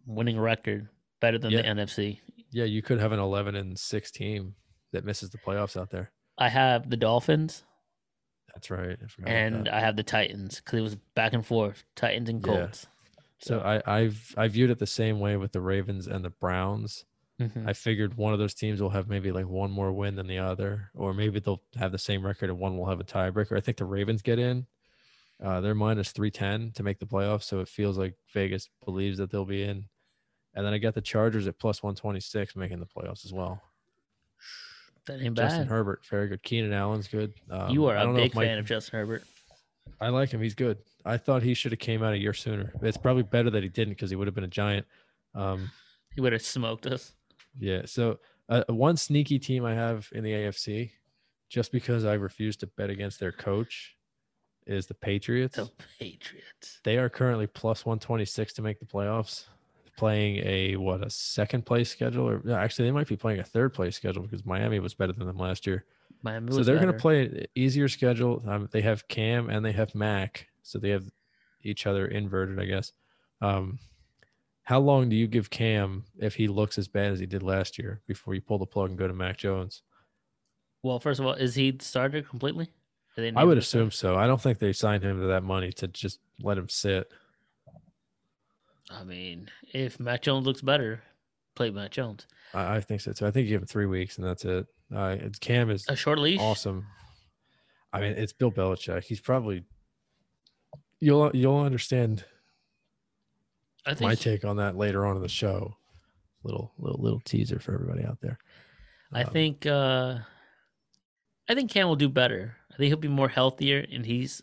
[0.06, 0.88] winning record,
[1.20, 1.62] better than Yeah.
[1.62, 2.20] the NFC.
[2.52, 4.54] Yeah, you could have an 11 and six team
[4.92, 6.12] that misses the playoffs out there.
[6.38, 7.64] I have the Dolphins
[8.56, 8.98] That's right.
[9.26, 9.68] I and.
[9.68, 12.52] I have the Titans because it was back and forth, Titans and Yeah.
[12.54, 12.86] Colts.
[13.38, 17.04] So I, I've I viewed it the same way with the Ravens and the Browns.
[17.38, 17.68] Mhm.
[17.68, 20.38] I figured one of those teams will have maybe like one more win than the
[20.38, 23.58] other, or maybe they'll have the same record and one will have a tiebreaker.
[23.58, 24.66] I think the Ravens get in.
[25.42, 27.42] Uh, they're minus 310 to make the playoffs.
[27.42, 29.84] So it feels like Vegas believes that they'll be in.
[30.54, 33.60] And then I got the Chargers at plus 126 making the playoffs as well.
[35.06, 35.68] That ain't Justin bad.
[35.68, 36.42] Herbert, very good.
[36.42, 37.32] Keenan Allen's good.
[37.50, 39.24] Um, you are a big Mike- fan of Justin Herbert.
[40.00, 40.42] I like him.
[40.42, 40.78] He's good.
[41.04, 42.72] I thought he should have came out a year sooner.
[42.82, 44.86] It's probably better that he didn't because he would have been a giant.
[45.34, 45.70] Um,
[46.14, 47.12] He would have smoked us.
[47.58, 47.82] Yeah.
[47.86, 48.18] So
[48.48, 50.90] uh, one sneaky team I have in the AFC,
[51.48, 53.96] just because I refuse to bet against their coach,
[54.66, 55.56] is the Patriots.
[55.56, 55.70] The
[56.00, 56.80] Patriots.
[56.84, 59.44] They are currently plus one twenty six to make the playoffs,
[59.96, 63.44] playing a what a second place schedule, or no, actually they might be playing a
[63.44, 65.84] third place schedule because Miami was better than them last year.
[66.22, 68.42] Miami so they're going to play an easier schedule.
[68.46, 71.04] Um, they have Cam and they have Mac, so they have
[71.62, 72.92] each other inverted, I guess.
[73.40, 73.78] Um,
[74.62, 77.78] how long do you give Cam if he looks as bad as he did last
[77.78, 79.82] year before you pull the plug and go to Mac Jones?
[80.82, 82.70] Well, first of all, is he started completely?
[83.36, 84.16] I would assume so.
[84.16, 87.10] I don't think they signed him to that money to just let him sit.
[88.90, 91.02] I mean, if Matt Jones looks better,
[91.54, 92.26] play Matt Jones.
[92.54, 93.26] I, I think so too.
[93.26, 94.66] I think you give him three weeks and that's it.
[94.94, 96.40] Uh, it's, Cam is A short leash.
[96.40, 96.86] awesome.
[97.92, 99.02] I mean, it's Bill Belichick.
[99.04, 99.64] He's probably
[101.00, 102.24] you'll you'll understand
[103.84, 105.76] I think my take on that later on in the show.
[106.42, 108.38] Little little little teaser for everybody out there.
[109.12, 110.18] I Um, think uh
[111.48, 112.56] I think Cam will do better.
[112.72, 114.42] I think he'll be more healthier and he's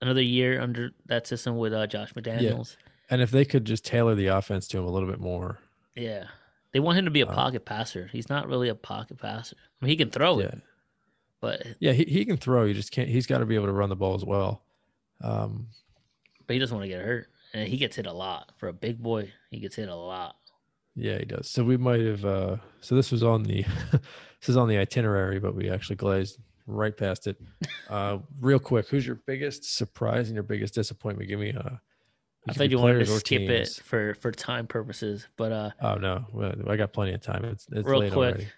[0.00, 2.76] another year under that system with uh, Josh McDaniels.
[3.12, 5.58] And if they could just tailor the offense to him a little bit more.
[5.94, 6.24] Yeah.
[6.72, 8.08] They want him to be a Uh, pocket passer.
[8.10, 9.56] He's not really a pocket passer.
[9.58, 10.46] I mean, he can throw Yeah.
[10.46, 10.62] it,
[11.40, 12.64] but Yeah, he, he can throw.
[12.64, 14.62] You just can't he's got to be able to run the ball as well.
[15.20, 15.68] Um
[16.46, 17.28] but he doesn't want to get hurt.
[17.54, 18.52] And he gets hit a lot.
[18.56, 20.36] For a big boy, he gets hit a lot.
[20.96, 21.48] yeah, he does.
[21.50, 25.38] So we might have uh so this was on the this is on the itinerary,
[25.38, 27.36] but we actually glazed right past it.
[27.90, 31.28] Uh real quick, who's your biggest surprise and your biggest disappointment?
[31.28, 31.76] Give me uh
[32.48, 33.78] I thought you wanted to skip teams.
[33.78, 36.24] it for for time purposes, but uh Oh no,
[36.68, 37.44] I got plenty of time.
[37.44, 38.48] It's it's real late quick, already.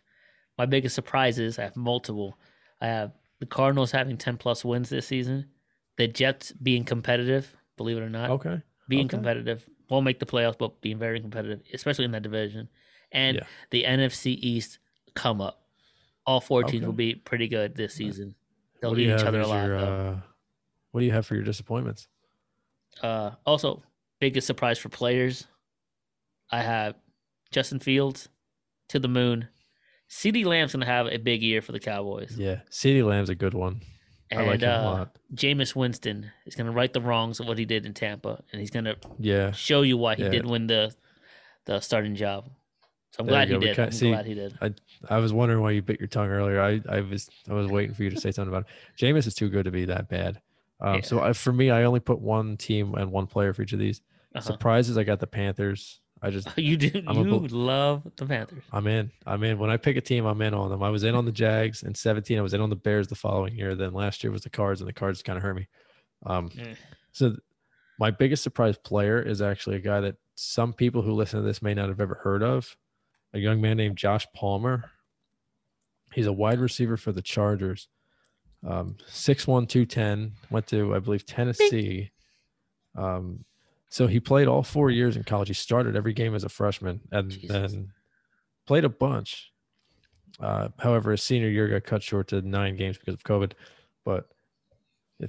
[0.59, 2.39] my biggest surprises, I have multiple.
[2.81, 5.47] I have the Cardinals having 10 plus wins this season,
[5.97, 8.31] the Jets being competitive, believe it or not.
[8.31, 8.61] Okay.
[8.89, 9.17] being Okay.
[9.17, 9.69] competitive.
[9.91, 12.69] Won't make the playoffs, but being very competitive, especially in that division.
[13.13, 13.45] And Yeah.
[13.71, 14.79] the NFC East
[15.15, 15.67] come up.
[16.27, 16.87] All four teams Okay.
[16.87, 18.35] will be pretty good this season.
[18.81, 19.67] They'll What do eat each other alive.
[19.69, 20.21] your, uh,
[20.93, 22.09] what do you have for your disappointments?
[23.03, 23.83] Uh, also,
[24.21, 25.47] biggest surprise for players.
[26.51, 26.95] I have
[27.51, 28.29] Justin Fields
[28.89, 29.49] to the moon.
[30.11, 33.55] CeeDee Lamb's gonna have a big year for the Cowboys, Yeah, CeeDee Lamb's a good
[33.55, 33.81] one.
[34.33, 35.19] I like and him a uh, lot.
[35.35, 38.71] Jameis Winston is gonna right the wrongs of what he did in Tampa, and he's
[38.71, 40.31] gonna Yeah, show you why he Yeah.
[40.31, 40.95] did win the
[41.67, 42.51] the starting job.
[43.13, 43.79] So I'm glad he did.
[43.79, 44.59] I'm see- glad he did.
[45.09, 46.61] I was wondering why you bit your tongue earlier.
[46.61, 49.03] I, I was I was waiting for you to say something about it.
[49.03, 50.41] Jameis is too good to be that bad.
[50.81, 53.73] Um, So I, for me, I only put one team and one player for each
[53.73, 54.01] of these.
[54.35, 54.41] Uh-huh.
[54.45, 56.01] Surprises, I got the Panthers.
[56.23, 57.03] I just You do.
[57.07, 58.65] I'm You bel- love the Panthers.
[58.73, 59.11] I'm in.
[59.27, 59.59] I'm in.
[59.59, 60.83] When I pick a team, I'm in on them.
[60.83, 62.39] I was in on the Jags in 17.
[62.39, 63.75] I was in on the Bears the following year.
[63.75, 65.69] Then last year was the Cards, and the Cards kind of hurt me.
[66.27, 66.77] Um, Mm.
[67.13, 67.37] so
[67.99, 71.63] my biggest surprise player is actually a guy that some people who listen to this
[71.63, 72.77] may not have ever heard of.
[73.35, 74.91] A young man named Josh Palmer.
[76.13, 77.89] He's a wide receiver for the Chargers.
[78.67, 82.11] Um, 6'1", 210, went to I believe Tennessee.
[82.97, 83.45] Um,
[83.91, 85.49] so he played all four years in college.
[85.49, 87.51] He started every game as a freshman, and Jesus.
[87.51, 87.93] then
[88.67, 89.53] played a bunch.
[90.41, 93.53] Uh, however, his senior year got cut short to nine games because of COVID.
[94.05, 94.29] But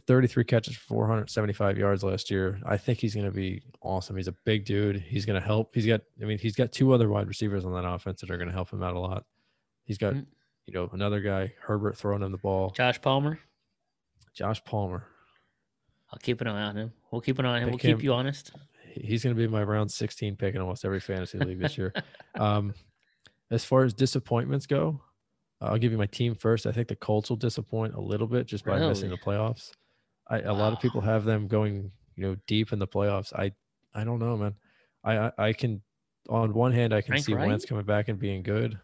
[0.07, 2.59] 33 catches for 475 yards last year.
[2.65, 4.15] I think he's going to be awesome.
[4.17, 4.97] He's a big dude.
[4.99, 5.75] He's going to help.
[5.75, 8.37] He's got, I mean, he's got two other wide receivers on that offense that are
[8.37, 9.25] going to help him out a lot.
[9.83, 10.25] He's got, Mm.
[10.67, 12.71] You know, another guy, Herbert, throwing him the ball.
[12.71, 13.39] Josh Palmer.
[14.33, 15.07] Josh Palmer.
[16.11, 16.93] I'll keep an eye on him.
[17.11, 17.63] We'll keep an eye on him.
[17.65, 18.05] Pick We'll keep him.
[18.05, 18.51] you honest.
[18.93, 21.93] He's going to be my round 16 pick in almost every fantasy league this year.
[22.39, 22.73] Um,
[23.49, 24.99] as far as disappointments go,
[25.61, 26.65] I'll give you my team first.
[26.65, 29.71] I think the Colts will disappoint a little bit just by missing the playoffs.
[30.27, 33.31] I, a lot of people have them going, you know, deep in the playoffs.
[33.33, 33.53] I,
[33.93, 34.55] I don't know, man.
[35.05, 35.81] I, I, I can,
[36.27, 37.47] on one hand, I can Frank see Wright?
[37.47, 38.77] Wentz coming back and being good,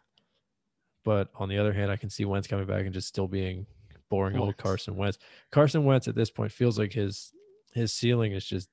[1.03, 3.65] but on the other hand, I can see Wentz coming back and just still being
[4.10, 5.18] boring old Carson Wentz.
[5.52, 7.32] Carson Wentz at this point feels like his
[7.73, 8.69] his ceiling is just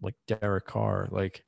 [0.00, 1.44] like Derek Carr, like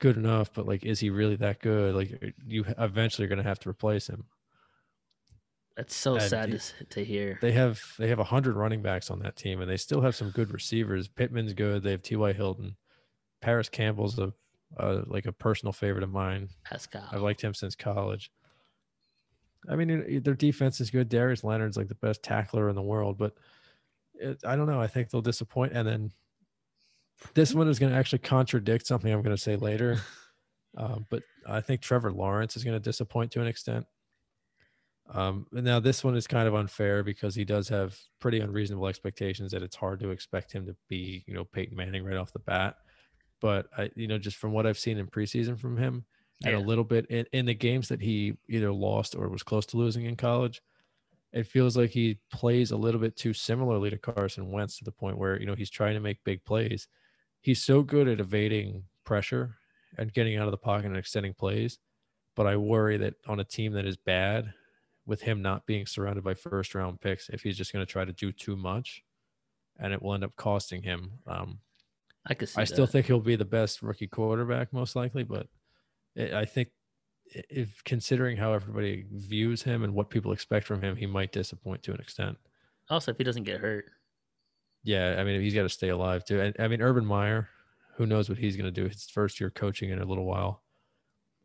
[0.00, 1.94] good enough, but like, is he really that good?
[1.94, 4.24] Like, er, you eventually are going to have to replace him.
[5.76, 7.38] That's so And sad to, to hear.
[7.40, 10.16] They have they have a hundred running backs on that team, and they still have
[10.16, 11.08] some good receivers.
[11.08, 11.82] Pittman's good.
[11.82, 12.32] They have T.Y.
[12.32, 12.76] Hilton.
[13.40, 14.32] Parris Campbell's a,
[14.76, 16.48] a like a personal favorite of mine.
[16.64, 17.08] Pascal.
[17.10, 18.30] I've liked him since college.
[19.68, 21.08] I mean, it- their defense is good.
[21.08, 23.34] Darius Leonard's like the best tackler in the world, but
[24.14, 24.80] it, I don't know.
[24.80, 25.72] I think they'll disappoint.
[25.72, 26.12] And then
[27.34, 30.00] this one is going to actually contradict something I'm going to say later.
[30.76, 33.86] um, but I think Trevor Lawrence is going to disappoint to an extent.
[35.12, 39.50] Um, now this one is kind of unfair because he does have pretty unreasonable expectations
[39.50, 42.38] that it's hard to expect him to be, you know, Peyton Manning right off the
[42.38, 42.76] bat.
[43.40, 46.04] But I, you know, just from what I've seen in preseason from him,
[46.44, 49.66] and a little bit in, in the games that he either lost or was close
[49.66, 50.62] to losing in college,
[51.32, 54.92] it feels like he plays a little bit too similarly to Carson Wentz to the
[54.92, 56.88] point where, you know, he's trying to make big plays.
[57.40, 59.56] He's so good at evading pressure
[59.98, 61.78] and getting out of the pocket and extending plays.
[62.36, 64.52] But I worry that on a team that is bad,
[65.06, 68.04] with him not being surrounded by first round picks, if he's just going to try
[68.04, 69.02] to do too much
[69.78, 71.10] and it will end up costing him.
[71.26, 71.58] Um,
[72.26, 75.48] I could see I still think he'll be the best rookie quarterback, most likely, but
[76.18, 76.68] I I think
[77.32, 81.82] if considering how everybody views him and what people expect from him, he might disappoint
[81.84, 82.36] to an extent.
[82.88, 83.84] Also, if he doesn't get hurt,
[84.82, 86.40] Yeah, I mean, he's got to stay alive too.
[86.40, 87.48] And I mean, Urban Meyer,
[87.96, 88.88] who knows what he's going to do?
[88.88, 90.62] His first year coaching in a little while.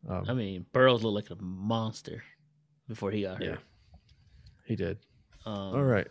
[0.08, 2.22] Um, I mean, Burrows looked like a monster
[2.88, 3.44] before he got hurt.
[3.44, 3.56] yeah,
[4.64, 4.98] he did.
[5.44, 6.08] Um, All right,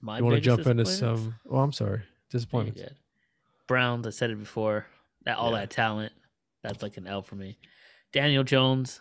[0.00, 1.36] My you want to jump into some?
[1.48, 2.02] Oh, I'm sorry,
[2.32, 2.96] good.
[3.68, 4.86] Browns, I said it before.
[5.24, 5.58] That all Yeah.
[5.60, 6.12] that talent,
[6.62, 7.58] that's like an L for me.
[8.12, 9.00] Daniel Jones,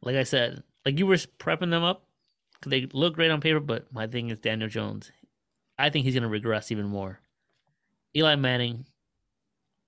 [0.00, 2.06] like I said, like you were prepping them up.
[2.66, 5.10] They look great on paper, but my thing is Daniel Jones.
[5.78, 7.20] I think he's going to regress even more.
[8.14, 8.86] Eli Manning,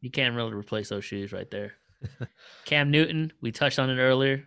[0.00, 1.74] you can't really replace those shoes right there.
[2.64, 4.44] Cam Newton, we touched on it earlier.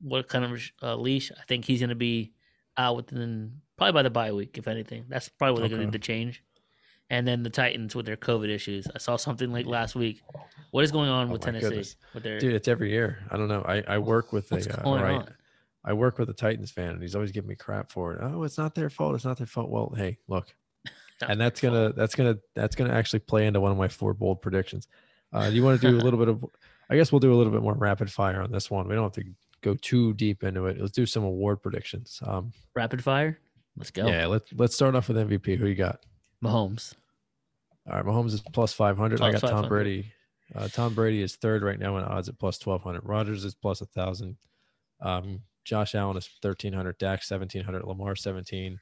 [0.00, 1.30] What kind of uh, leash?
[1.32, 2.32] I think he's going to be
[2.76, 5.04] out within probably by the bye week, if anything.
[5.08, 6.42] That's probably what they're going to need to change.
[7.10, 8.86] And then the Titans with their COVID issues.
[8.94, 10.22] I saw something like last week.
[10.70, 11.68] What is going on Oh with Tennessee?
[11.68, 11.96] goodness.
[12.14, 13.18] With their Dude, it's every year.
[13.30, 13.62] I don't know.
[13.66, 15.14] I, I work with what's a uh, right.
[15.16, 15.34] on?
[15.84, 18.20] I work with a Titans fan, and he's always giving me crap for it.
[18.22, 19.14] Oh, it's not their fault.
[19.14, 19.70] It's not their fault.
[19.70, 20.54] Well, hey, look,
[21.26, 21.96] and that's gonna fault.
[21.96, 24.88] that's gonna that's gonna actually play into one of my four bold predictions.
[25.32, 26.44] Uh, you want to do a little bit of?
[26.90, 28.88] I guess we'll do a little bit more rapid fire on this one.
[28.88, 29.30] We don't have to
[29.62, 30.78] go too deep into it.
[30.80, 32.20] Let's do some award predictions.
[32.26, 33.38] Um, rapid fire.
[33.76, 34.06] Let's go.
[34.06, 35.56] yeah, let's let's start off with MVP.
[35.56, 36.04] Who you got?
[36.44, 36.94] Mahomes.
[37.88, 39.20] All right, Mahomes is plus five hundred.
[39.20, 40.12] I Plus got Tom Brady.
[40.54, 43.02] Uh, Tom Brady is third right now in odds at plus twelve hundred.
[43.04, 44.36] Rodgers is plus a thousand.
[45.00, 46.98] Um, Josh Allen is thirteen hundred.
[46.98, 47.84] Dak seventeen hundred.
[47.84, 48.78] Lamar seventeen.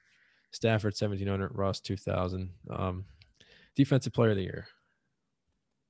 [0.50, 1.50] Stafford seventeen hundred.
[1.54, 2.50] Ross two thousand.
[2.70, 3.04] Um,
[3.76, 4.66] defensive player of the year.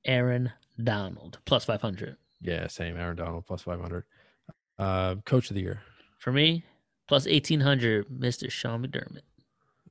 [0.05, 1.39] Aaron Donald.
[1.45, 2.15] Plus 500.
[2.41, 2.95] Yeah, same.
[2.95, 4.05] Aaron Donald plus five hundred.
[4.77, 5.81] Uh, coach of the year.
[6.19, 6.63] For me,
[7.07, 8.49] plus 1800, Mr.
[8.49, 9.21] Sean McDermott.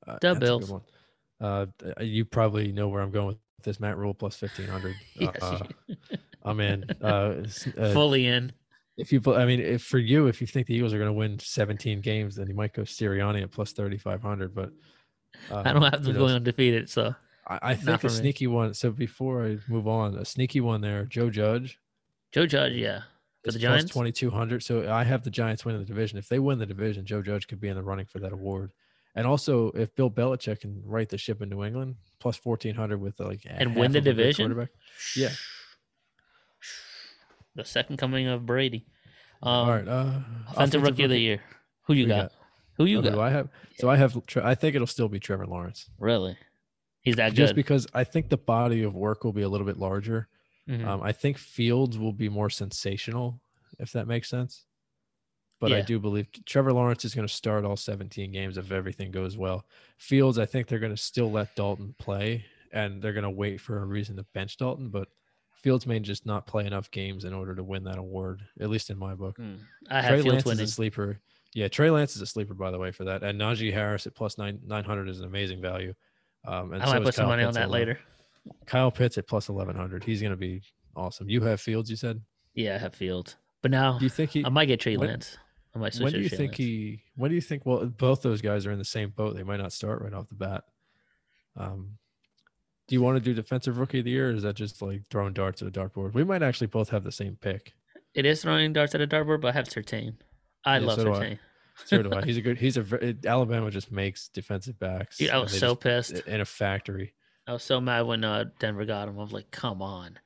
[0.07, 0.71] Uh, The that's a good Bills.
[1.39, 1.73] One.
[1.85, 3.81] Uh, you probably know where I'm going with this.
[3.81, 4.97] Matt Rhule plus fifteen hundred.
[5.15, 5.67] Yes, uh,
[6.45, 6.85] I'm in.
[7.03, 7.45] Uh,
[7.77, 8.53] uh, Fully in.
[8.97, 11.13] If you, I mean, if for you, if you think the Eagles are going to
[11.13, 14.53] win 17 games, then you might go Sirianni at plus 3,500.
[14.53, 14.73] But
[15.53, 17.15] uh, I don't have them going undefeated, so
[17.47, 18.13] I, I think a me.
[18.13, 18.75] sneaky one.
[18.75, 21.79] So before I move on, a sneaky one there, Joe Judge
[22.33, 23.03] Joe Judge, yeah.
[23.45, 23.93] For the Giants?
[23.93, 24.63] 2,200.
[24.63, 26.19] So I have the Giants winning the division.
[26.19, 28.73] If they win the division, Joe Judge could be in the running for that award.
[29.15, 33.19] And also, if Bill Belichick can right the ship in New England, plus 1,400 with
[33.19, 34.47] like And win the of a good division?
[34.47, 34.71] quarterback.
[35.17, 35.31] Yeah.
[37.55, 38.87] The second coming of Brady.
[39.43, 39.89] Um, All right.
[39.89, 40.21] Uh,
[40.51, 41.41] offensive rookie of the year.
[41.83, 42.33] Who you Who you got?
[42.77, 43.19] Who you Okay, got?
[43.19, 43.49] I have.
[43.79, 44.17] So I have.
[44.37, 45.91] I think it'll still be Trevor Lawrence.
[45.99, 46.37] Really?
[47.01, 47.37] He's that good.
[47.37, 50.29] just because I think the body of work will be a little bit larger.
[50.69, 50.85] Mhm.
[50.87, 53.41] Um, I think Fields will be more sensational,
[53.81, 54.67] if that makes sense.
[55.61, 59.11] But I do believe Trevor Lawrence is going to start all 17 games if everything
[59.11, 59.65] goes well.
[59.97, 63.61] Fields, I think they're going to still let Dalton play, and they're going to wait
[63.61, 64.89] for a reason to bench Dalton.
[64.89, 65.09] But
[65.51, 68.91] Fields may just not play enough games in order to win that award, at least
[68.91, 69.37] in my book.
[69.39, 69.59] Mm.
[69.91, 70.65] I have Trey Fields Lance winning.
[70.65, 71.19] is a sleeper.
[71.55, 73.25] Yeah, Trey Lance is a sleeper, by the way, for that.
[73.25, 75.95] And Najee Harris at plus nine nine hundred is an amazing value.
[76.47, 77.99] Um, and I so might put some Kyle money on Pitts that later.
[78.67, 80.05] Kyle Pitts at plus eleven hundred.
[80.05, 80.63] He's going to be
[80.95, 81.29] awesome.
[81.29, 82.21] You have Fields, you said.
[82.55, 83.37] Yeah, I have Fields.
[83.61, 84.45] But now Do you think he?
[84.45, 85.37] I might get Trey when- Lance.
[85.79, 87.03] I might switch when do you think he?
[87.17, 87.65] When do you think?
[87.65, 89.37] Well, both those guys are in the same boat.
[89.37, 90.65] They might not start right off the bat.
[91.57, 91.99] Um,
[92.87, 95.03] do you want to do defensive rookie of the year, or is that just like
[95.11, 96.15] throwing darts at a dartboard?
[96.15, 97.75] We might actually both have the same pick.
[98.15, 100.15] It is throwing darts at a dartboard, but I have Surtain.
[100.65, 101.05] I Yeah, love so.
[101.07, 101.39] Surtain.
[101.85, 102.25] So do I.
[102.25, 102.59] He's a good.
[102.65, 103.15] He's a.
[103.25, 105.19] Alabama just makes defensive backs.
[105.19, 106.27] Dude, I was so just- pissed.
[106.27, 107.15] in a factory.
[107.47, 109.17] I was so mad when uh, Denver got him.
[109.19, 110.19] I was like, come on.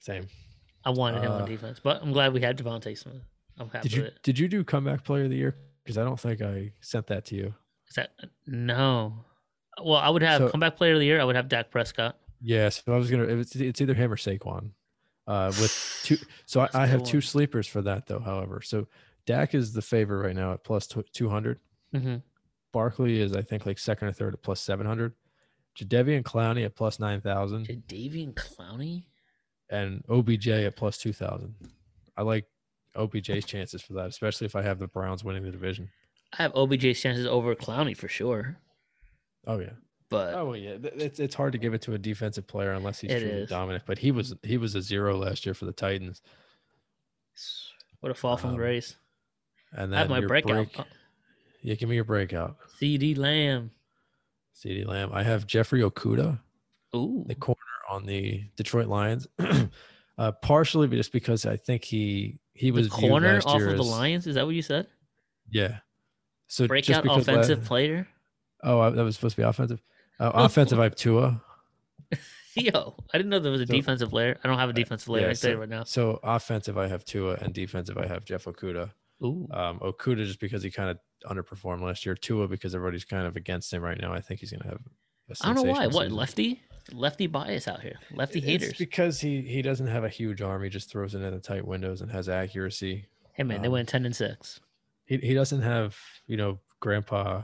[0.00, 0.26] Same.
[0.84, 3.22] I wanted him Uh, on defense, but I'm glad we had DeVonta Smith.
[3.58, 4.22] I'm happy Did you with it.
[4.22, 5.56] did you do comeback player of the year?
[5.84, 7.54] Because I don't think I sent that to you.
[7.88, 8.10] Is that
[8.46, 9.24] no?
[9.82, 11.20] Well, I would have So- comeback player of the year.
[11.20, 12.16] I would have Dak Prescott.
[12.40, 13.24] Yeah, so I was gonna.
[13.24, 14.70] It's, it's either him or Saquon.
[15.26, 16.16] Uh, with two,
[16.46, 17.10] so I, I have one.
[17.10, 18.18] two sleepers for that though.
[18.20, 18.86] However, so
[19.26, 21.58] Dak is the favorite right now at plus two hundred.
[21.94, 22.16] hmm
[22.72, 25.12] Barkley is I think like second or third at plus seven hundred.
[25.78, 29.04] Jadeveon Clowney at plus nine thousand, Davian Clowney.
[29.70, 31.54] and OBJ at plus two thousand.
[32.16, 32.46] I like
[32.96, 35.88] OBJ's chances for that, especially if I have the Browns winning the division.
[36.38, 38.56] I have OBJ's chances over Clowney for sure,
[39.46, 39.70] Oh yeah.
[40.10, 40.76] but Oh well, yeah.
[40.82, 43.48] It's it's hard to give it to a defensive player unless he's truly is.
[43.50, 43.84] dominant.
[43.86, 46.22] But he was he was a zero last year for the Titans.
[48.00, 48.96] what a fall from Um, grace.
[49.72, 50.72] And then I have my breakout.
[50.72, 50.86] break-
[51.62, 52.56] yeah, give me your breakout.
[52.80, 53.70] CeeDee Lamb.
[54.54, 55.10] CeeDee Lamb.
[55.12, 56.38] I have Jeffrey Okudah,
[56.94, 57.24] Ooh.
[57.26, 57.58] the corner
[57.90, 59.26] on the Detroit Lions.
[60.18, 64.26] uh, partially just because I think he he was the corner off of the Lions.
[64.26, 64.86] Is that what you said?
[65.50, 65.78] Yeah.
[66.46, 68.06] So Breakout offensive player.
[68.62, 69.82] oh, I- that was supposed to be offensive.
[70.20, 71.42] Uh, offensive, I have Tua.
[72.56, 74.38] Yo, I didn't know there was a So- defensive player.
[74.44, 75.84] I don't have a defensive player yeah, right there so- right now.
[75.84, 78.90] So offensive, I have Tua, and defensive, I have Jeff Okudah.
[79.24, 79.48] Ooh.
[79.52, 82.14] Um, Okudah just because he kind of underperformed last year.
[82.14, 84.12] Tua because everybody's kind of against him right now.
[84.12, 84.80] I think he's going to have.
[85.30, 85.86] a I don't know why.
[85.86, 86.60] What lefty?
[86.92, 87.98] Lefty bias out here.
[88.12, 88.72] Lefty It's haters.
[88.78, 90.62] because he he doesn't have a huge arm.
[90.62, 93.06] He just throws it in the tight windows and has accuracy.
[93.32, 94.60] Hey man, they um, went ten and six.
[95.06, 95.96] He he doesn't have
[96.26, 97.42] you know Grandpa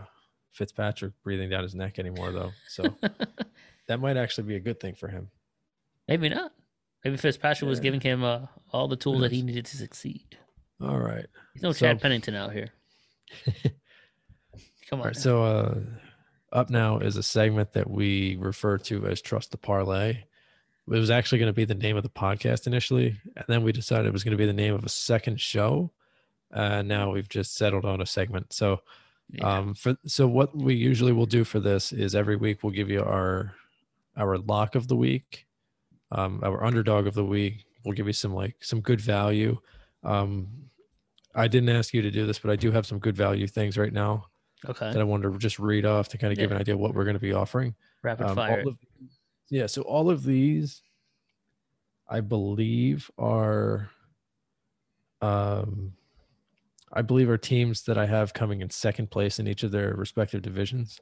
[0.52, 2.50] Fitzpatrick breathing down his neck anymore though.
[2.68, 2.84] So
[3.86, 5.28] that might actually be a good thing for him.
[6.06, 6.52] Maybe not.
[7.04, 8.40] Maybe Fitzpatrick was giving him uh,
[8.72, 10.36] all the tools that he needed to succeed.
[10.82, 11.24] All right.
[11.54, 12.68] He's no So- Chad Pennington out here.
[14.90, 15.06] Come on.
[15.06, 15.16] right.
[15.16, 15.78] So uh,
[16.52, 20.10] up now is a segment that we refer to as Trust the Parlay.
[20.10, 23.70] It was actually going to be the name of the podcast initially, and then we
[23.72, 25.92] decided it was going to be the name of a second show.
[26.50, 28.52] And now we've just settled on a segment.
[28.52, 28.80] So
[29.32, 29.46] Yeah.
[29.58, 32.90] um for so what we usually will do for this is every week we'll give
[32.90, 33.54] you our
[34.16, 35.46] our lock of the week
[36.10, 39.56] um our underdog of the week we'll give you some like some good value
[40.02, 40.48] um
[41.36, 43.78] i didn't ask you to do this but i do have some good value things
[43.78, 44.26] right now
[44.68, 44.92] okay.
[44.92, 46.56] that i wanted to just read off to kind of give Yeah.
[46.56, 48.60] an idea what we're going to be offering Rapid um, fire.
[48.66, 48.76] of,
[49.50, 50.82] yeah so all of these
[52.08, 53.90] i believe are
[55.22, 55.92] um
[56.92, 59.94] i believe are teams that i have coming in second place in each of their
[59.94, 61.00] respective divisions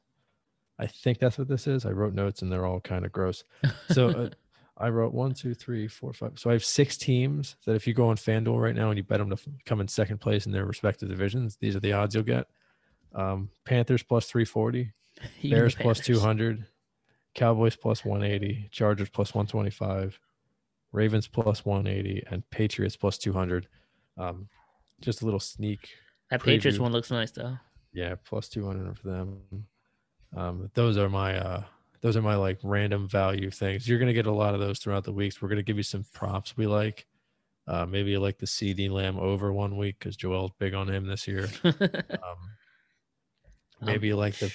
[0.79, 3.45] i think that's what this is i wrote notes and they're all kind of gross
[3.91, 4.29] so uh,
[4.79, 7.95] i wrote one two three four five so i have six teams that if you
[7.95, 10.47] go on fanduel right now and you bet them to f- come in second place
[10.47, 12.47] in their respective divisions these are the odds you'll get
[13.15, 14.93] um panthers plus 340
[15.43, 16.07] Even Bears Panthers.
[16.07, 16.67] 200,
[17.35, 20.19] Cowboys plus 180, Chargers plus 125,
[20.93, 23.69] Ravens plus 180, and Patriots plus 200.
[24.17, 24.49] Um,
[25.01, 25.89] just a little sneak.
[26.31, 27.57] That Patriots one looks nice though.
[27.93, 29.39] Yeah, plus 200 for them.
[30.37, 31.65] Um, those are my uh,
[32.01, 33.89] those are my like random value things.
[33.89, 35.41] You're gonna get a lot of those throughout the weeks.
[35.41, 37.07] We're gonna give you some props we like.
[37.67, 41.07] Uh, maybe you like the CeeDee Lamb over one week because Joel's big on him
[41.07, 41.49] this year.
[41.65, 42.37] Um,
[43.81, 44.53] maybe you like the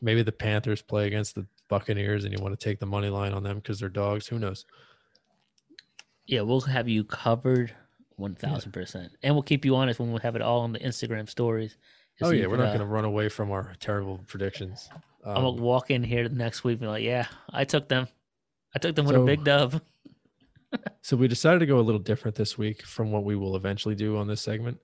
[0.00, 3.32] maybe the Panthers play against the Buccaneers and you want to take the money line
[3.32, 4.26] on them because they're dogs.
[4.28, 4.64] Who knows?
[6.26, 7.74] yeah, we'll have you covered
[8.16, 10.78] one thousand percent, and we'll keep you honest when we have it all on the
[10.78, 11.76] Instagram stories.
[12.22, 14.88] oh yeah, we're not uh, going to run away from our terrible predictions.
[15.24, 18.08] I'm gonna Um, walk in here next week and be like, "Yeah, I took them.
[18.74, 19.80] I took them with a big dub."
[21.02, 23.94] so we decided to go a little different this week from what we will eventually
[23.94, 24.78] do on this segment.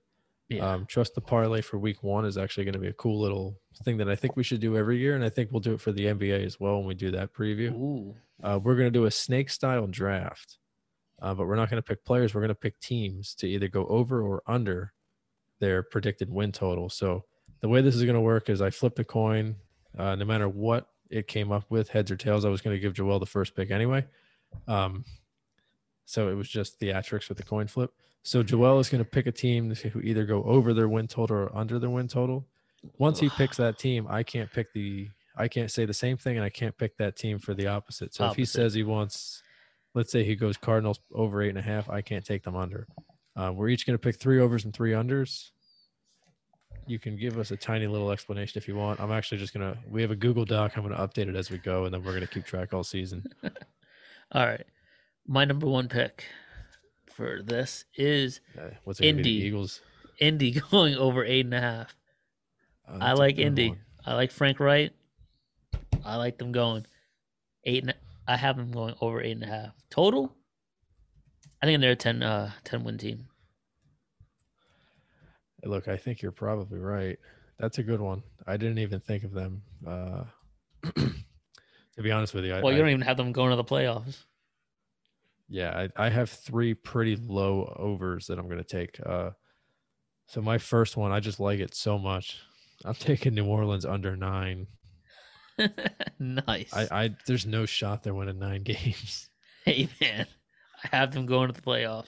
[0.51, 3.19] Yeah, Um, Trust the parlay for week one is actually going to be a cool
[3.19, 5.73] little thing that I think we should do every year, and I think we'll do
[5.73, 7.71] it for the NBA as well when we do that preview.
[8.43, 10.57] Uh, we're going to do a snake style draft,
[11.21, 12.33] uh, but we're not going to pick players.
[12.33, 14.93] We're going to pick teams to either go over or under
[15.59, 16.89] their predicted win total.
[16.89, 17.23] So
[17.61, 19.55] the way this is going to work is I flipped a coin.
[19.97, 22.79] Uh, no matter what it came up with, heads or tails, I was going to
[22.79, 24.05] give Joel the first pick anyway.
[24.67, 25.05] Um,
[26.05, 27.91] so it was just theatrics with the coin flip.
[28.23, 31.37] So Joel is going to pick a team who either go over their win total
[31.37, 32.45] or under their win total.
[32.97, 36.35] Once he picks that team, I can't pick the I can't say the same thing
[36.35, 38.13] and I can't pick that team for the opposite.
[38.13, 39.41] So if he says he wants
[39.93, 42.87] let's say he goes Cardinals over eight and a half, I can't take them under.
[43.35, 45.49] Uh, we're each going to pick three overs and three unders.
[46.87, 48.99] You can give us a tiny little explanation if you want.
[48.99, 49.77] I'm actually just gonna.
[49.89, 50.73] We have a Google Doc.
[50.75, 53.23] I'm gonna update it as we go, and then we're gonna keep track all season.
[54.31, 54.65] all right.
[55.27, 56.25] My number one pick
[57.11, 58.41] for this is
[58.83, 59.29] what's Indy.
[59.29, 59.81] Eagles.
[60.19, 61.95] Indy going over eight and a half.
[62.87, 63.69] Uh, I like Indy.
[63.69, 63.79] one.
[64.05, 64.91] I like Frank Reich.
[66.03, 66.85] I like them going
[67.65, 67.83] eight.
[67.83, 67.93] And,
[68.27, 70.33] I have them going over eight and a half total.
[71.61, 73.27] I think they're a 10, uh, 10 win team.
[75.63, 77.19] Look, I think you're probably right.
[77.59, 78.23] That's a good one.
[78.47, 79.61] I didn't even think of them.
[79.85, 80.23] Uh,
[81.95, 83.63] To be honest with you, I, Well, you don't even have them going to the
[83.63, 84.23] playoffs.
[85.51, 88.97] Yeah, I, I have three pretty low overs that I'm going to take.
[89.05, 89.31] Uh,
[90.27, 92.39] so my first one, I just like it so much.
[92.85, 94.67] I'm taking New Orleans under nine.
[96.19, 96.73] nice.
[96.73, 99.29] I, I there's no shot they're winning nine games.
[99.65, 100.25] hey man,
[100.85, 102.07] I have them going to the playoffs.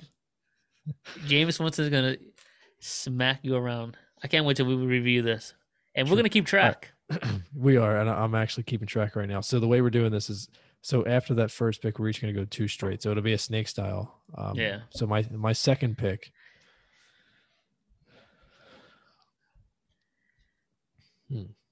[1.28, 2.16] Jameis Winston's gonna
[2.80, 3.98] smack you around.
[4.24, 5.54] I can't wait till we review this,
[5.96, 6.94] and we're gonna keep track.
[7.56, 9.42] we are, and I'm actually keeping track right now.
[9.42, 10.48] So the way we're doing this is,
[10.86, 13.02] so after that first pick, we're each going to go two straight.
[13.02, 14.22] So it'll be a snake style.
[14.38, 14.82] Um, Yeah.
[14.92, 16.32] So my my second pick.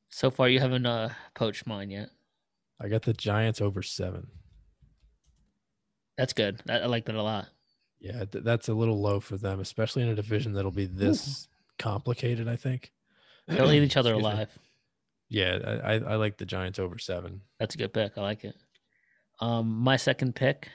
[0.10, 2.10] So far, you haven't uh, poached mine yet.
[2.80, 4.28] I got the Giants over seven.
[6.18, 6.62] That's good.
[6.68, 7.48] I, I like that a lot.
[8.00, 11.48] Yeah, th- that's a little low for them, especially in a division that'll be this
[11.78, 12.48] complicated.
[12.48, 12.92] I think
[13.48, 14.38] They'll eat each other Excuse me.
[14.38, 14.60] alive.
[15.30, 17.42] Yeah, I, I I like the Giants over seven.
[17.60, 18.18] That's a good pick.
[18.18, 18.56] I like it.
[19.42, 20.70] Um, my second pick,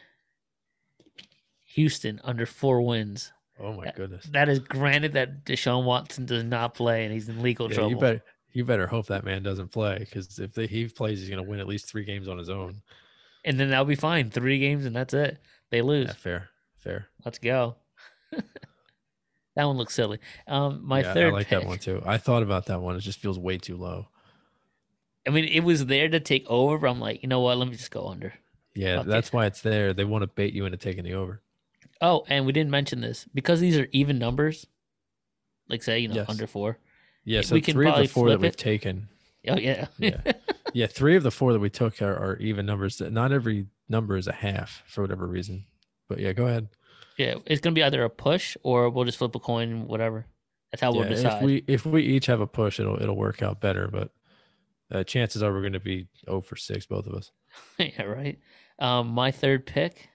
[1.74, 3.32] Houston under four wins.
[3.59, 4.24] Oh my That- goodness!
[4.26, 7.90] That is granted that Deshaun Watson does not play and he's in legal Yeah, trouble.
[7.90, 11.28] you better you better hope that man doesn't play because if they, he plays, he's
[11.30, 12.80] going to win at least three games on his own.
[13.44, 14.30] And then that'll be fine.
[14.30, 15.38] Three games and that's it.
[15.70, 16.06] They lose.
[16.09, 16.48] Yeah, fair,
[16.78, 17.06] fair.
[17.24, 17.76] Let's go.
[18.32, 20.20] that one looks silly.
[20.47, 21.60] Um, my Yeah, third I like pick.
[21.60, 22.02] that one too.
[22.06, 22.97] I thought about that one.
[22.97, 24.09] It just feels way too low.
[25.26, 26.78] I mean, it was there to take over.
[26.78, 27.59] But I'm like, you know what?
[27.59, 28.32] Let me just go under.
[28.77, 29.09] Yeah, Okay.
[29.09, 29.93] that's why it's there.
[29.94, 31.40] They want to bait you into taking the over.
[32.01, 34.66] Oh, and we didn't mention this because these are even numbers.
[35.69, 36.28] Like say, you know, Yes.
[36.28, 36.78] under four.
[37.24, 38.57] Yeah, We so can three of the four that we've it.
[38.59, 39.09] taken.
[39.48, 39.86] Oh yeah.
[39.98, 40.20] Yeah,
[40.74, 42.98] yeah, three of the four that we took are, are even numbers.
[42.98, 45.65] That Not every number is a half for whatever reason.
[46.09, 46.69] But yeah, go ahead.
[47.16, 47.36] yeah.
[47.47, 50.27] It's gonna be either a push or we'll just flip a coin, whatever.
[50.70, 51.36] That's how we'll Yeah, decide.
[51.39, 53.89] if we if we each have a push, it'll it'll work out better.
[53.89, 54.11] But
[54.93, 57.32] uh, chances are we're going to be 0 for six, both of us.
[57.78, 58.39] yeah, right.
[58.78, 60.09] Um, my third pick,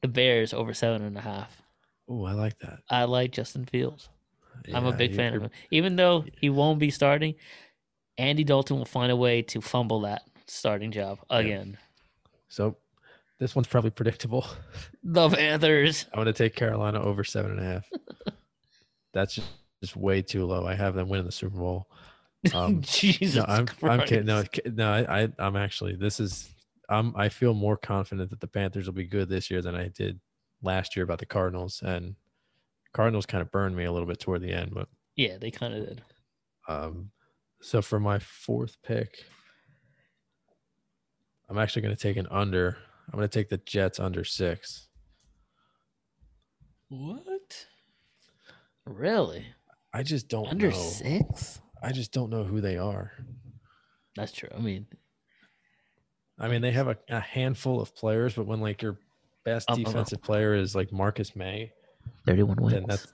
[0.00, 1.62] the Bears over seven and a half.
[2.08, 2.80] Oh, I like that.
[2.90, 4.08] I like Justin Fields.
[4.72, 5.50] I'm a big fan of him.
[5.70, 7.34] Even though he won't be starting,
[8.18, 11.78] Andy Dalton will find a way to fumble that starting job again.
[12.48, 12.76] So
[13.38, 14.46] this one's probably predictable.
[15.02, 16.06] The Panthers.
[16.12, 17.90] I'm going to take Carolina over seven and a half.
[19.12, 19.48] That's just,
[19.80, 20.66] just way too low.
[20.66, 21.88] I have them winning the Super Bowl.
[22.52, 24.26] Um, Jesus no, I'm, I'm kidding.
[24.26, 25.94] No, no, I, I, I'm actually.
[25.94, 26.50] This is.
[26.92, 27.14] I'm.
[27.16, 30.20] I feel more confident that the Panthers will be good this year than I did
[30.62, 31.82] last year about the Cardinals.
[31.82, 32.14] And
[32.92, 35.74] Cardinals kind of burned me a little bit toward the end, but Yeah, they kind
[35.74, 36.02] of did.
[36.68, 37.10] um,
[37.60, 39.24] so for my fourth pick,
[41.48, 42.76] I'm actually going to take an under.
[43.12, 44.88] I'm going to take the Jets under six.
[46.88, 47.66] What?
[48.84, 49.46] Really?
[49.92, 50.76] I just don't Under know.
[50.76, 51.60] six?
[51.82, 53.12] I just don't know who they are.
[54.16, 54.48] That's true.
[54.54, 54.86] I mean,
[56.42, 58.98] I mean, they have a, a handful of players, but when like your
[59.44, 61.72] best Um, defensive player is like Marcus Maye,
[62.26, 62.86] 31 then wins.
[62.88, 63.06] that's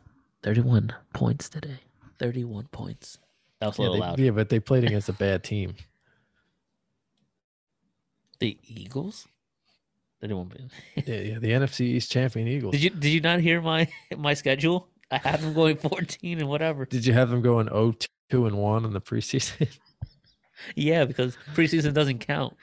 [0.43, 1.79] 31 points today.
[2.19, 3.19] 31 points.
[3.61, 4.19] That was a yeah, little they, loud.
[4.19, 5.75] yeah, but they played against a bad team.
[8.41, 9.27] The Eagles?
[10.21, 10.75] 31 points.
[11.07, 12.73] Yeah, yeah, the NFC East champion Eagles.
[12.73, 14.89] Did you did you not hear my my schedule?
[15.11, 16.85] I had them going 14 and whatever.
[16.87, 17.95] Did you have them going 0
[18.31, 19.69] 2 and 1 in the preseason?
[20.75, 22.57] Yeah, because preseason doesn't count.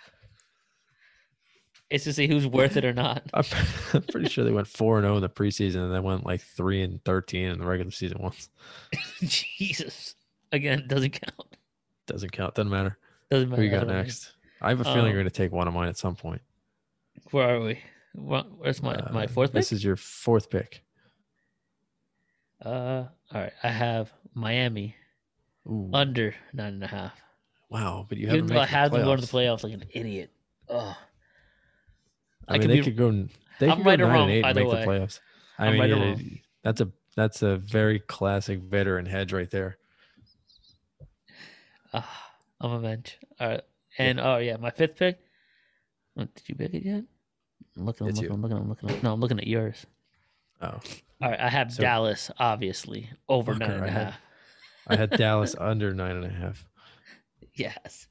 [1.90, 3.24] It's to see who's worth it or not.
[3.34, 3.44] I'm,
[3.94, 6.42] I'm pretty sure they went 4 and 0 in the preseason and they went like
[6.42, 8.50] 3 and 13 in the regular season once.
[9.22, 10.16] Jesus.
[10.52, 11.58] Again, doesn't count.
[12.08, 12.56] Doesn't count.
[12.56, 12.98] Doesn't matter.
[13.30, 13.62] Doesn't matter.
[13.62, 14.32] Who you got next?
[14.62, 16.42] I have a feeling Um, you're going to take one of mine at some point.
[17.32, 17.80] Where are we?
[18.16, 19.60] Where's my my Uh, fourth pick?
[19.60, 20.84] This is your fourth pick.
[22.64, 23.52] Uh, all right.
[23.64, 24.96] I have Miami
[25.68, 27.20] Ooh, under nine and a half.
[27.70, 29.84] wow, but you Even haven't though I had them going to the playoffs like an
[29.92, 30.32] idiot.
[30.70, 30.96] Oh,
[32.48, 33.28] I, I mean, could they be- could go.
[33.60, 34.82] They I'm could right go or wrong and eight and make way.
[34.82, 35.20] the playoffs.
[35.58, 36.40] I I'm mean, right or yeah, wrong.
[36.64, 39.78] that's a that's a very classic veteran hedge right there.
[41.94, 42.32] ah,
[42.62, 43.18] I'm a bench.
[43.40, 43.62] All right.
[43.98, 45.20] And oh yeah, my fifth pick.
[46.18, 47.04] Oh, Did you pick it yet?
[47.78, 48.08] I'm looking.
[48.08, 48.32] I'm looking.
[48.32, 48.58] I'm looking.
[48.58, 49.00] I'm looking.
[49.04, 49.86] No, I'm looking at yours.
[50.62, 50.68] Oh,
[51.22, 51.40] All right.
[51.40, 54.14] I have So- Dallas, obviously, over nine and I a had-
[54.88, 56.66] I had Dallas under nine and a half.
[57.56, 58.08] Yes.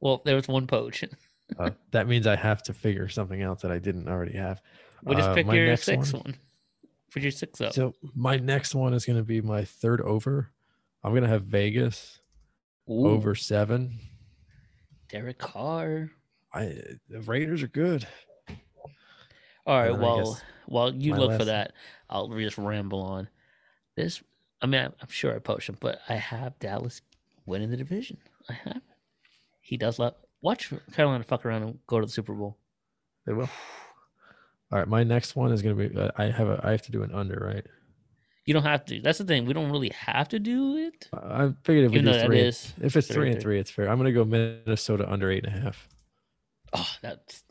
[0.00, 1.04] Well, there was one poach.
[1.58, 4.60] Uh, that means I have to figure something out that I didn't already have.
[5.02, 6.34] We'll just Uh, pick my your next sixth one- one.
[7.12, 7.72] Put your six up.
[7.72, 10.50] So my next one is going to be my third over.
[11.04, 12.18] I'm going to have Vegas
[12.90, 13.98] Ooh, over seven.
[15.10, 16.10] Derek Carr.
[16.52, 16.76] I
[17.08, 18.06] the Raiders are good.
[19.66, 19.90] All right.
[19.92, 21.72] And Well, while you my look for that,
[22.10, 23.28] I'll just ramble on.
[23.96, 24.20] This,
[24.60, 27.00] I mean, I'm, I'm sure I poached him, but I have Dallas
[27.46, 28.18] winning the division.
[28.48, 28.82] I have.
[29.60, 30.14] He does love
[30.44, 32.58] Watch Carolina fuck around and go to the Super Bowl.
[33.24, 33.48] They will.
[34.70, 35.96] All right, my next one is gonna be.
[35.96, 36.60] Uh, I have a.
[36.62, 37.64] I have to do an under, right?
[38.44, 39.00] You don't have to.
[39.00, 39.46] That's the thing.
[39.46, 41.08] We don't really have to do it.
[41.14, 43.70] I I figured if we Even do three, is if it's three and three, it's
[43.70, 43.88] fair.
[43.88, 45.88] I'm gonna go Minnesota under eight and a half.
[46.74, 47.42] Oh, that's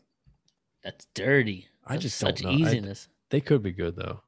[0.84, 1.66] that's dirty.
[1.84, 2.50] I just such know.
[2.50, 3.08] I- easiness.
[3.30, 4.20] They could be good though.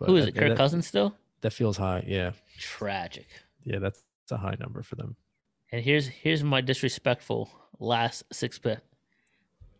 [0.00, 0.34] But Who is it?
[0.34, 1.14] Kirk that, Cousins still?
[1.42, 2.02] That feels high.
[2.08, 3.28] Yeah, Tragic.
[3.62, 5.14] yeah, that's, that's a high number for them.
[5.70, 8.82] And here's here's my disrespectful last six bet.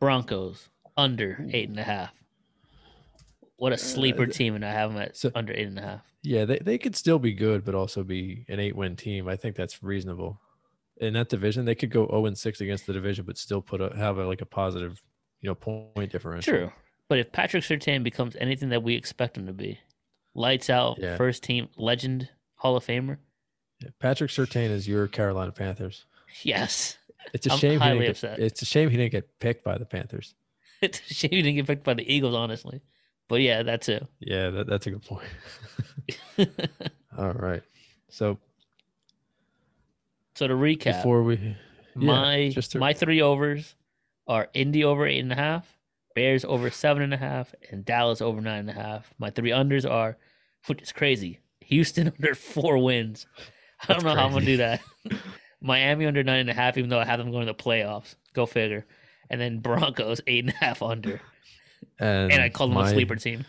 [0.01, 2.13] Broncos under eight and a half.
[3.57, 5.79] What a uh, sleeper th- team, and I have them at so- under eight and
[5.79, 6.01] a half.
[6.23, 9.29] Yeah, they, they could still be good, but also be an eight win team.
[9.29, 10.41] I think that's reasonable.
[10.99, 13.81] In that division, they could go 0 and 6 against the division, but still put
[13.81, 15.01] a have a, like a positive,
[15.41, 16.53] you know, point differential.
[16.53, 16.73] True,
[17.09, 19.79] but if Patrick Surtain becomes anything that we expect him to be,
[20.35, 21.17] lights out, Yeah.
[21.17, 23.19] first team legend, Hall of Famer.
[23.81, 26.05] Yeah, Patrick Surtain is your Carolina Panthers.
[26.43, 26.99] Yes,
[27.33, 28.39] It's a I'm shame he highly didn't get, upset.
[28.39, 30.35] it's a shame he didn't get picked by the Panthers.
[30.81, 32.81] it's a shame he didn't get picked by the Eagles, honestly.
[33.29, 34.01] But yeah, that too.
[34.21, 35.29] Yeah, that, that's a good point.
[37.19, 37.63] All right.
[38.09, 38.39] So
[40.35, 41.55] so to recap, before we yeah,
[41.97, 43.75] my to- my three overs
[44.27, 45.77] are Indy over eight and a half,
[46.15, 49.13] Bears over seven and a half, and Dallas over nine and a half.
[49.19, 50.17] My three unders are,
[50.67, 53.27] which is crazy, Houston under four wins.
[53.83, 54.81] I don't That's know how I'm gonna do that.
[55.61, 58.15] Miami under nine and a half, even though I have them going to the playoffs.
[58.33, 58.87] Go figure.
[59.31, 61.21] And then Broncos eight and a half under,
[61.99, 63.45] and, and I called them my- a sleeper team.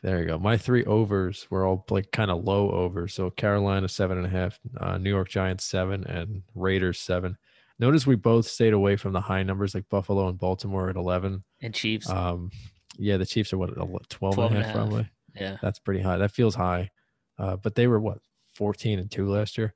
[0.00, 0.38] There you go.
[0.38, 3.14] My three overs were all like kind of low overs.
[3.14, 7.36] So Carolina seven and a half, uh, New York Giants seven, and Raiders seven.
[7.80, 11.42] Notice we both stayed away from the high numbers like Buffalo and Baltimore at eleven.
[11.60, 12.50] And Chiefs, Um,
[12.96, 14.76] yeah, the Chiefs are what 11 12, 12 and a half half.
[14.76, 15.08] probably.
[15.34, 15.56] yeah.
[15.60, 16.18] That's pretty high.
[16.18, 16.90] That feels high.
[17.36, 18.18] Uh, but they were what
[18.54, 19.74] 14 and 2 last year.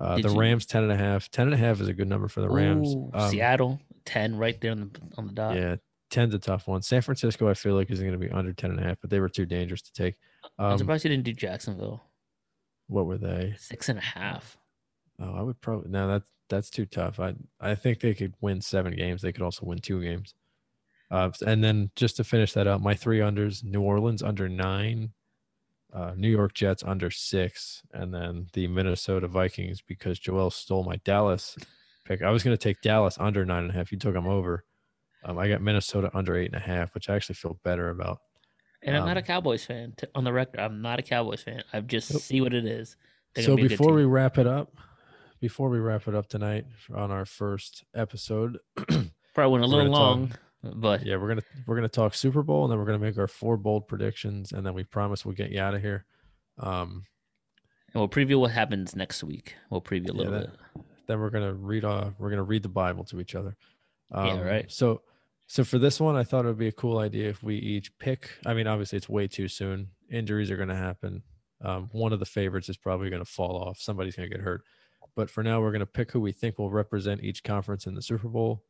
[0.00, 1.30] Uh, the you- Rams 10 and a half.
[1.30, 2.94] 10 and a half is a good number for the Rams.
[2.94, 5.54] Ooh, Um, Seattle ten right there on the on the dot.
[5.56, 5.76] yeah,
[6.10, 6.80] 10's a tough one.
[6.82, 9.10] San Francisco, I feel like, is going to be under 10 and a half, but
[9.10, 10.16] they were too dangerous to take.
[10.58, 12.02] I'm Um, surprised you didn't do Jacksonville
[12.88, 13.54] what were they?
[13.58, 14.56] six and a half.
[15.20, 16.08] Oh, I would probably no.
[16.08, 17.20] That's that's too tough.
[17.20, 19.20] I I think they could win seven games.
[19.22, 20.34] They could also win two games.
[21.10, 25.12] Uh, and then just to finish that up, my three unders: New Orleans under nine,
[25.92, 30.96] uh, New York Jets under six, and then the Minnesota Vikings because Joel stole my
[31.04, 31.56] Dallas
[32.04, 32.22] pick.
[32.22, 33.90] I was going to take Dallas under nine and a half.
[33.92, 34.64] You took them over.
[35.24, 38.18] Um, I got Minnesota under eight and a half, which I actually feel better about.
[38.82, 39.94] And I'm not a Um, Cowboys fan.
[40.14, 41.62] On the record, I'm not a Cowboys fan.
[41.72, 42.22] I just Nope.
[42.22, 42.96] see what it is.
[43.38, 44.72] So be before we wrap it up,
[45.40, 46.64] before we wrap it up tonight
[46.94, 48.58] on our first episode,
[49.34, 50.32] probably went a little gonna talk- long,
[50.62, 53.28] but yeah, we're gonna we're gonna talk Super Bowl, and then we're gonna make our
[53.28, 56.04] four bold predictions, and then we promise we'll get you out of here.
[56.58, 57.04] Um,
[57.92, 59.54] and we'll preview what happens next week.
[59.70, 60.84] We'll preview a Yeah, little that- bit.
[61.06, 63.56] then we're gonna read uh we're gonna read the Bible to each other.
[64.12, 64.70] Um, Yeah, right.
[64.70, 65.02] So
[65.46, 67.96] so for this one, I thought it would be a cool idea if we each
[67.98, 68.30] pick.
[68.46, 69.88] I mean, obviously it's way too soon.
[70.10, 71.22] Injuries are gonna happen.
[71.62, 73.78] Um, one of the favorites is probably gonna fall off.
[73.78, 74.62] Somebody's gonna get hurt.
[75.16, 78.02] But for now, we're gonna pick who we think will represent each conference in the
[78.02, 78.62] Super Bowl,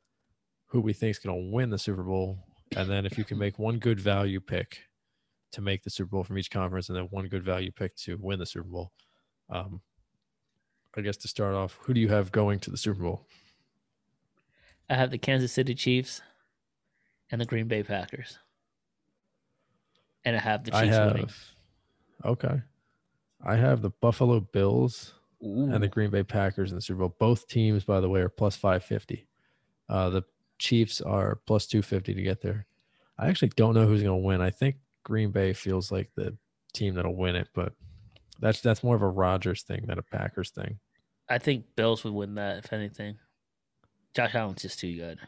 [0.70, 2.38] who we think is gonna win the Super Bowl,
[2.76, 4.78] and then if you can make one good value pick
[5.52, 8.16] to make the Super Bowl from each conference, and then one good value pick to
[8.20, 8.92] win the Super Bowl.
[9.50, 9.80] Um,
[10.96, 13.26] I guess to start off, who do you have going to the Super Bowl?
[14.88, 16.20] I have the Kansas City Chiefs
[17.30, 18.38] and the Green Bay Packers,
[20.24, 21.30] and I have the I Chiefs have winning.
[22.24, 22.62] okay.
[23.44, 27.16] I have the Buffalo Bills and the Green Bay Packers in the Super Bowl.
[27.18, 29.26] Both teams, by the way, are plus five fifty.
[29.88, 30.22] Uh, the
[30.60, 32.66] Chiefs are plus two fifty to get there.
[33.18, 34.40] I actually don't know who's going to win.
[34.40, 36.36] I think Green Bay feels like the
[36.74, 37.72] team that'll win it, but
[38.40, 40.78] that's that's more of a Rodgers thing than a Packers thing.
[41.28, 43.16] I think Bills would win that if anything.
[44.14, 45.18] Josh Allen's just too good,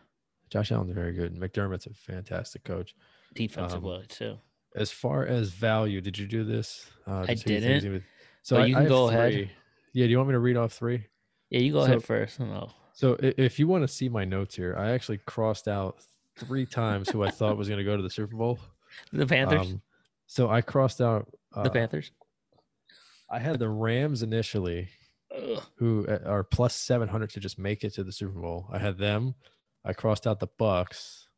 [0.51, 1.35] Josh Allen's very good.
[1.37, 2.95] McDermott's a fantastic coach.
[3.35, 4.37] defensive Um, too.
[4.75, 6.87] As far as value, did you do this?
[7.07, 8.03] Uh, I just who you think is didn't,
[8.43, 9.51] So I, you I can have go ahead.
[9.95, 11.07] Yeah, do you want me to read off three?
[11.51, 12.41] Yeah, you go so- ahead first.
[12.41, 15.99] No, So if you want to see my notes here, I actually crossed out
[16.39, 18.59] three times who I thought was going to go to the Super Bowl.
[19.13, 19.67] the Panthers.
[19.67, 19.83] Um,
[20.27, 21.29] so I crossed out.
[21.55, 22.11] Uh, the Panthers.
[23.31, 24.89] I had the Rams initially,
[25.35, 25.63] Ugh.
[25.77, 28.67] who uh, are plus seven hundred to just make it to the Super Bowl.
[28.71, 29.35] I had them.
[29.85, 31.29] I crossed out the Bucks,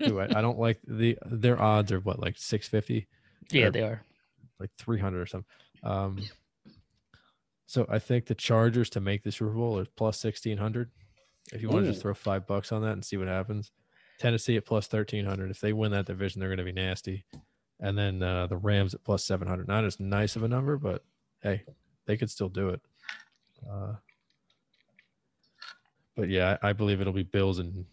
[0.00, 0.80] who I, I don't like.
[0.86, 3.06] the Their odds are what like six fifty,
[3.50, 4.02] Yeah, they are.
[4.58, 5.48] like three hundred or something.
[5.84, 6.18] Um,
[7.66, 10.90] so I think the Chargers to make the Super Bowl is plus sixteen hundred.
[11.52, 13.70] If you want to just throw five bucks on that and see what happens,
[14.18, 15.50] Tennessee at plus thirteen hundred.
[15.50, 17.24] If they win that division, they're going to be nasty.
[17.80, 19.68] And then uh, the Rams at plus seven hundred.
[19.68, 21.04] Not as nice of a number, but
[21.42, 21.62] hey,
[22.06, 22.80] they could still do it.
[23.70, 23.94] Uh,
[26.16, 27.84] but yeah, I, I believe it'll be Bills and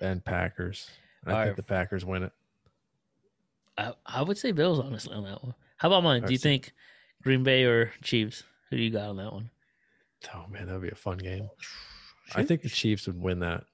[0.00, 0.88] and Packers.
[1.26, 1.56] I All think right.
[1.56, 2.32] the Packers win it.
[3.78, 5.54] I, I would say Bills honestly on that one.
[5.78, 6.22] How about mine?
[6.22, 6.72] All Do you so- think
[7.22, 8.44] Green Bay or Chiefs?
[8.70, 9.50] Who do you got on that one?
[10.34, 11.48] Oh man, that would be a fun game.
[12.34, 13.64] I think the Chiefs would win that.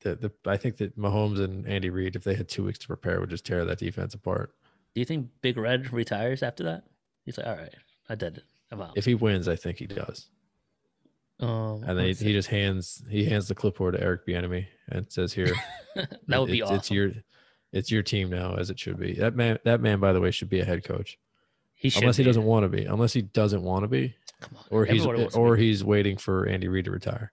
[0.00, 2.86] The, the I think that Mahomes and Andy Reid, if they had two weeks to
[2.86, 4.52] prepare, would just tear that defense apart.
[4.94, 6.84] Do you think Big Red retires after that?
[7.24, 7.74] He's like, all right,
[8.08, 8.44] I did it.
[8.70, 8.92] I'm out.
[8.96, 10.28] If he wins, I think he does.
[11.40, 15.10] um, And they, let's he just hands he hands the clipboard to Eric Bieniemy and
[15.10, 15.52] says, "Here,
[16.28, 16.76] that would be it's, awesome.
[16.76, 17.10] It's your
[17.72, 20.30] it's your team now, as it should be." That man, that man, by the way,
[20.30, 21.18] should be a head coach,
[21.74, 22.28] he should unless he be.
[22.28, 22.84] doesn't want to be.
[22.84, 25.82] Unless he doesn't want to be, Come on, or he's everybody wants to or he's
[25.84, 27.32] waiting for Andy Reid to retire.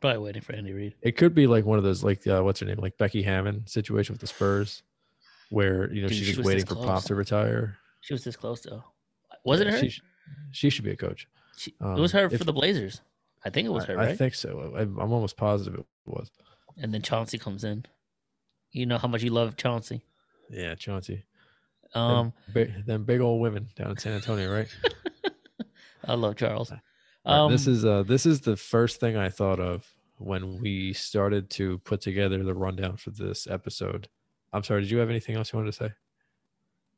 [0.00, 0.94] probably waiting for Andy Reid.
[1.02, 3.66] It could be like one of those, like uh, what's her name, like Becky Hammon
[3.66, 4.82] situation with the Spurs,
[5.50, 7.76] where you know Dude, she's she just waiting for Pop to retire.
[8.00, 8.82] She was this close though.
[9.44, 9.78] Was it Yeah, her?
[9.88, 10.00] She,
[10.52, 11.28] she should be a coach.
[11.56, 13.00] She- it was her um, for the Blazers.
[13.44, 14.18] I think it was her, I right?
[14.18, 14.72] think so.
[14.76, 16.30] I, I'm almost positive it was.
[16.78, 17.84] and then Chauncey comes in.
[18.72, 20.02] You know how much you love Chauncey.
[20.50, 21.24] Yeah, Chauncey.
[21.94, 24.68] Um, Big, them big old women down in San Antonio, right?
[26.06, 26.72] I love Charles.
[27.24, 29.86] Um, this is uh this is the first thing I thought of
[30.18, 34.08] when we started to put together the rundown for this episode.
[34.52, 35.90] I'm sorry, did you have anything else you wanted to say?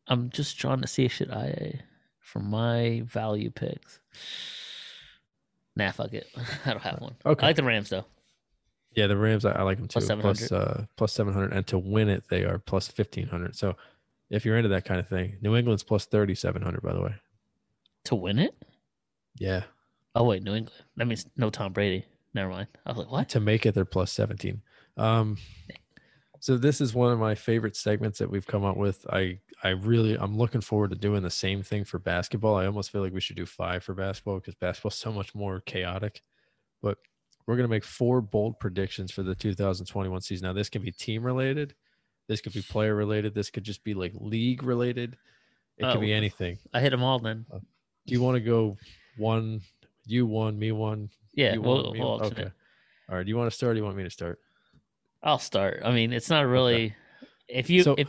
[0.08, 1.80] I'm just trying to see should I
[2.20, 4.00] for my value picks.
[5.76, 6.26] Nah, fuck it.
[6.66, 7.14] I don't have one.
[7.24, 7.44] Okay.
[7.44, 8.04] I like the Rams though.
[8.94, 10.00] Yeah, the Rams, I, I like them too.
[10.00, 10.52] Plus Plus 700.
[10.82, 13.56] uh plus seven hundred, and to win it, they are plus fifteen hundred.
[13.56, 13.74] So
[14.30, 16.82] if you're into that kind of thing, New England's plus thirty seven hundred.
[16.82, 17.14] By the way,
[18.04, 18.54] To win it?
[19.38, 19.62] Yeah,
[20.14, 20.84] Oh wait, New England.
[20.96, 22.04] That means no Tom Brady.
[22.34, 22.68] Never mind.
[22.86, 23.28] I was like, what?
[23.30, 24.62] to make it, they're plus seventeen.
[24.96, 25.38] Um,
[26.40, 29.06] so this is one of my favorite segments that we've come up with.
[29.10, 32.56] I I really I'm looking forward to doing the same thing for basketball.
[32.56, 35.60] I almost feel like we should do five for basketball because basketball's so much more
[35.60, 36.22] chaotic.
[36.82, 36.98] But
[37.46, 40.46] we're gonna make four bold predictions for the 2021 season.
[40.46, 41.74] Now this can be team related,
[42.28, 45.16] this could be player related, this could just be like league related.
[45.78, 46.58] It Oh, could be anything.
[46.74, 47.46] I hit them all then.
[47.50, 47.60] Do
[48.14, 48.76] you want to go
[49.16, 49.60] one,
[50.06, 51.10] you one, me one?
[51.34, 52.22] Yeah, you we'll, one, we'll one?
[52.22, 52.46] alternate.
[52.46, 52.52] okay.
[53.08, 53.24] All right.
[53.24, 53.70] Do you want to start?
[53.70, 54.38] Or do you want me to start?
[55.22, 55.82] I'll start.
[55.84, 56.94] I mean, it's not really.
[57.48, 58.08] If you So- if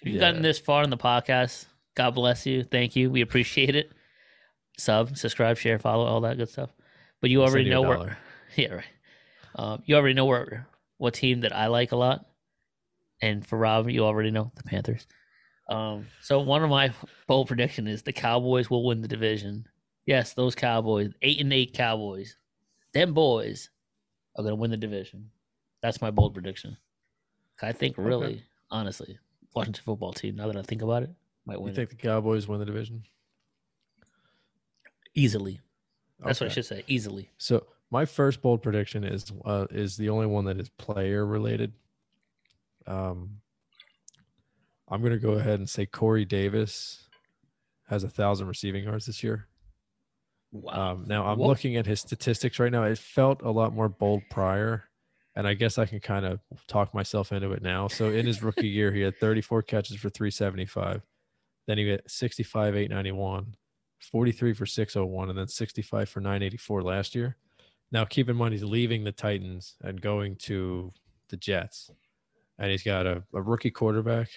[0.00, 0.20] if you've yeah.
[0.20, 2.64] gotten this far in the podcast, God bless you.
[2.64, 3.10] Thank you.
[3.10, 3.92] We appreciate it.
[4.78, 6.70] Sub, subscribe, share, follow, all that good stuff.
[7.20, 8.18] But you I'll already you know where.
[8.56, 8.84] Yeah, right.
[9.54, 10.66] Um, you already know where
[10.96, 12.26] what team that I like a lot,
[13.22, 15.06] and for Rob, you already know the Panthers.
[15.68, 16.92] Um, so one of my
[17.28, 19.66] bold prediction is the Cowboys will win the division.
[20.06, 22.36] Yes, those Cowboys, eight and eight Cowboys,
[22.92, 23.70] them boys
[24.36, 25.30] are gonna win the division.
[25.82, 26.76] That's my bold prediction.
[27.62, 28.08] I think Okay.
[28.08, 29.18] really, honestly,
[29.54, 30.36] Washington football team.
[30.36, 31.10] Now that I think about it,
[31.44, 31.68] might win.
[31.68, 33.04] You think the Cowboys win the division?
[35.14, 35.60] easily.
[36.20, 36.84] That's what I should say.
[36.86, 37.28] Easily.
[37.36, 41.72] So my first bold prediction is uh, is the only one that is player related.
[42.86, 43.40] Um,
[44.88, 47.08] I'm gonna go ahead and say Corey Davis
[47.88, 49.48] has a thousand receiving yards this year.
[50.52, 50.92] Wow.
[50.92, 51.46] Um, now I'm Whoa.
[51.46, 52.84] looking at his statistics right now.
[52.84, 54.84] It felt a lot more bold prior,
[55.36, 57.88] and I guess I can kind of talk myself into it now.
[57.88, 61.02] So in his rookie year, he had 34 catches for 375.
[61.66, 63.54] Then he had 65, 891,
[64.00, 67.36] 43 for 601, and then 65 for 984 last year.
[67.92, 70.92] Now keep in mind he's leaving the Titans and going to
[71.28, 71.90] the Jets,
[72.58, 74.28] and he's got a, a rookie quarterback,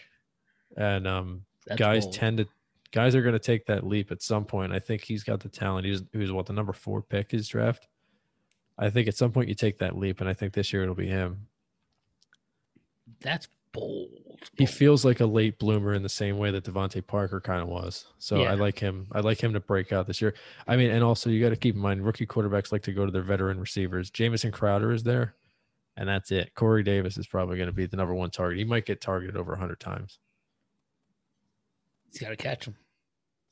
[0.78, 1.46] and um,
[1.76, 2.14] guys bold.
[2.14, 2.48] tend to
[2.94, 4.72] guys are going to take that leap at some point.
[4.72, 5.86] I think he's got the talent.
[5.86, 7.88] He's he was what the number four pick his draft.
[8.78, 10.96] I think at some point you take that leap, and I think this year it'll
[10.96, 11.48] be him.
[13.20, 14.10] That's bold.
[14.58, 17.68] He feels like a late bloomer in the same way that DeVante Parker kind of
[17.68, 18.06] was.
[18.20, 18.52] So Yeah.
[18.52, 19.08] I like him.
[19.12, 20.34] I like him to break out this year.
[20.68, 23.06] I mean, and also you got to keep in mind rookie quarterbacks like to go
[23.06, 24.10] to their veteran receivers.
[24.10, 25.36] Jamison Crowder is there,
[25.98, 26.54] and that's it.
[26.56, 28.60] Corey Davis is probably going to be the number one target.
[28.60, 30.20] He might get targeted over hundred times.
[32.12, 32.76] He's got to catch him.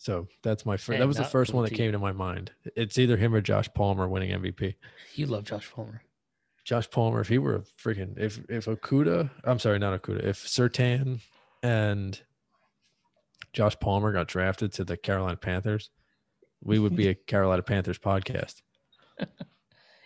[0.02, 0.94] So that's my first.
[0.94, 2.52] Hey, that was the first one that came to my mind.
[2.76, 4.74] It's either him or Josh Palmer winning MVP.
[5.14, 6.02] You love Josh Palmer.
[6.64, 10.44] Josh Palmer, if he were a freaking if if Okudah, I'm sorry, not Okudah, if
[10.44, 11.22] Surtain
[11.62, 12.20] and
[13.54, 15.92] Josh Palmer got drafted to the Carolina Panthers,
[16.64, 18.64] we would be a Carolina Panthers podcast.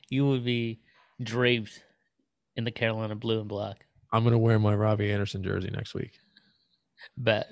[0.08, 0.82] You would be
[1.20, 1.84] draped
[2.56, 3.88] in the Carolina blue and black.
[4.12, 6.12] I'm gonna wear my Robbie Anderson jersey next week.
[7.18, 7.52] Bet.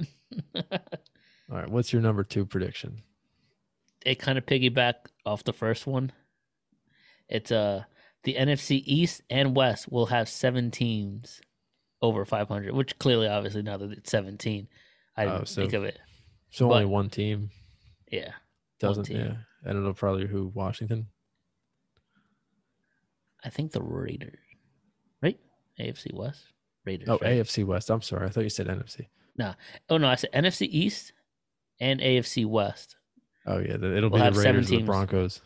[1.52, 3.02] All right, what's your number two prediction?
[4.06, 4.96] it kind of piggyback
[5.26, 6.12] off the first one.
[7.30, 7.84] It's uh
[8.24, 11.40] the NFC East and West will have seven teams
[12.02, 14.68] over 500, which clearly, obviously, now that it's 17,
[15.16, 16.00] I didn't Oh, so- think of it.
[16.52, 17.50] So only one team
[18.12, 18.34] Yeah,
[18.80, 19.18] doesn't, team.
[19.18, 21.08] yeah, and it'll probably who Washington.
[23.44, 24.38] I think the Raiders,
[25.22, 25.40] right?
[25.80, 26.44] AFC West,
[26.86, 27.08] Raiders.
[27.10, 27.38] Oh, right?
[27.40, 27.90] AFC West.
[27.90, 28.28] I'm sorry.
[28.28, 29.08] I thought you said NFC.
[29.38, 29.54] No.
[29.90, 31.12] Oh no, I said NFC East
[31.80, 32.96] and AFC West.
[33.46, 34.84] Oh yeah, it'll We'll be the Raiders or the.
[34.84, 35.42] Broncos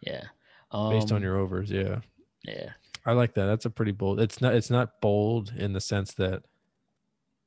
[0.00, 0.22] Yeah.
[0.72, 1.70] based on Um, your overs.
[1.70, 2.00] Yeah,
[2.44, 2.70] yeah.
[3.04, 3.46] I like that.
[3.46, 4.18] That's a pretty bold.
[4.20, 4.54] It's not.
[4.54, 6.42] It's not bold in the sense that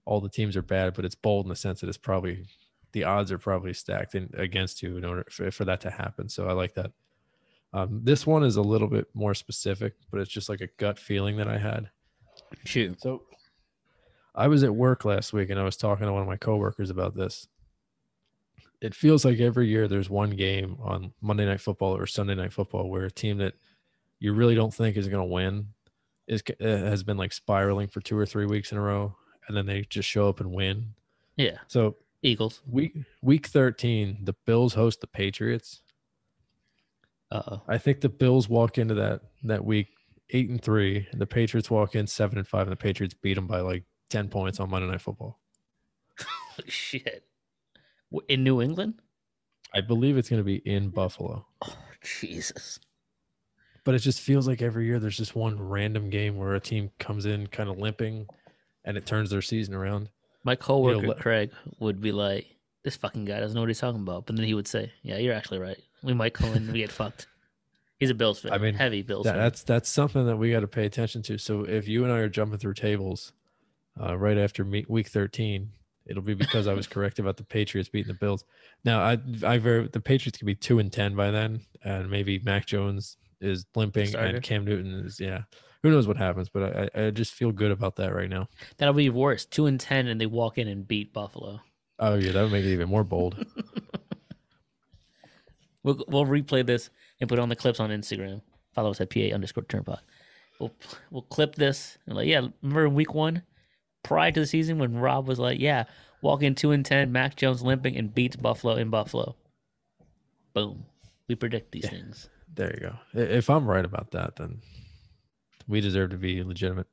[0.05, 2.45] all the teams are bad, but it's bold in the sense that it's probably
[2.93, 6.27] the odds are probably stacked in, against you in order for, for that to happen.
[6.29, 6.91] So I like that.
[7.73, 10.97] Um, this one is a little bit more specific, but it's just like a gut
[10.97, 11.91] feeling that I had.
[12.65, 12.99] Shoot.
[12.99, 13.21] So
[14.33, 16.89] I was at work last week and I was talking to one of my coworkers
[16.89, 17.47] about this.
[18.81, 22.53] It feels like every year there's one game on Monday Night Football or Sunday Night
[22.53, 23.55] Football where a team that
[24.19, 25.67] you really don't think is going to win
[26.27, 29.15] is uh, has been like spiraling for two or three weeks in a row,
[29.47, 30.93] and then they just show up and win.
[31.35, 31.57] Yeah.
[31.67, 32.61] So Eagles.
[32.69, 35.81] week week 13, the Bills host the Patriots.
[37.31, 37.61] Uh oh.
[37.67, 39.87] I think the Bills walk into that that week
[40.31, 43.33] eight and three, and the Patriots walk in seven and five, and the Patriots beat
[43.33, 45.39] them by like ten points on Monday Night Football.
[46.67, 47.23] Shit.
[48.27, 48.95] In New England?
[49.73, 52.79] I believe it's going to be in Buffalo, Oh, Jesus.
[53.83, 56.89] but it just feels like every year there's just one random game where a team
[56.97, 58.25] comes in kind of limping,
[58.83, 60.09] and it turns their season around.
[60.43, 62.47] My coworker let- Craig would be like,
[62.83, 65.17] "This fucking guy doesn't know what he's talking about." But then he would say, "Yeah,
[65.17, 65.77] you're actually right.
[66.01, 67.27] We might come in and we get fucked."
[67.99, 68.53] He's a Bills fan.
[68.53, 69.39] I mean, heavy Bills That, fan.
[69.43, 71.37] that's that's something that we got to pay attention to.
[71.37, 73.33] So if you and I are jumping through tables
[74.01, 75.73] uh, right after week 13,
[76.09, 78.43] it'll be because I was correct about the Patriots beating the Bills.
[78.83, 82.39] Now I I very the Patriots could be two and ten by then, and maybe
[82.39, 84.35] Mac Jones is limping Starter.
[84.35, 85.43] and Cam Newton is yeah.
[85.83, 86.49] Who knows what happens?
[86.49, 88.47] But I, I I just feel good about that right now.
[88.77, 89.45] That'll be worse.
[89.45, 91.61] Two and ten, and they walk in and beat Buffalo.
[91.99, 93.45] Oh yeah, that would make it even more bold.
[95.83, 98.41] We'll we'll replay this and put on the clips on Instagram.
[98.73, 99.99] Follow us at PA underscore turnpod.
[100.59, 100.73] We'll
[101.09, 103.43] we'll clip this and like, yeah, remember week one,
[104.03, 105.85] prior to the season when Rob was like, yeah,
[106.21, 109.35] walk in two and ten, Mac Jones limping and beats Buffalo in Buffalo.
[110.53, 110.85] Boom.
[111.27, 111.89] We predict these Yeah.
[111.91, 112.29] things.
[112.55, 113.21] there you go.
[113.21, 114.61] If I'm right about that, then
[115.67, 116.87] we deserve to be legitimate.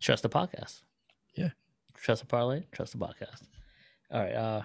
[0.00, 0.80] Trust the podcast.
[1.36, 1.50] Yeah.
[1.94, 2.64] Trust the parlay.
[2.72, 3.42] Trust the podcast.
[4.10, 4.32] All right.
[4.34, 4.62] Uh,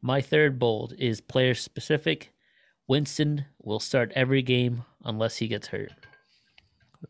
[0.00, 2.32] my third bold is player specific.
[2.86, 5.90] Winston will start every game unless he gets hurt.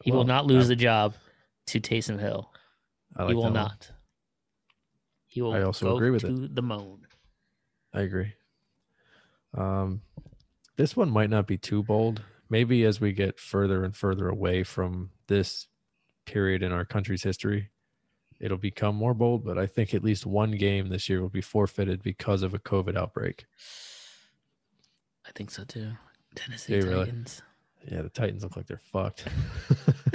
[0.02, 1.14] He will not lose I- the job
[1.66, 2.50] to Taysom Hill.
[3.16, 3.88] I he will not.
[3.90, 3.98] one.
[5.30, 7.06] He will I also agree with to the moon.
[7.94, 8.32] I agree.
[9.56, 10.02] Um,
[10.76, 12.22] this one might not be too bold.
[12.48, 15.68] Maybe as we get further and further away from this
[16.26, 17.70] period in our country's history,
[18.40, 19.44] it'll become more bold.
[19.44, 22.58] But I think at least one game this year will be forfeited because of a
[22.58, 23.46] COVID outbreak.
[25.24, 25.92] I think so too.
[26.34, 27.04] Tennessee really.
[27.04, 27.42] Titans.
[27.88, 29.28] Yeah, the Titans look like they're fucked.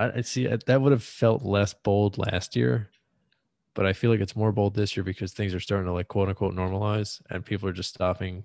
[0.00, 2.88] I, I see uh, that would have felt less bold last year,
[3.74, 6.08] but I feel like it's more bold this year because things are starting to like
[6.08, 8.44] quote unquote normalize and people are just stopping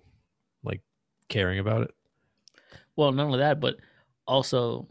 [0.64, 0.82] like
[1.30, 1.92] caring about it.
[2.96, 3.78] Well, not only that, but
[4.28, 4.88] also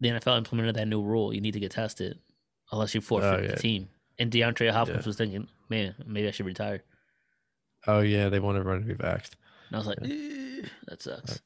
[0.00, 1.32] the NFL implemented that new rule.
[1.34, 2.18] You need to get tested
[2.72, 3.48] unless you forfeit Oh, yeah.
[3.52, 3.88] the team.
[4.18, 5.08] And DeAndre Hopkins Yeah.
[5.08, 6.82] was thinking, man, maybe I should retire.
[7.86, 9.32] Oh yeah, they want everyone to be vaxxed.
[9.68, 11.40] And I was like, "Eh, that sucks.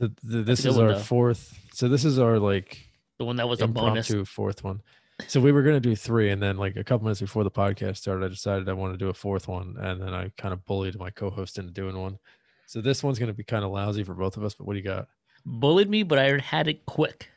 [0.00, 0.98] So this is our though.
[0.98, 1.58] fourth.
[1.72, 2.88] So this is our like
[3.24, 4.12] The one that was a bonus.
[4.26, 4.82] fourth one.
[5.28, 7.96] So we were gonna do three, and then like a couple minutes before the podcast
[7.96, 10.62] started, I decided I want to do a fourth one, and then I kind of
[10.66, 12.18] bullied my co-host into doing one.
[12.66, 14.52] So this one's gonna be kind of lousy for both of us.
[14.52, 15.08] But what do you got?
[15.46, 17.30] Bullied me, but I had it quick.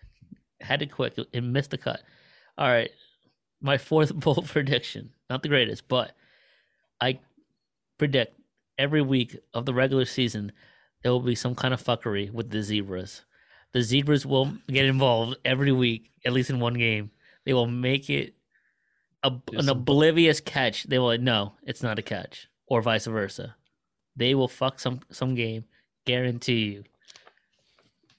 [0.59, 1.13] Had it quick.
[1.31, 2.01] It missed the cut.
[2.57, 2.91] All right.
[3.61, 5.11] My fourth bold prediction.
[5.29, 6.11] Not the greatest, but
[6.99, 7.19] I
[7.97, 8.37] predict
[8.77, 10.51] every week of the regular season
[11.03, 13.21] there will be some kind of fuckery with the zebras.
[13.77, 17.11] The zebras will get involved every week, at least in one game.
[17.45, 18.33] They will make it
[19.21, 20.85] a, an oblivious catch.
[20.85, 23.55] They will no, it's not a catch, or vice versa.
[24.15, 25.65] They will fuck some some game.
[26.05, 26.85] Guarantee you.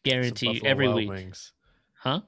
[0.05, 1.53] Guarantee you every Wild week, Wings.
[1.99, 2.21] huh?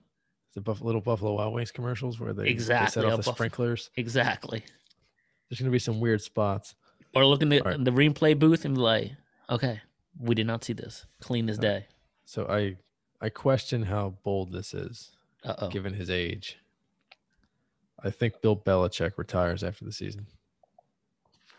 [0.55, 3.37] The Buff- little Buffalo Wild Wings commercials where they, they Exactly, set off the Buff-
[3.37, 3.91] sprinklers.
[3.95, 4.65] Exactly.
[5.49, 6.75] There's gonna be some weird spots.
[7.15, 7.85] Or look in the right.
[7.85, 9.13] the replay booth and be like,
[9.49, 9.81] okay,
[10.19, 11.07] we did not see this.
[11.21, 11.87] Clean this day.
[12.25, 12.77] So I
[13.21, 15.11] I question how bold this is
[15.45, 15.69] Uh oh.
[15.69, 16.59] given his age.
[18.03, 20.27] I think Bill Belichick retires after the season.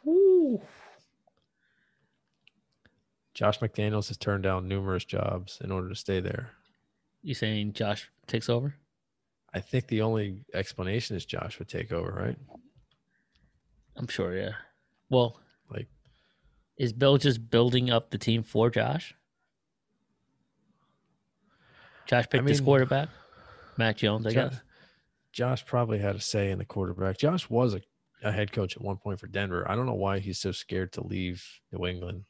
[0.07, 0.59] Ooh.
[3.33, 6.49] Josh McDaniels has turned down numerous jobs in order to stay there.
[7.21, 8.75] You saying Josh takes over?
[9.53, 12.37] I think the only explanation is Josh would take over, right?
[13.95, 14.53] I'm sure, yeah.
[15.09, 15.39] Well,
[15.69, 15.89] Like-
[16.77, 19.13] is Bill just building up the team for Josh?
[22.07, 23.09] Josh picked his mean- quarterback,
[23.77, 24.25] Mac Jones.
[24.27, 24.59] I Jo- guess.
[25.31, 27.17] Josh probably had a say in the quarterback.
[27.17, 27.81] Josh was a,
[28.23, 29.69] a head coach at one point for Denver.
[29.69, 32.25] I don't know why he's so scared to leave New England.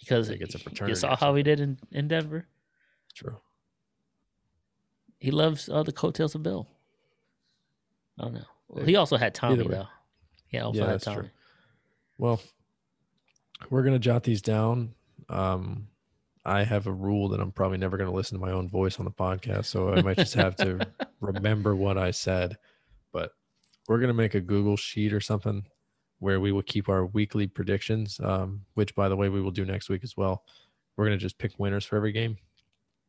[0.00, 0.92] because it's a fraternity.
[0.92, 2.46] you saw how he did in, in Denver.
[3.14, 3.36] True.
[5.20, 6.68] He loves uh, the coattails of Bill.
[8.18, 8.44] I don't know.
[8.68, 9.86] Well, he also had Tommy though.
[10.50, 11.14] Yeah, also Yeah, had that's true.
[11.14, 11.30] Tommy.
[12.18, 12.40] Well,
[13.70, 14.94] we're gonna jot these down.
[15.28, 15.88] Um,
[16.48, 19.04] I have a rule that I'm probably never gonna listen to my own voice on
[19.04, 20.86] the podcast, so I might just have to
[21.20, 22.56] remember what I said.
[23.12, 23.32] But
[23.88, 25.64] we're gonna make a Google sheet or something
[26.20, 28.18] where we will keep our weekly predictions.
[28.22, 30.44] Um, which, by the way, we will do next week as well.
[30.96, 32.36] We're gonna just pick winners for every game.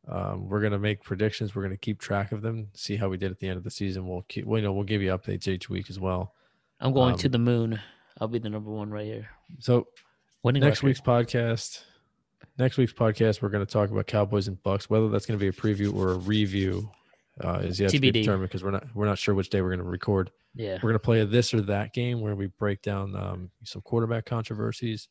[0.08, 1.54] Um, we're gonna make predictions.
[1.54, 2.68] We're gonna keep track of them.
[2.74, 4.06] See how we did at the end of the season.
[4.08, 4.44] We'll keep.
[4.46, 6.34] Well, you know, we'll give you updates each week as well.
[6.80, 7.80] I'm going to Um, the moon.
[8.20, 9.28] I'll be the number one right here.
[9.58, 9.88] So
[10.42, 10.86] Winning next record.
[10.88, 11.82] week's podcast
[12.58, 14.90] next week's podcast we're going to talk about cowboys and bucks.
[14.90, 16.90] Whether that's going to be a preview or a review
[17.42, 19.70] uh, is yet to be determined because we're not we're not sure which day we're
[19.70, 20.30] going to record.
[20.54, 20.74] Yeah.
[20.74, 23.82] we're going to play a this or that game where we break down um, some
[23.82, 25.06] quarterback controversies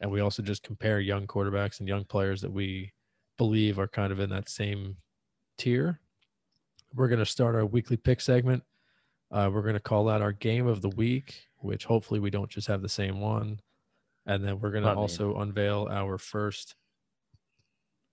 [0.00, 2.92] and we also just compare young quarterbacks and young players that we
[3.38, 4.96] believe are kind of in that same
[5.56, 5.98] tier.
[6.94, 8.64] We're going to start our weekly pick segment.
[9.30, 12.50] Uh, we're going to call out our game of the week which hopefully we don't
[12.50, 13.58] just have the same one
[14.26, 16.74] and then we're going to also unveil our first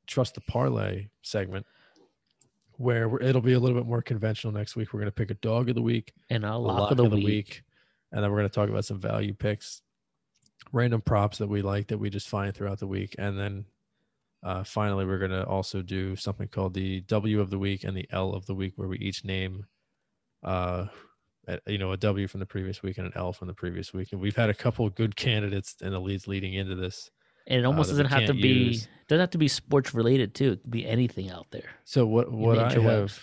[0.07, 1.65] trust the parlay segment
[2.77, 5.30] where we're, it'll be a little bit more conventional next week we're going to pick
[5.31, 7.64] a dog of the week And a a lock, of the, week.
[8.11, 9.81] and then we're going to talk about some value picks
[10.72, 13.65] random props that we like that we just find throughout the week and then
[14.44, 17.95] uh, finally we're going to also do something called the w of the week and
[17.95, 19.65] the l of the week where we each name
[20.44, 20.86] uh
[21.67, 24.09] you know a w from the previous week and an l from the previous week
[24.11, 27.09] and we've had a couple of good candidates in the leads leading into this
[27.47, 28.88] And it almost uh, doesn't have to be use.
[29.07, 30.51] doesn't have to be sports related too.
[30.53, 31.71] It could be anything out there.
[31.85, 33.19] So what what I have webs.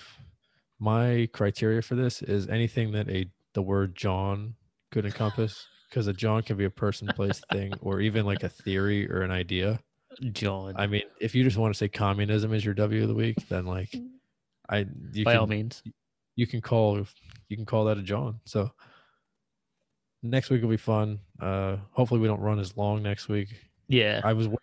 [0.79, 4.55] my criteria for this is anything that a the word John
[4.91, 8.49] could encompass because a John can be a person, place, thing, or even like a
[8.49, 9.81] theory or an idea.
[10.33, 10.75] John.
[10.77, 13.37] I mean, if you just want to say communism is your W of the week,
[13.49, 13.95] then like
[14.69, 15.83] I you by can, all means.
[16.37, 17.05] You can call
[17.49, 18.41] you can call that a John.
[18.45, 18.71] So
[20.23, 21.19] next week will be fun.
[21.41, 23.49] Uh hopefully we don't run as long next week.
[23.89, 24.21] Yeah.
[24.25, 24.61] I was worried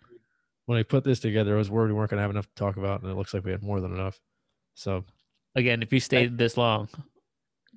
[0.66, 2.76] when I put this together, I was worried we weren't gonna have enough to talk
[2.78, 4.18] about, and it looks like we had more than enough.
[4.74, 5.04] So
[5.56, 6.88] Again, if you stayed this long,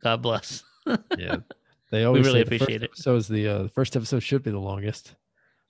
[0.01, 0.63] God bless.
[1.17, 1.37] yeah,
[1.91, 2.91] they always we really the appreciate it.
[2.95, 5.13] So is the uh, the first episode should be the longest,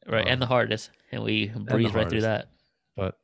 [0.08, 0.26] right.
[0.28, 0.91] and the Um, hardest.
[1.12, 2.49] And we breeze right through that.
[2.95, 3.18] but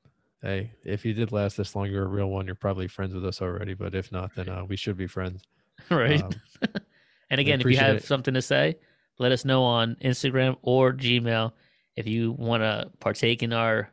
[0.43, 2.45] hey, if you did last this long, you're a real one.
[2.45, 3.73] You're probably friends with us already.
[3.73, 5.41] But if not, then uh, we should be friends.
[5.89, 6.21] right.
[6.21, 6.31] Um,
[7.31, 8.03] and again, if you have it.
[8.03, 8.75] something to say,
[9.17, 11.53] let us know on Instagram or Gmail.
[11.95, 13.89] If you want to partake in our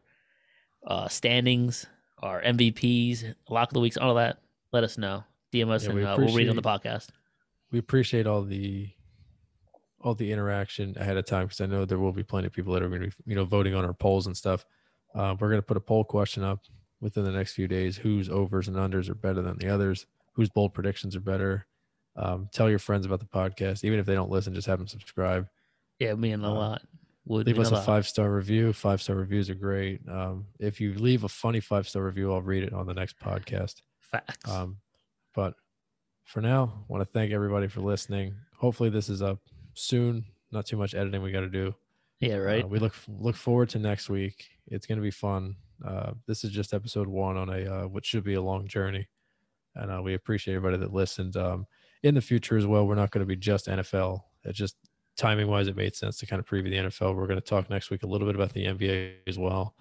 [0.86, 1.86] uh, standings,
[2.18, 4.38] our MVPs, lock of the weeks, all of that,
[4.72, 5.24] let us know.
[5.52, 7.08] DM us Yeah, and we uh, we'll read on the podcast.
[7.70, 8.88] we appreciate all the
[10.02, 12.72] all the interaction ahead of time because I know there will be plenty of people
[12.72, 14.64] that are going to be you know voting on our polls and stuff.
[15.14, 16.60] Uh, we're going to put a poll question up
[17.00, 17.96] within the next few days.
[17.96, 20.06] Whose overs and unders are better than the others?
[20.34, 21.66] Whose bold predictions are better?
[22.16, 24.54] Um, tell your friends about the podcast, even if they don't listen.
[24.54, 25.48] Just have them subscribe.
[25.98, 26.82] Yeah, me and a Uh, lot.
[27.26, 27.84] Would leave us a lot.
[27.86, 28.72] five star review.
[28.72, 30.00] Five star reviews are great.
[30.08, 33.18] Um, if you leave a funny five star review, I'll read it on the next
[33.20, 33.82] podcast.
[34.00, 34.50] Facts.
[34.50, 34.78] Um,
[35.34, 35.54] but
[36.24, 38.34] for now, I want to thank everybody for listening.
[38.56, 39.38] Hopefully, this is up
[39.74, 40.24] soon.
[40.50, 41.74] Not too much editing we got to do.
[42.20, 42.64] Yeah, right.
[42.64, 44.50] Uh, we look look forward to next week.
[44.68, 45.56] It's going to be fun.
[45.84, 49.08] Uh, this is just episode one on a uh, what should be a long journey,
[49.74, 51.36] and uh, we appreciate everybody that listened.
[51.36, 51.66] Um,
[52.02, 54.22] in the future as well, we're not going to be just NFL.
[54.44, 54.76] It just
[55.16, 57.14] timing wise, it made sense to kind of preview the NFL.
[57.14, 59.74] We're going to talk next week a little bit about the NBA as well.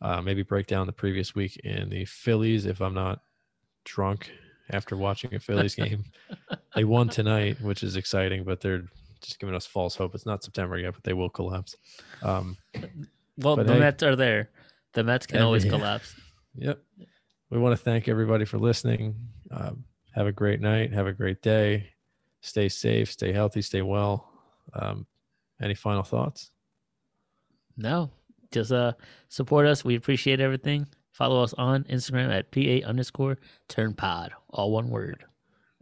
[0.00, 3.20] Uh, maybe break down the previous week in the Phillies if I'm not
[3.84, 4.30] drunk
[4.70, 6.04] after watching a Phillies game.
[6.74, 8.84] they won tonight, which is exciting, but they're
[9.24, 10.14] just giving us false hope.
[10.14, 11.76] It's not September yet, but they will collapse.
[12.22, 12.56] Um,
[13.38, 14.50] well, the hey- Mets are there.
[14.92, 16.14] The Mets can Every- always collapse.
[16.56, 16.78] Yep.
[17.50, 19.16] We want to thank everybody for listening.
[19.50, 19.82] Um,
[20.14, 20.92] have a great night.
[20.92, 21.88] Have a great day.
[22.42, 23.10] Stay safe.
[23.10, 23.60] Stay healthy.
[23.60, 24.30] Stay well.
[24.72, 25.04] Um,
[25.60, 26.52] any final thoughts?
[27.76, 28.10] No,
[28.52, 28.92] just uh
[29.30, 29.84] support us.
[29.84, 30.86] We appreciate everything.
[31.10, 33.38] Follow us on Instagram at pa underscore
[33.68, 35.24] turn pod, all one word.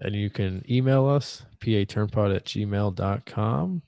[0.05, 3.83] And you can email us, paturnpod at gmail.com.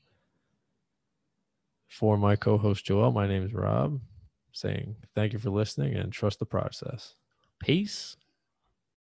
[1.89, 4.01] For my co host Joel, my name is Rob,
[4.53, 7.15] saying thank you for listening and trust the process.
[7.59, 8.17] Peace.